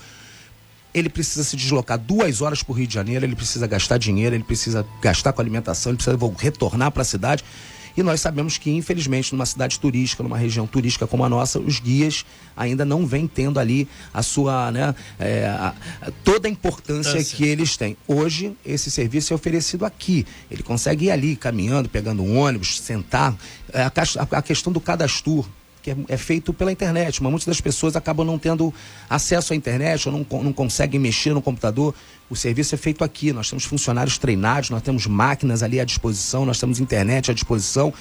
ele 0.92 1.08
precisa 1.08 1.44
se 1.44 1.56
deslocar 1.56 1.96
duas 1.96 2.40
horas 2.40 2.64
para 2.64 2.72
o 2.72 2.74
Rio 2.74 2.86
de 2.86 2.94
Janeiro, 2.94 3.24
ele 3.24 3.36
precisa 3.36 3.64
gastar 3.66 3.96
dinheiro, 3.96 4.34
ele 4.34 4.42
precisa 4.42 4.84
gastar 5.00 5.32
com 5.32 5.40
alimentação, 5.40 5.90
ele 5.92 5.96
precisa 5.96 6.18
retornar 6.36 6.90
para 6.90 7.02
a 7.02 7.04
cidade. 7.04 7.44
E 8.00 8.02
nós 8.02 8.18
sabemos 8.22 8.56
que, 8.56 8.70
infelizmente, 8.70 9.30
numa 9.34 9.44
cidade 9.44 9.78
turística, 9.78 10.22
numa 10.22 10.38
região 10.38 10.66
turística 10.66 11.06
como 11.06 11.22
a 11.22 11.28
nossa, 11.28 11.60
os 11.60 11.80
guias 11.80 12.24
ainda 12.56 12.82
não 12.82 13.06
vêm 13.06 13.26
tendo 13.26 13.60
ali 13.60 13.86
a 14.12 14.22
sua, 14.22 14.70
né, 14.70 14.94
é, 15.18 15.44
a, 15.46 15.74
a, 16.00 16.10
toda 16.24 16.48
a 16.48 16.50
importância 16.50 17.22
que 17.22 17.44
eles 17.44 17.76
têm. 17.76 17.98
Hoje, 18.08 18.56
esse 18.64 18.90
serviço 18.90 19.34
é 19.34 19.36
oferecido 19.36 19.84
aqui. 19.84 20.26
Ele 20.50 20.62
consegue 20.62 21.06
ir 21.06 21.10
ali 21.10 21.36
caminhando, 21.36 21.90
pegando 21.90 22.22
um 22.22 22.38
ônibus, 22.38 22.80
sentar. 22.80 23.36
É, 23.70 23.82
a, 23.82 23.92
a 24.30 24.42
questão 24.42 24.72
do 24.72 24.80
cadastro 24.80 25.46
que 25.82 25.90
é, 25.90 25.96
é, 26.08 26.16
feito 26.16 26.52
pela 26.52 26.72
internet, 26.72 27.22
mas 27.22 27.30
muitas 27.30 27.46
das 27.46 27.60
pessoas 27.60 27.96
acabam 27.96 28.26
não 28.26 28.38
tendo 28.38 28.72
acesso 29.08 29.52
à 29.52 29.56
internet 29.56 30.08
ou 30.08 30.14
não, 30.14 30.42
não 30.42 30.52
conseguem 30.52 31.00
mexer 31.00 31.32
no 31.32 31.42
computador. 31.42 31.94
O 32.30 32.36
serviço 32.36 32.76
é 32.76 32.78
feito 32.78 33.02
aqui, 33.02 33.32
nós 33.32 33.50
temos 33.50 33.64
funcionários 33.64 34.16
treinados, 34.16 34.70
nós 34.70 34.82
temos 34.82 35.04
máquinas 35.04 35.64
ali 35.64 35.80
à 35.80 35.84
disposição, 35.84 36.46
nós 36.46 36.60
temos 36.60 36.78
internet 36.78 37.28
à 37.28 37.34
disposição 37.34 37.92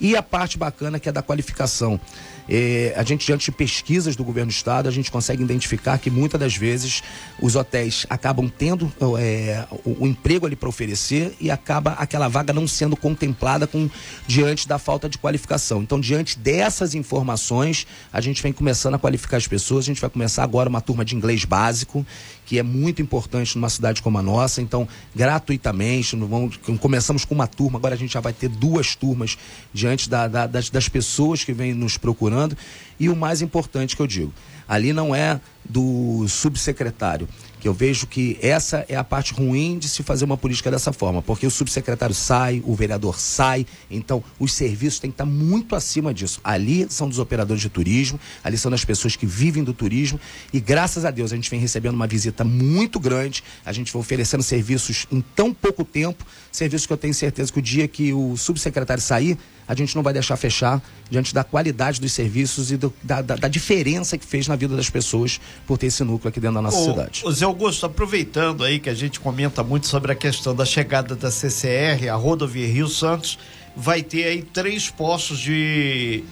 e 0.00 0.16
a 0.16 0.22
parte 0.22 0.58
bacana 0.58 0.98
que 0.98 1.08
é 1.08 1.12
da 1.12 1.22
qualificação. 1.22 2.00
É, 2.48 2.94
a 2.96 3.02
gente, 3.02 3.26
diante 3.26 3.46
de 3.46 3.52
pesquisas 3.52 4.14
do 4.14 4.22
governo 4.22 4.50
do 4.50 4.54
estado, 4.54 4.88
a 4.88 4.92
gente 4.92 5.10
consegue 5.10 5.42
identificar 5.42 5.98
que 5.98 6.10
muitas 6.10 6.38
das 6.38 6.56
vezes 6.56 7.02
os 7.40 7.56
hotéis 7.56 8.06
acabam 8.08 8.48
tendo 8.48 8.92
é, 9.18 9.64
o, 9.84 10.04
o, 10.04 10.06
emprego 10.06 10.46
ali 10.46 10.54
para 10.54 10.68
oferecer 10.68 11.34
e 11.40 11.50
acaba 11.50 11.92
aquela 11.92 12.28
vaga 12.28 12.52
não 12.52 12.68
sendo 12.68 12.96
contemplada 12.96 13.66
com, 13.66 13.90
diante 14.26 14.68
da 14.68 14.78
falta 14.78 15.08
de 15.08 15.18
qualificação. 15.18 15.82
Então, 15.82 15.98
diante 15.98 16.38
dessas 16.38 16.94
informações, 16.94 17.86
a 18.12 18.20
gente 18.20 18.40
vem 18.42 18.52
começando 18.52 18.94
a 18.94 18.98
qualificar 18.98 19.38
as 19.38 19.48
pessoas. 19.48 19.84
A 19.84 19.86
gente 19.86 20.00
vai 20.00 20.10
começar 20.10 20.44
agora 20.44 20.68
uma 20.68 20.80
turma 20.80 21.04
de 21.04 21.16
inglês 21.16 21.44
básico, 21.44 22.06
que 22.46 22.58
é 22.58 22.62
muito 22.62 23.02
importante 23.02 23.56
numa 23.56 23.68
cidade 23.68 24.00
como 24.00 24.16
a 24.16 24.22
nossa. 24.22 24.62
Então, 24.62 24.88
gratuitamente, 25.14 26.16
vamos, 26.16 26.58
começamos 26.80 27.24
com 27.24 27.34
uma 27.34 27.48
turma, 27.48 27.78
agora 27.78 27.94
a 27.94 27.98
gente 27.98 28.14
já 28.14 28.20
vai 28.20 28.32
ter 28.32 28.48
duas 28.48 28.94
turmas 28.94 29.36
diante 29.74 30.08
da, 30.08 30.28
da, 30.28 30.46
das, 30.46 30.70
das 30.70 30.88
pessoas 30.88 31.44
que 31.44 31.52
vêm 31.52 31.74
nos 31.74 31.98
procurando. 31.98 32.56
E 32.98 33.08
o 33.08 33.16
mais 33.16 33.42
importante 33.42 33.96
que 33.96 34.00
eu 34.00 34.06
digo, 34.06 34.32
ali 34.66 34.92
não 34.92 35.14
é 35.14 35.40
do 35.68 36.26
subsecretário, 36.28 37.28
eu 37.66 37.74
vejo 37.74 38.06
que 38.06 38.38
essa 38.40 38.84
é 38.88 38.96
a 38.96 39.04
parte 39.04 39.32
ruim 39.32 39.78
de 39.78 39.88
se 39.88 40.02
fazer 40.02 40.24
uma 40.24 40.36
política 40.36 40.70
dessa 40.70 40.92
forma, 40.92 41.22
porque 41.22 41.46
o 41.46 41.50
subsecretário 41.50 42.14
sai, 42.14 42.62
o 42.64 42.74
vereador 42.74 43.18
sai, 43.18 43.66
então 43.90 44.22
os 44.38 44.52
serviços 44.52 44.98
têm 44.98 45.10
que 45.10 45.14
estar 45.14 45.26
muito 45.26 45.74
acima 45.74 46.12
disso. 46.12 46.40
Ali 46.42 46.86
são 46.90 47.08
dos 47.08 47.18
operadores 47.18 47.62
de 47.62 47.68
turismo, 47.68 48.18
ali 48.42 48.56
são 48.56 48.70
das 48.70 48.84
pessoas 48.84 49.16
que 49.16 49.26
vivem 49.26 49.64
do 49.64 49.72
turismo 49.72 50.20
e 50.52 50.60
graças 50.60 51.04
a 51.04 51.10
Deus 51.10 51.32
a 51.32 51.36
gente 51.36 51.50
vem 51.50 51.60
recebendo 51.60 51.94
uma 51.94 52.06
visita 52.06 52.44
muito 52.44 52.98
grande, 53.00 53.42
a 53.64 53.72
gente 53.72 53.92
vai 53.92 54.00
oferecendo 54.00 54.42
serviços 54.42 55.06
em 55.10 55.20
tão 55.20 55.52
pouco 55.52 55.84
tempo, 55.84 56.24
serviços 56.56 56.86
que 56.86 56.92
eu 56.92 56.96
tenho 56.96 57.14
certeza 57.14 57.52
que 57.52 57.58
o 57.58 57.62
dia 57.62 57.86
que 57.86 58.12
o 58.12 58.36
subsecretário 58.36 59.02
sair, 59.02 59.38
a 59.68 59.74
gente 59.74 59.94
não 59.94 60.02
vai 60.02 60.12
deixar 60.12 60.36
fechar 60.36 60.82
diante 61.10 61.34
da 61.34 61.44
qualidade 61.44 62.00
dos 62.00 62.12
serviços 62.12 62.70
e 62.70 62.76
do, 62.76 62.92
da, 63.02 63.20
da, 63.20 63.36
da, 63.36 63.48
diferença 63.48 64.16
que 64.16 64.24
fez 64.24 64.48
na 64.48 64.56
vida 64.56 64.76
das 64.76 64.88
pessoas 64.88 65.40
por 65.66 65.76
ter 65.76 65.86
esse 65.86 66.02
núcleo 66.04 66.28
aqui 66.28 66.40
dentro 66.40 66.54
da 66.54 66.62
nossa 66.62 66.78
ô, 66.78 66.84
cidade. 66.84 67.22
Ô 67.24 67.30
Zé 67.30 67.44
Augusto, 67.44 67.86
aproveitando 67.86 68.64
aí 68.64 68.78
que 68.78 68.88
a 68.88 68.94
gente 68.94 69.20
comenta 69.20 69.62
muito 69.62 69.86
sobre 69.86 70.12
a 70.12 70.14
questão 70.14 70.54
da 70.54 70.64
chegada 70.64 71.14
da 71.14 71.30
CCR, 71.30 72.08
a 72.10 72.14
rodovia 72.14 72.66
Rio 72.66 72.88
Santos, 72.88 73.38
vai 73.76 74.02
ter 74.02 74.24
aí 74.24 74.42
três 74.42 74.88
postos 74.88 75.38
de, 75.38 76.24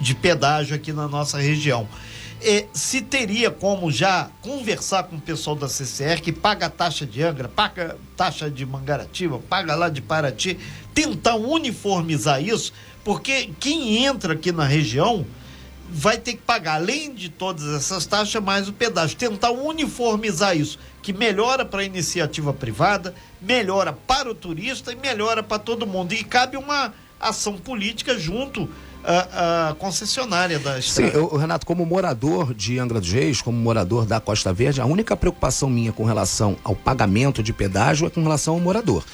de 0.00 0.14
pedágio 0.14 0.74
aqui 0.76 0.92
na 0.92 1.08
nossa 1.08 1.38
região. 1.38 1.88
É, 2.44 2.66
se 2.72 3.00
teria 3.00 3.52
como 3.52 3.90
já 3.90 4.28
conversar 4.40 5.04
com 5.04 5.14
o 5.14 5.20
pessoal 5.20 5.54
da 5.54 5.68
CCR 5.68 6.20
que 6.20 6.32
paga 6.32 6.66
a 6.66 6.70
taxa 6.70 7.06
de 7.06 7.22
Angra, 7.22 7.48
paga 7.48 7.96
taxa 8.16 8.50
de 8.50 8.66
Mangaratiba, 8.66 9.38
paga 9.38 9.76
lá 9.76 9.88
de 9.88 10.02
Paraty, 10.02 10.58
tentar 10.92 11.36
uniformizar 11.36 12.42
isso, 12.42 12.72
porque 13.04 13.50
quem 13.60 14.04
entra 14.04 14.32
aqui 14.32 14.50
na 14.50 14.64
região 14.64 15.24
vai 15.88 16.18
ter 16.18 16.32
que 16.32 16.42
pagar, 16.42 16.76
além 16.76 17.14
de 17.14 17.28
todas 17.28 17.64
essas 17.68 18.06
taxas, 18.06 18.42
mais 18.42 18.66
o 18.66 18.72
pedágio. 18.72 19.16
Tentar 19.16 19.50
uniformizar 19.50 20.56
isso, 20.56 20.78
que 21.02 21.12
melhora 21.12 21.64
para 21.64 21.82
a 21.82 21.84
iniciativa 21.84 22.52
privada, 22.52 23.14
melhora 23.40 23.92
para 23.92 24.30
o 24.30 24.34
turista 24.34 24.92
e 24.92 24.96
melhora 24.96 25.42
para 25.42 25.58
todo 25.58 25.86
mundo. 25.86 26.12
E 26.12 26.24
cabe 26.24 26.56
uma 26.56 26.94
ação 27.20 27.56
política 27.56 28.18
junto 28.18 28.68
à, 29.04 29.70
à 29.70 29.74
concessionária 29.74 30.58
da 30.58 30.78
estrada. 30.78 31.12
Sim, 31.12 31.16
eu, 31.16 31.36
Renato, 31.36 31.66
como 31.66 31.84
morador 31.84 32.54
de 32.54 32.78
Angra 32.78 33.00
dos 33.00 33.12
Reis, 33.12 33.42
como 33.42 33.58
morador 33.58 34.06
da 34.06 34.20
Costa 34.20 34.52
Verde, 34.52 34.80
a 34.80 34.86
única 34.86 35.16
preocupação 35.16 35.68
minha 35.68 35.92
com 35.92 36.04
relação 36.04 36.56
ao 36.64 36.74
pagamento 36.74 37.42
de 37.42 37.52
pedágio 37.52 38.06
é 38.06 38.10
com 38.10 38.22
relação 38.22 38.54
ao 38.54 38.60
morador. 38.60 39.04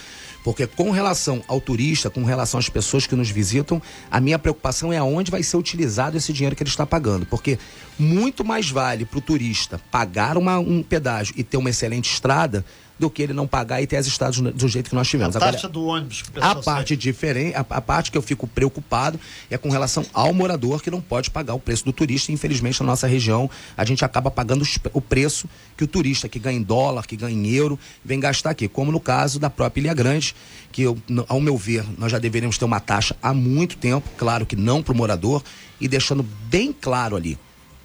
Porque 0.44 0.66
com 0.66 0.90
relação 0.90 1.42
ao 1.48 1.60
turista, 1.60 2.08
com 2.08 2.24
relação 2.24 2.58
às 2.58 2.68
pessoas 2.68 3.06
que 3.06 3.14
nos 3.14 3.28
visitam, 3.28 3.82
a 4.10 4.20
minha 4.20 4.38
preocupação 4.38 4.92
é 4.92 4.96
aonde 4.96 5.30
vai 5.30 5.42
ser 5.42 5.56
utilizado 5.56 6.16
esse 6.16 6.32
dinheiro 6.32 6.54
que 6.54 6.62
ele 6.62 6.70
está 6.70 6.86
pagando. 6.86 7.26
Porque 7.26 7.58
muito 7.98 8.44
mais 8.44 8.70
vale 8.70 9.04
para 9.04 9.18
o 9.18 9.20
turista 9.20 9.80
pagar 9.90 10.38
uma, 10.38 10.58
um 10.58 10.82
pedágio 10.82 11.34
e 11.36 11.42
ter 11.42 11.56
uma 11.56 11.70
excelente 11.70 12.10
estrada 12.10 12.64
do 12.98 13.08
que 13.08 13.22
ele 13.22 13.32
não 13.32 13.46
pagar 13.46 13.80
e 13.80 13.86
ter 13.86 13.96
as 13.96 14.06
estradas 14.06 14.38
do 14.38 14.68
jeito 14.68 14.90
que 14.90 14.94
nós 14.94 15.08
tivemos. 15.08 15.36
A 15.36 15.40
taxa 15.40 15.66
Agora, 15.66 15.72
do 15.72 15.84
ônibus. 15.84 16.24
A 16.40 16.54
parte 16.56 16.96
diferente, 16.96 17.54
a, 17.54 17.60
a, 17.60 17.80
parte 17.80 18.10
que 18.10 18.18
eu 18.18 18.22
fico 18.22 18.46
preocupado 18.46 19.18
é 19.50 19.56
com 19.56 19.70
relação 19.70 20.04
ao 20.12 20.32
morador 20.34 20.82
que 20.82 20.90
não 20.90 21.00
pode 21.00 21.30
pagar 21.30 21.54
o 21.54 21.60
preço 21.60 21.84
do 21.84 21.92
turista. 21.92 22.32
Infelizmente, 22.32 22.80
na 22.80 22.86
nossa 22.86 23.06
região, 23.06 23.48
a 23.76 23.84
gente 23.84 24.04
acaba 24.04 24.30
pagando 24.30 24.64
o 24.92 25.00
preço 25.00 25.48
que 25.76 25.84
o 25.84 25.86
turista 25.86 26.28
que 26.28 26.38
ganha 26.38 26.58
em 26.58 26.62
dólar, 26.62 27.06
que 27.06 27.16
ganha 27.16 27.34
em 27.34 27.48
euro, 27.50 27.78
vem 28.04 28.18
gastar 28.18 28.50
aqui. 28.50 28.68
Como 28.68 28.90
no 28.90 29.00
caso 29.00 29.38
da 29.38 29.48
própria 29.48 29.80
Ilha 29.80 29.94
Grande, 29.94 30.34
que 30.72 30.82
eu, 30.82 30.98
ao 31.28 31.40
meu 31.40 31.56
ver, 31.56 31.84
nós 31.96 32.10
já 32.10 32.18
deveríamos 32.18 32.58
ter 32.58 32.64
uma 32.64 32.80
taxa 32.80 33.16
há 33.22 33.32
muito 33.32 33.76
tempo, 33.76 34.08
claro 34.16 34.44
que 34.44 34.56
não 34.56 34.82
para 34.82 34.92
o 34.92 34.96
morador, 34.96 35.42
e 35.80 35.86
deixando 35.86 36.22
bem 36.22 36.72
claro 36.72 37.16
ali 37.16 37.38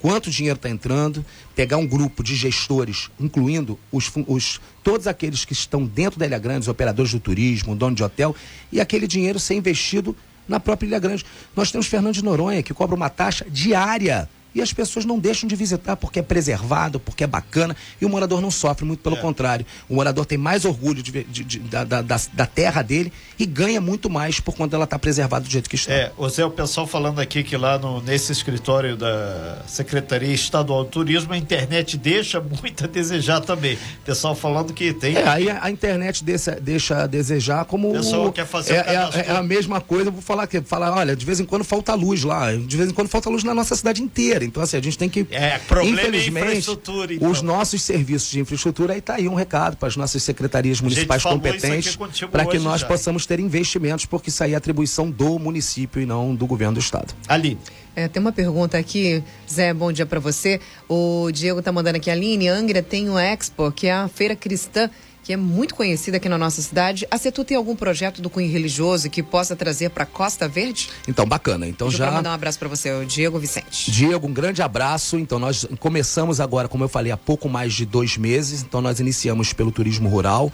quanto 0.03 0.29
dinheiro 0.29 0.57
está 0.57 0.69
entrando, 0.69 1.25
pegar 1.55 1.77
um 1.77 1.87
grupo 1.87 2.21
de 2.21 2.35
gestores, 2.35 3.09
incluindo 3.17 3.79
os, 3.89 4.11
os, 4.27 4.59
todos 4.83 5.07
aqueles 5.07 5.45
que 5.45 5.53
estão 5.53 5.85
dentro 5.85 6.19
da 6.19 6.25
Ilha 6.25 6.37
Grande, 6.37 6.59
os 6.59 6.67
operadores 6.67 7.13
do 7.13 7.21
turismo, 7.21 7.73
dono 7.73 7.95
de 7.95 8.03
hotel, 8.03 8.35
e 8.69 8.81
aquele 8.81 9.07
dinheiro 9.07 9.39
ser 9.39 9.53
investido 9.53 10.13
na 10.45 10.59
própria 10.59 10.87
Ilha 10.87 10.99
Grande. 10.99 11.25
Nós 11.55 11.71
temos 11.71 11.87
Fernando 11.87 12.15
de 12.15 12.21
Noronha, 12.21 12.61
que 12.61 12.73
cobra 12.73 12.93
uma 12.93 13.09
taxa 13.09 13.45
diária 13.49 14.27
e 14.55 14.61
as 14.61 14.71
pessoas 14.71 15.05
não 15.05 15.17
deixam 15.17 15.47
de 15.47 15.55
visitar 15.55 15.95
porque 15.95 16.19
é 16.19 16.21
preservado, 16.21 16.99
porque 16.99 17.23
é 17.23 17.27
bacana, 17.27 17.75
e 17.99 18.05
o 18.05 18.09
morador 18.09 18.41
não 18.41 18.51
sofre, 18.51 18.85
muito 18.85 18.99
pelo 18.99 19.15
é. 19.15 19.19
contrário. 19.19 19.65
O 19.89 19.95
morador 19.95 20.25
tem 20.25 20.37
mais 20.37 20.63
orgulho 20.65 21.01
de, 21.01 21.23
de, 21.23 21.43
de, 21.43 21.59
da, 21.59 21.83
da, 21.83 22.01
da, 22.01 22.45
terra 22.45 22.81
dele 22.81 23.11
e 23.43 23.45
ganha 23.45 23.81
muito 23.81 24.09
mais 24.09 24.39
por 24.39 24.55
quando 24.55 24.73
ela 24.73 24.85
está 24.85 24.97
preservada 24.97 25.43
do 25.43 25.51
jeito 25.51 25.69
que 25.69 25.75
está. 25.75 25.93
É, 25.93 26.11
o 26.17 26.29
Zé, 26.29 26.45
o 26.45 26.49
pessoal 26.49 26.87
falando 26.87 27.19
aqui 27.19 27.43
que 27.43 27.57
lá 27.57 27.77
no, 27.77 28.01
nesse 28.01 28.31
escritório 28.31 28.95
da 28.95 29.61
Secretaria 29.67 30.33
Estadual 30.33 30.85
do 30.85 30.89
Turismo, 30.89 31.33
a 31.33 31.37
internet 31.37 31.97
deixa 31.97 32.39
muito 32.39 32.85
a 32.85 32.87
desejar 32.87 33.41
também. 33.41 33.75
O 33.75 34.05
pessoal 34.05 34.33
falando 34.33 34.73
que 34.73 34.93
tem. 34.93 35.17
É, 35.17 35.27
aí 35.27 35.49
a, 35.49 35.65
a 35.65 35.69
internet 35.69 36.23
deixa, 36.23 36.51
deixa 36.51 37.03
a 37.03 37.07
desejar 37.07 37.65
como. 37.65 37.89
O 37.89 37.93
pessoal 37.93 38.31
quer 38.31 38.45
fazer 38.45 38.75
é, 38.75 38.77
é, 38.77 39.25
é, 39.27 39.31
a 39.35 39.43
mesma 39.43 39.81
coisa, 39.81 40.09
vou 40.09 40.21
falar 40.21 40.47
que 40.47 40.61
falar, 40.61 40.93
olha, 40.95 41.15
de 41.15 41.25
vez 41.25 41.41
em 41.41 41.45
quando 41.45 41.65
falta 41.65 41.93
luz 41.93 42.23
lá, 42.23 42.53
de 42.53 42.77
vez 42.77 42.89
em 42.89 42.93
quando 42.93 43.09
falta 43.09 43.29
luz 43.29 43.43
na 43.43 43.53
nossa 43.53 43.75
cidade 43.75 44.01
inteira. 44.01 44.45
Então, 44.45 44.63
assim, 44.63 44.77
a 44.77 44.81
gente 44.81 44.97
tem 44.97 45.09
que. 45.09 45.27
É, 45.31 45.59
problema 45.59 45.99
é 45.99 46.03
infelizmente, 46.07 46.69
é 46.69 47.13
então. 47.15 47.29
os 47.29 47.41
nossos 47.41 47.81
serviços 47.81 48.31
de 48.31 48.39
infraestrutura, 48.39 48.93
aí 48.93 48.99
está 48.99 49.15
aí 49.15 49.27
um 49.27 49.35
recado 49.35 49.75
para 49.75 49.89
as 49.89 49.97
nossas 49.97 50.23
secretarias 50.23 50.79
municipais 50.79 51.21
competentes, 51.21 51.97
para 52.31 52.45
que 52.45 52.57
nós 52.57 52.81
já. 52.81 52.87
possamos 52.87 53.25
ter 53.25 53.32
investimentos, 53.39 54.05
porque 54.05 54.29
isso 54.29 54.43
aí 54.43 54.53
é 54.53 54.55
atribuição 54.55 55.09
do 55.09 55.37
município 55.39 56.01
e 56.01 56.05
não 56.05 56.35
do 56.35 56.45
governo 56.45 56.75
do 56.75 56.79
estado. 56.79 57.13
Ali. 57.27 57.57
É, 57.95 58.07
tem 58.07 58.19
uma 58.19 58.31
pergunta 58.31 58.77
aqui, 58.77 59.23
Zé, 59.49 59.73
bom 59.73 59.91
dia 59.91 60.05
para 60.05 60.19
você. 60.19 60.59
O 60.89 61.29
Diego 61.31 61.59
está 61.59 61.71
mandando 61.71 61.97
aqui, 61.97 62.09
Aline, 62.09 62.47
Angra 62.47 62.81
tem 62.81 63.09
o 63.09 63.19
Expo, 63.19 63.71
que 63.71 63.87
é 63.87 63.93
a 63.93 64.07
feira 64.07 64.35
cristã 64.35 64.89
que 65.23 65.31
é 65.31 65.37
muito 65.37 65.73
conhecida 65.73 66.17
aqui 66.17 66.27
na 66.27 66.37
nossa 66.37 66.61
cidade. 66.61 67.07
A 67.09 67.17
Setu 67.17 67.45
tem 67.45 67.55
algum 67.55 67.75
projeto 67.75 68.21
do 68.21 68.29
cunho 68.29 68.51
religioso 68.51 69.09
que 69.09 69.23
possa 69.23 69.55
trazer 69.55 69.89
para 69.89 70.05
Costa 70.05 70.49
Verde? 70.49 70.89
Então, 71.07 71.25
bacana. 71.25 71.65
Então 71.65 71.87
Deixa 71.87 72.05
já. 72.05 72.11
mandar 72.11 72.31
um 72.31 72.33
abraço 72.33 72.59
para 72.59 72.67
você, 72.67 72.91
o 72.91 73.05
Diego 73.05 73.39
Vicente. 73.39 73.89
Diego, 73.89 74.27
um 74.27 74.33
grande 74.33 74.61
abraço. 74.61 75.17
Então, 75.17 75.39
nós 75.39 75.65
começamos 75.79 76.41
agora, 76.41 76.67
como 76.67 76.83
eu 76.83 76.89
falei, 76.89 77.11
há 77.11 77.17
pouco 77.17 77.47
mais 77.47 77.73
de 77.73 77.85
dois 77.85 78.17
meses. 78.17 78.61
Então, 78.61 78.81
nós 78.81 78.99
iniciamos 78.99 79.53
pelo 79.53 79.71
turismo 79.71 80.09
rural 80.09 80.51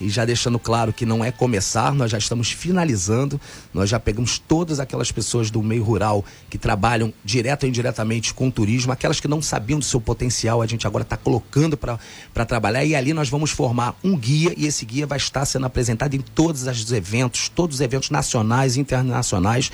e 0.00 0.08
já 0.08 0.24
deixando 0.24 0.58
claro 0.58 0.92
que 0.92 1.04
não 1.04 1.22
é 1.22 1.30
começar, 1.30 1.94
nós 1.94 2.10
já 2.10 2.16
estamos 2.16 2.50
finalizando, 2.50 3.38
nós 3.72 3.90
já 3.90 4.00
pegamos 4.00 4.38
todas 4.38 4.80
aquelas 4.80 5.12
pessoas 5.12 5.50
do 5.50 5.62
meio 5.62 5.84
rural 5.84 6.24
que 6.48 6.56
trabalham 6.56 7.12
direto 7.22 7.64
ou 7.64 7.68
indiretamente 7.68 8.32
com 8.32 8.48
o 8.48 8.52
turismo, 8.52 8.92
aquelas 8.92 9.20
que 9.20 9.28
não 9.28 9.42
sabiam 9.42 9.78
do 9.78 9.84
seu 9.84 10.00
potencial, 10.00 10.62
a 10.62 10.66
gente 10.66 10.86
agora 10.86 11.02
está 11.02 11.16
colocando 11.16 11.76
para 11.76 12.44
trabalhar. 12.46 12.84
E 12.84 12.94
ali 12.94 13.12
nós 13.12 13.28
vamos 13.28 13.50
formar 13.50 13.94
um 14.02 14.16
guia 14.16 14.54
e 14.56 14.66
esse 14.66 14.86
guia 14.86 15.06
vai 15.06 15.18
estar 15.18 15.44
sendo 15.44 15.66
apresentado 15.66 16.14
em 16.14 16.20
todos 16.20 16.66
os 16.66 16.92
eventos, 16.92 17.48
todos 17.48 17.76
os 17.76 17.80
eventos 17.80 18.10
nacionais 18.10 18.76
e 18.76 18.80
internacionais 18.80 19.70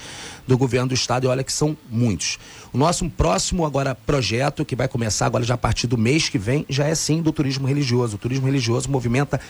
do 0.47 0.59
governo 0.59 0.89
do 0.89 0.95
estado. 0.95 1.25
E 1.25 1.27
olha 1.29 1.45
que 1.45 1.53
são 1.53 1.77
muitos. 1.89 2.39
O 2.73 2.79
nosso 2.79 3.09
próximo 3.11 3.65
agora 3.65 3.95
projeto, 3.95 4.65
que 4.65 4.77
vai 4.77 4.89
começar 4.89 5.27
agora 5.27 5.45
já 5.45 5.55
a 5.55 5.59
partir 5.59 5.87
do 5.87 5.97
mês 5.97 6.29
que 6.29 6.39
vem, 6.39 6.67
já 6.69 6.87
é 6.87 6.95
sim 6.95 7.23
do 7.23 7.33
turismo 7.33 7.67
religioso. 7.67 8.17
O 8.17 8.19
turismo 8.19 8.47
religioso 8.47 8.91
movimenta 8.91 9.41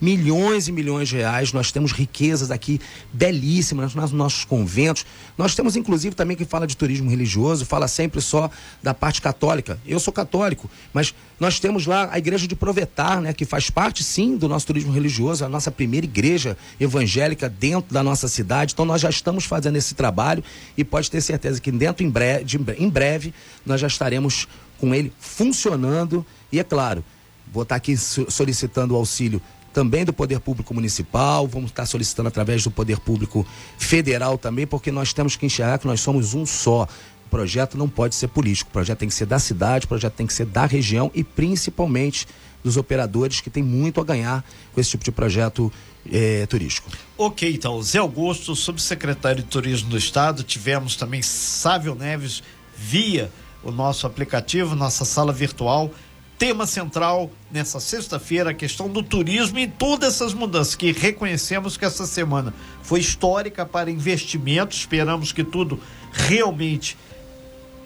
milhões 0.00 0.68
e 0.68 0.72
milhões 0.72 1.08
de 1.08 1.16
reais. 1.16 1.52
Nós 1.52 1.72
temos 1.72 1.92
riquezas 1.92 2.50
aqui 2.50 2.80
belíssimas 3.12 3.94
nos 3.94 4.12
nossos 4.12 4.44
conventos. 4.44 5.06
Nós 5.38 5.54
temos, 5.54 5.76
inclusive, 5.76 6.14
também 6.14 6.36
que 6.36 6.44
fala 6.44 6.66
de 6.66 6.76
turismo 6.76 7.10
religioso, 7.10 7.64
fala 7.64 7.88
sempre 7.88 8.20
só 8.20 8.50
da 8.82 8.92
parte 8.92 9.22
católica. 9.22 9.78
Eu 9.86 9.98
sou 9.98 10.12
católico, 10.12 10.70
mas 10.92 11.14
nós 11.38 11.60
temos 11.60 11.86
lá 11.86 12.08
a 12.10 12.18
igreja 12.18 12.46
de 12.46 12.56
Provetar, 12.56 13.20
né, 13.20 13.32
que 13.32 13.44
faz 13.44 13.70
parte 13.70 14.02
sim 14.02 14.36
do 14.36 14.48
nosso 14.48 14.66
turismo 14.66 14.90
religioso, 14.90 15.44
a 15.44 15.48
nossa 15.48 15.70
primeira 15.70 16.06
igreja 16.06 16.56
evangélica 16.80 17.48
dentro 17.48 17.92
da 17.92 18.02
nossa 18.02 18.28
cidade. 18.28 18.72
Então 18.72 18.84
nós 18.84 19.00
já 19.00 19.10
estamos 19.10 19.44
fazendo 19.44 19.76
esse 19.76 19.94
trabalho 19.94 20.42
e 20.76 20.82
pode 20.82 21.10
ter 21.10 21.20
certeza 21.20 21.60
que 21.60 21.70
dentro 21.70 22.04
em 22.04 22.10
breve, 22.10 22.44
de, 22.44 22.58
em 22.78 22.88
breve 22.88 23.32
nós 23.64 23.80
já 23.80 23.86
estaremos 23.86 24.48
com 24.78 24.94
ele 24.94 25.12
funcionando 25.18 26.24
e 26.52 26.58
é 26.58 26.64
claro, 26.64 27.04
vou 27.52 27.62
estar 27.62 27.76
aqui 27.76 27.96
solicitando 27.96 28.94
o 28.94 28.96
auxílio 28.96 29.40
também 29.76 30.06
do 30.06 30.12
Poder 30.12 30.40
Público 30.40 30.72
Municipal, 30.72 31.46
vamos 31.46 31.70
estar 31.70 31.84
solicitando 31.84 32.28
através 32.28 32.64
do 32.64 32.70
Poder 32.70 32.98
Público 32.98 33.46
Federal 33.76 34.38
também, 34.38 34.66
porque 34.66 34.90
nós 34.90 35.12
temos 35.12 35.36
que 35.36 35.44
enxergar 35.44 35.78
que 35.78 35.86
nós 35.86 36.00
somos 36.00 36.32
um 36.32 36.46
só. 36.46 36.88
O 37.26 37.28
projeto 37.28 37.76
não 37.76 37.86
pode 37.86 38.14
ser 38.14 38.28
político, 38.28 38.70
o 38.70 38.72
projeto 38.72 39.00
tem 39.00 39.08
que 39.08 39.14
ser 39.14 39.26
da 39.26 39.38
cidade, 39.38 39.84
o 39.84 39.88
projeto 39.88 40.14
tem 40.14 40.26
que 40.26 40.32
ser 40.32 40.46
da 40.46 40.64
região 40.64 41.10
e 41.14 41.22
principalmente 41.22 42.26
dos 42.64 42.78
operadores 42.78 43.42
que 43.42 43.50
têm 43.50 43.62
muito 43.62 44.00
a 44.00 44.04
ganhar 44.04 44.42
com 44.72 44.80
esse 44.80 44.90
tipo 44.90 45.04
de 45.04 45.12
projeto 45.12 45.70
é, 46.10 46.46
turístico. 46.46 46.90
Ok, 47.18 47.52
então, 47.52 47.82
Zé 47.82 47.98
Augusto, 47.98 48.56
subsecretário 48.56 49.42
de 49.42 49.48
Turismo 49.48 49.90
do 49.90 49.98
Estado, 49.98 50.42
tivemos 50.42 50.96
também 50.96 51.20
Sávio 51.20 51.94
Neves 51.94 52.42
via 52.76 53.30
o 53.62 53.70
nosso 53.70 54.06
aplicativo, 54.06 54.76
nossa 54.76 55.04
sala 55.04 55.32
virtual. 55.32 55.90
Tema 56.38 56.66
central 56.66 57.30
nessa 57.50 57.80
sexta-feira, 57.80 58.50
a 58.50 58.54
questão 58.54 58.90
do 58.90 59.02
turismo 59.02 59.58
e 59.58 59.66
todas 59.66 60.14
essas 60.14 60.34
mudanças 60.34 60.74
que 60.74 60.92
reconhecemos 60.92 61.78
que 61.78 61.84
essa 61.84 62.06
semana 62.06 62.52
foi 62.82 63.00
histórica 63.00 63.64
para 63.64 63.90
investimentos. 63.90 64.78
Esperamos 64.78 65.32
que 65.32 65.42
tudo 65.42 65.80
realmente 66.12 66.96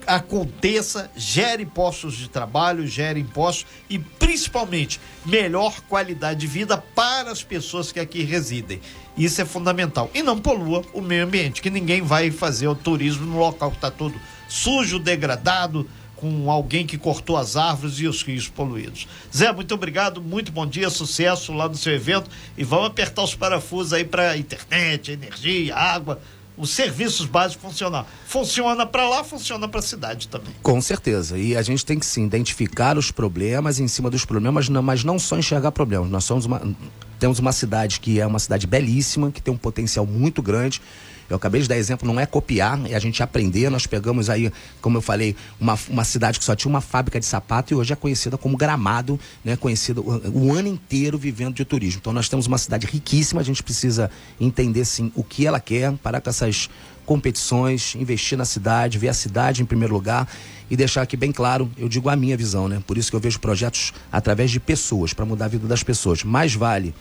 aconteça, 0.05 1.11
gere 1.17 1.65
postos 1.65 2.15
de 2.15 2.29
trabalho, 2.29 2.87
gere 2.87 3.21
impostos 3.21 3.67
e 3.89 3.99
principalmente 3.99 5.01
melhor 5.25 5.81
qualidade 5.83 6.41
de 6.41 6.47
vida 6.49 6.77
para 6.77 7.31
as 7.31 7.45
pessoas 7.45 7.93
que 7.93 8.01
aqui 8.01 8.25
residem. 8.25 8.81
Isso 9.17 9.41
é 9.41 9.45
fundamental. 9.45 10.11
E 10.13 10.23
não 10.23 10.39
polua 10.39 10.83
o 10.93 11.01
meio 11.01 11.25
ambiente, 11.25 11.63
que 11.63 11.71
ninguém 11.71 12.03
vai 12.03 12.31
fazer 12.31 12.67
o 12.67 12.75
turismo 12.75 13.27
no 13.27 13.39
local 13.39 13.71
que 13.71 13.77
está 13.77 13.91
todo 13.91 14.15
sujo, 14.51 14.99
degradado, 14.99 15.89
com 16.17 16.51
alguém 16.51 16.87
que 16.87 16.99
cortou 16.99 17.37
as 17.37 17.57
árvores 17.57 17.99
e 17.99 18.07
os 18.07 18.23
rios 18.23 18.47
poluídos. 18.47 19.09
Zé, 19.35 19.51
muito 19.53 19.75
obrigado, 19.75 20.21
muito 20.21 20.53
bom 20.53 20.67
dia, 20.67 20.91
sucesso 20.91 21.53
lá 21.53 21.67
no 21.67 21.77
seu 21.77 21.95
evento 21.95 22.29
e 22.59 22.63
vamos 22.63 22.89
apertar 22.89 23.23
os 23.23 23.35
parafusos 23.35 23.95
aí 23.95 24.05
para 24.05 24.37
internet, 24.37 25.13
energia, 25.13 25.75
água, 25.75 26.21
os 26.59 26.71
serviços 26.71 27.25
básicos 27.25 27.63
funcionar. 27.63 28.07
Funciona 28.27 28.85
para 28.85 29.09
lá, 29.09 29.25
funciona 29.25 29.67
para 29.67 29.81
a 29.81 29.83
cidade 29.83 30.29
também. 30.29 30.53
Com 30.63 30.79
certeza. 30.83 31.39
E 31.39 31.57
a 31.57 31.63
gente 31.63 31.87
tem 31.87 31.99
que 31.99 32.05
sim 32.05 32.27
identificar 32.27 32.99
os 32.99 33.11
problemas 33.11 33.81
em 33.81 33.89
cima 33.89 34.11
dos 34.11 34.27
problemas, 34.27 34.69
mas 34.69 35.03
não 35.03 35.19
só 35.19 35.39
enxergar 35.39 35.73
problemas. 35.73 36.11
Nós 36.11 36.25
somos 36.25 36.45
uma, 36.45 36.61
temos 37.19 37.39
uma 37.39 37.53
cidade 37.53 37.99
que 37.99 38.21
é 38.21 38.27
uma 38.27 38.39
cidade 38.39 38.67
belíssima, 38.67 39.31
que 39.31 39.41
tem 39.41 39.55
um 39.55 39.57
potencial 39.57 40.05
muito 40.05 40.43
grande 40.43 40.83
Eu 41.31 41.37
acabei 41.37 41.63
de 41.63 41.69
dar 41.69 41.77
exemplo, 41.77 42.07
não 42.07 42.19
é 42.19 42.27
copiar, 42.27 42.79
é 42.91 42.95
a 42.97 42.99
gente 42.99 43.23
aprender. 43.23 43.71
Nós 43.71 43.87
pegamos 43.87 44.29
aí, 44.29 44.53
como 44.81 44.99
eu 44.99 45.01
falei, 45.01 45.37
uma, 45.61 45.79
uma 45.89 46.03
cidade 46.03 46.41
que 46.41 46.45
só 46.45 46.57
tinha 46.57 46.69
uma 46.69 46.81
fábrica 46.81 47.21
de 47.21 47.25
sapato 47.25 47.73
e 47.73 47.77
hoje 47.77 47.93
é 47.93 47.97
conhecida 47.97 48.37
como 48.37 48.57
Gramado, 48.57 49.19
né? 49.45 49.57
Conhecida 49.57 50.01
o, 50.01 50.49
o 50.49 50.53
ano 50.53 50.69
inteiro 50.69 51.17
vivendo 51.17 51.55
de 51.55 51.65
turismo. 51.65 52.01
Então 52.01 52.13
nós 52.13 52.29
temos 52.29 52.49
uma 52.49 52.59
cidade 52.59 52.87
riquíssima, 52.87 53.41
a 53.41 53.45
gente 53.45 53.63
precisa 53.63 54.11
entender 54.41 54.85
sim 54.85 55.13
o 55.15 55.23
que 55.23 55.47
ela 55.47 55.61
quer, 55.61 55.93
parar 55.99 56.21
com 56.21 56.29
essas 56.29 56.69
competições, 57.07 57.95
investir 57.95 58.37
na 58.37 58.45
cidade, 58.45 58.99
ver 58.99 59.09
a 59.09 59.15
cidade 59.15 59.63
em 59.63 59.65
primeiro 59.65 59.95
lugar 59.95 60.29
e 60.71 60.77
deixar 60.77 61.03
aqui 61.03 61.17
bem 61.17 61.33
claro, 61.33 61.71
eu 61.77 61.89
digo 61.89 62.09
a 62.09 62.17
minha 62.17 62.37
visão, 62.37 62.69
né? 62.69 62.83
Por 62.87 62.97
isso 62.99 63.11
que 63.11 63.17
eu 63.17 63.21
vejo 63.21 63.39
projetos 63.41 63.93
através 64.11 64.51
de 64.51 64.61
pessoas, 64.61 65.13
para 65.13 65.25
mudar 65.25 65.47
a 65.47 65.49
vida 65.49 65.67
das 65.67 65.83
pessoas. 65.83 66.23
Mais 66.23 66.55
vale 66.55 66.95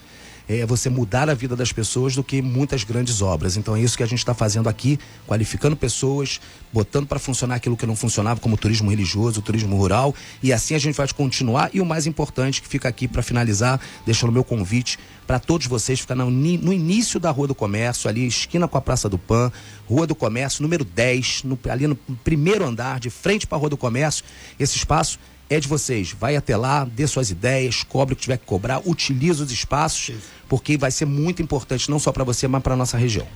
é 0.50 0.66
você 0.66 0.89
mudar 0.89 1.30
a 1.30 1.36
vida 1.36 1.56
das 1.56 1.72
pessoas 1.72 2.16
do 2.16 2.24
que 2.24 2.41
muitas 2.41 2.84
grandes 2.84 3.22
obras. 3.22 3.56
Então 3.56 3.76
é 3.76 3.82
isso 3.82 3.95
que 3.95 4.02
a 4.02 4.08
gente 4.08 4.18
está 4.18 4.34
fazendo 4.34 4.68
aqui, 4.68 5.00
qualificando 5.28 5.76
pessoas, 5.76 6.41
botando 6.74 7.06
para 7.06 7.20
funcionar 7.20 7.56
aquilo 7.56 7.78
que 7.78 7.86
não 7.86 7.95
funcionava, 7.95 8.39
como 8.39 8.58
turismo 8.58 8.89
religioso, 8.89 9.43
turismo 9.43 9.78
rural, 9.78 10.16
e 10.41 10.52
assim 10.52 10.74
a 10.74 10.80
gente 10.80 10.95
vai 10.95 11.08
continuar. 11.10 11.70
E 11.72 11.80
o 11.80 11.86
mais 11.86 12.08
importante, 12.08 12.64
que 12.64 12.68
fica 12.68 12.89
aqui 12.89 13.08
para 13.08 13.22
finalizar, 13.22 13.80
deixando 14.08 14.32
o 14.32 14.34
meu 14.34 14.43
convite 14.43 14.97
para 15.28 15.38
todos 15.38 15.68
vocês, 15.68 16.00
ficar 16.00 16.16
no, 16.16 16.32
no, 16.32 16.74
início 16.74 17.20
da 17.20 17.30
Rua 17.30 17.47
do 17.47 17.54
Comércio, 17.54 18.10
ali, 18.10 18.26
esquina 18.26 18.68
com 18.68 18.80
a 18.80 18.82
Praça 18.82 19.08
do 19.08 19.20
Pan, 19.20 19.52
Rua 19.88 20.08
do 20.08 20.16
Comércio, 20.16 20.64
número 20.64 20.84
10, 20.84 21.43
no, 21.43 21.60
ali 21.70 21.86
no 21.86 21.95
primeiro 21.95 22.66
andar, 22.66 23.00
de 23.00 23.12
frente 23.12 23.45
para 23.45 23.56
a 23.56 23.60
Rua 23.60 23.70
do 23.70 23.78
Comércio. 23.78 24.26
Esse 24.60 24.78
espaço 24.78 25.20
é 25.50 25.60
de 25.60 25.68
vocês. 25.68 26.14
Vai 26.18 26.36
até 26.36 26.56
lá, 26.56 26.86
dê 26.86 27.08
suas 27.08 27.30
ideias, 27.30 27.84
cobre 27.84 28.14
o 28.14 28.16
que 28.16 28.24
tiver 28.24 28.38
que 28.38 28.45
cobrar, 28.45 28.82
utilize 28.86 29.41
os 29.41 29.52
espaços, 29.52 30.12
porque 30.47 30.78
vai 30.78 30.91
ser 30.91 31.06
muito 31.06 31.41
importante 31.41 31.89
não 31.89 32.00
só 32.00 32.12
para 32.12 32.24
você, 32.24 32.47
mas 32.47 32.62
para 32.62 32.76
nossa 32.76 32.97
região. 32.97 33.28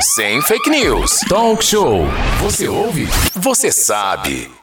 Sem 0.00 0.40
fake 0.42 0.70
news. 0.70 1.20
Talk 1.28 1.64
show. 1.64 2.04
Você 2.40 2.68
ouve? 2.68 3.08
Você 3.34 3.72
sabe. 3.72 4.59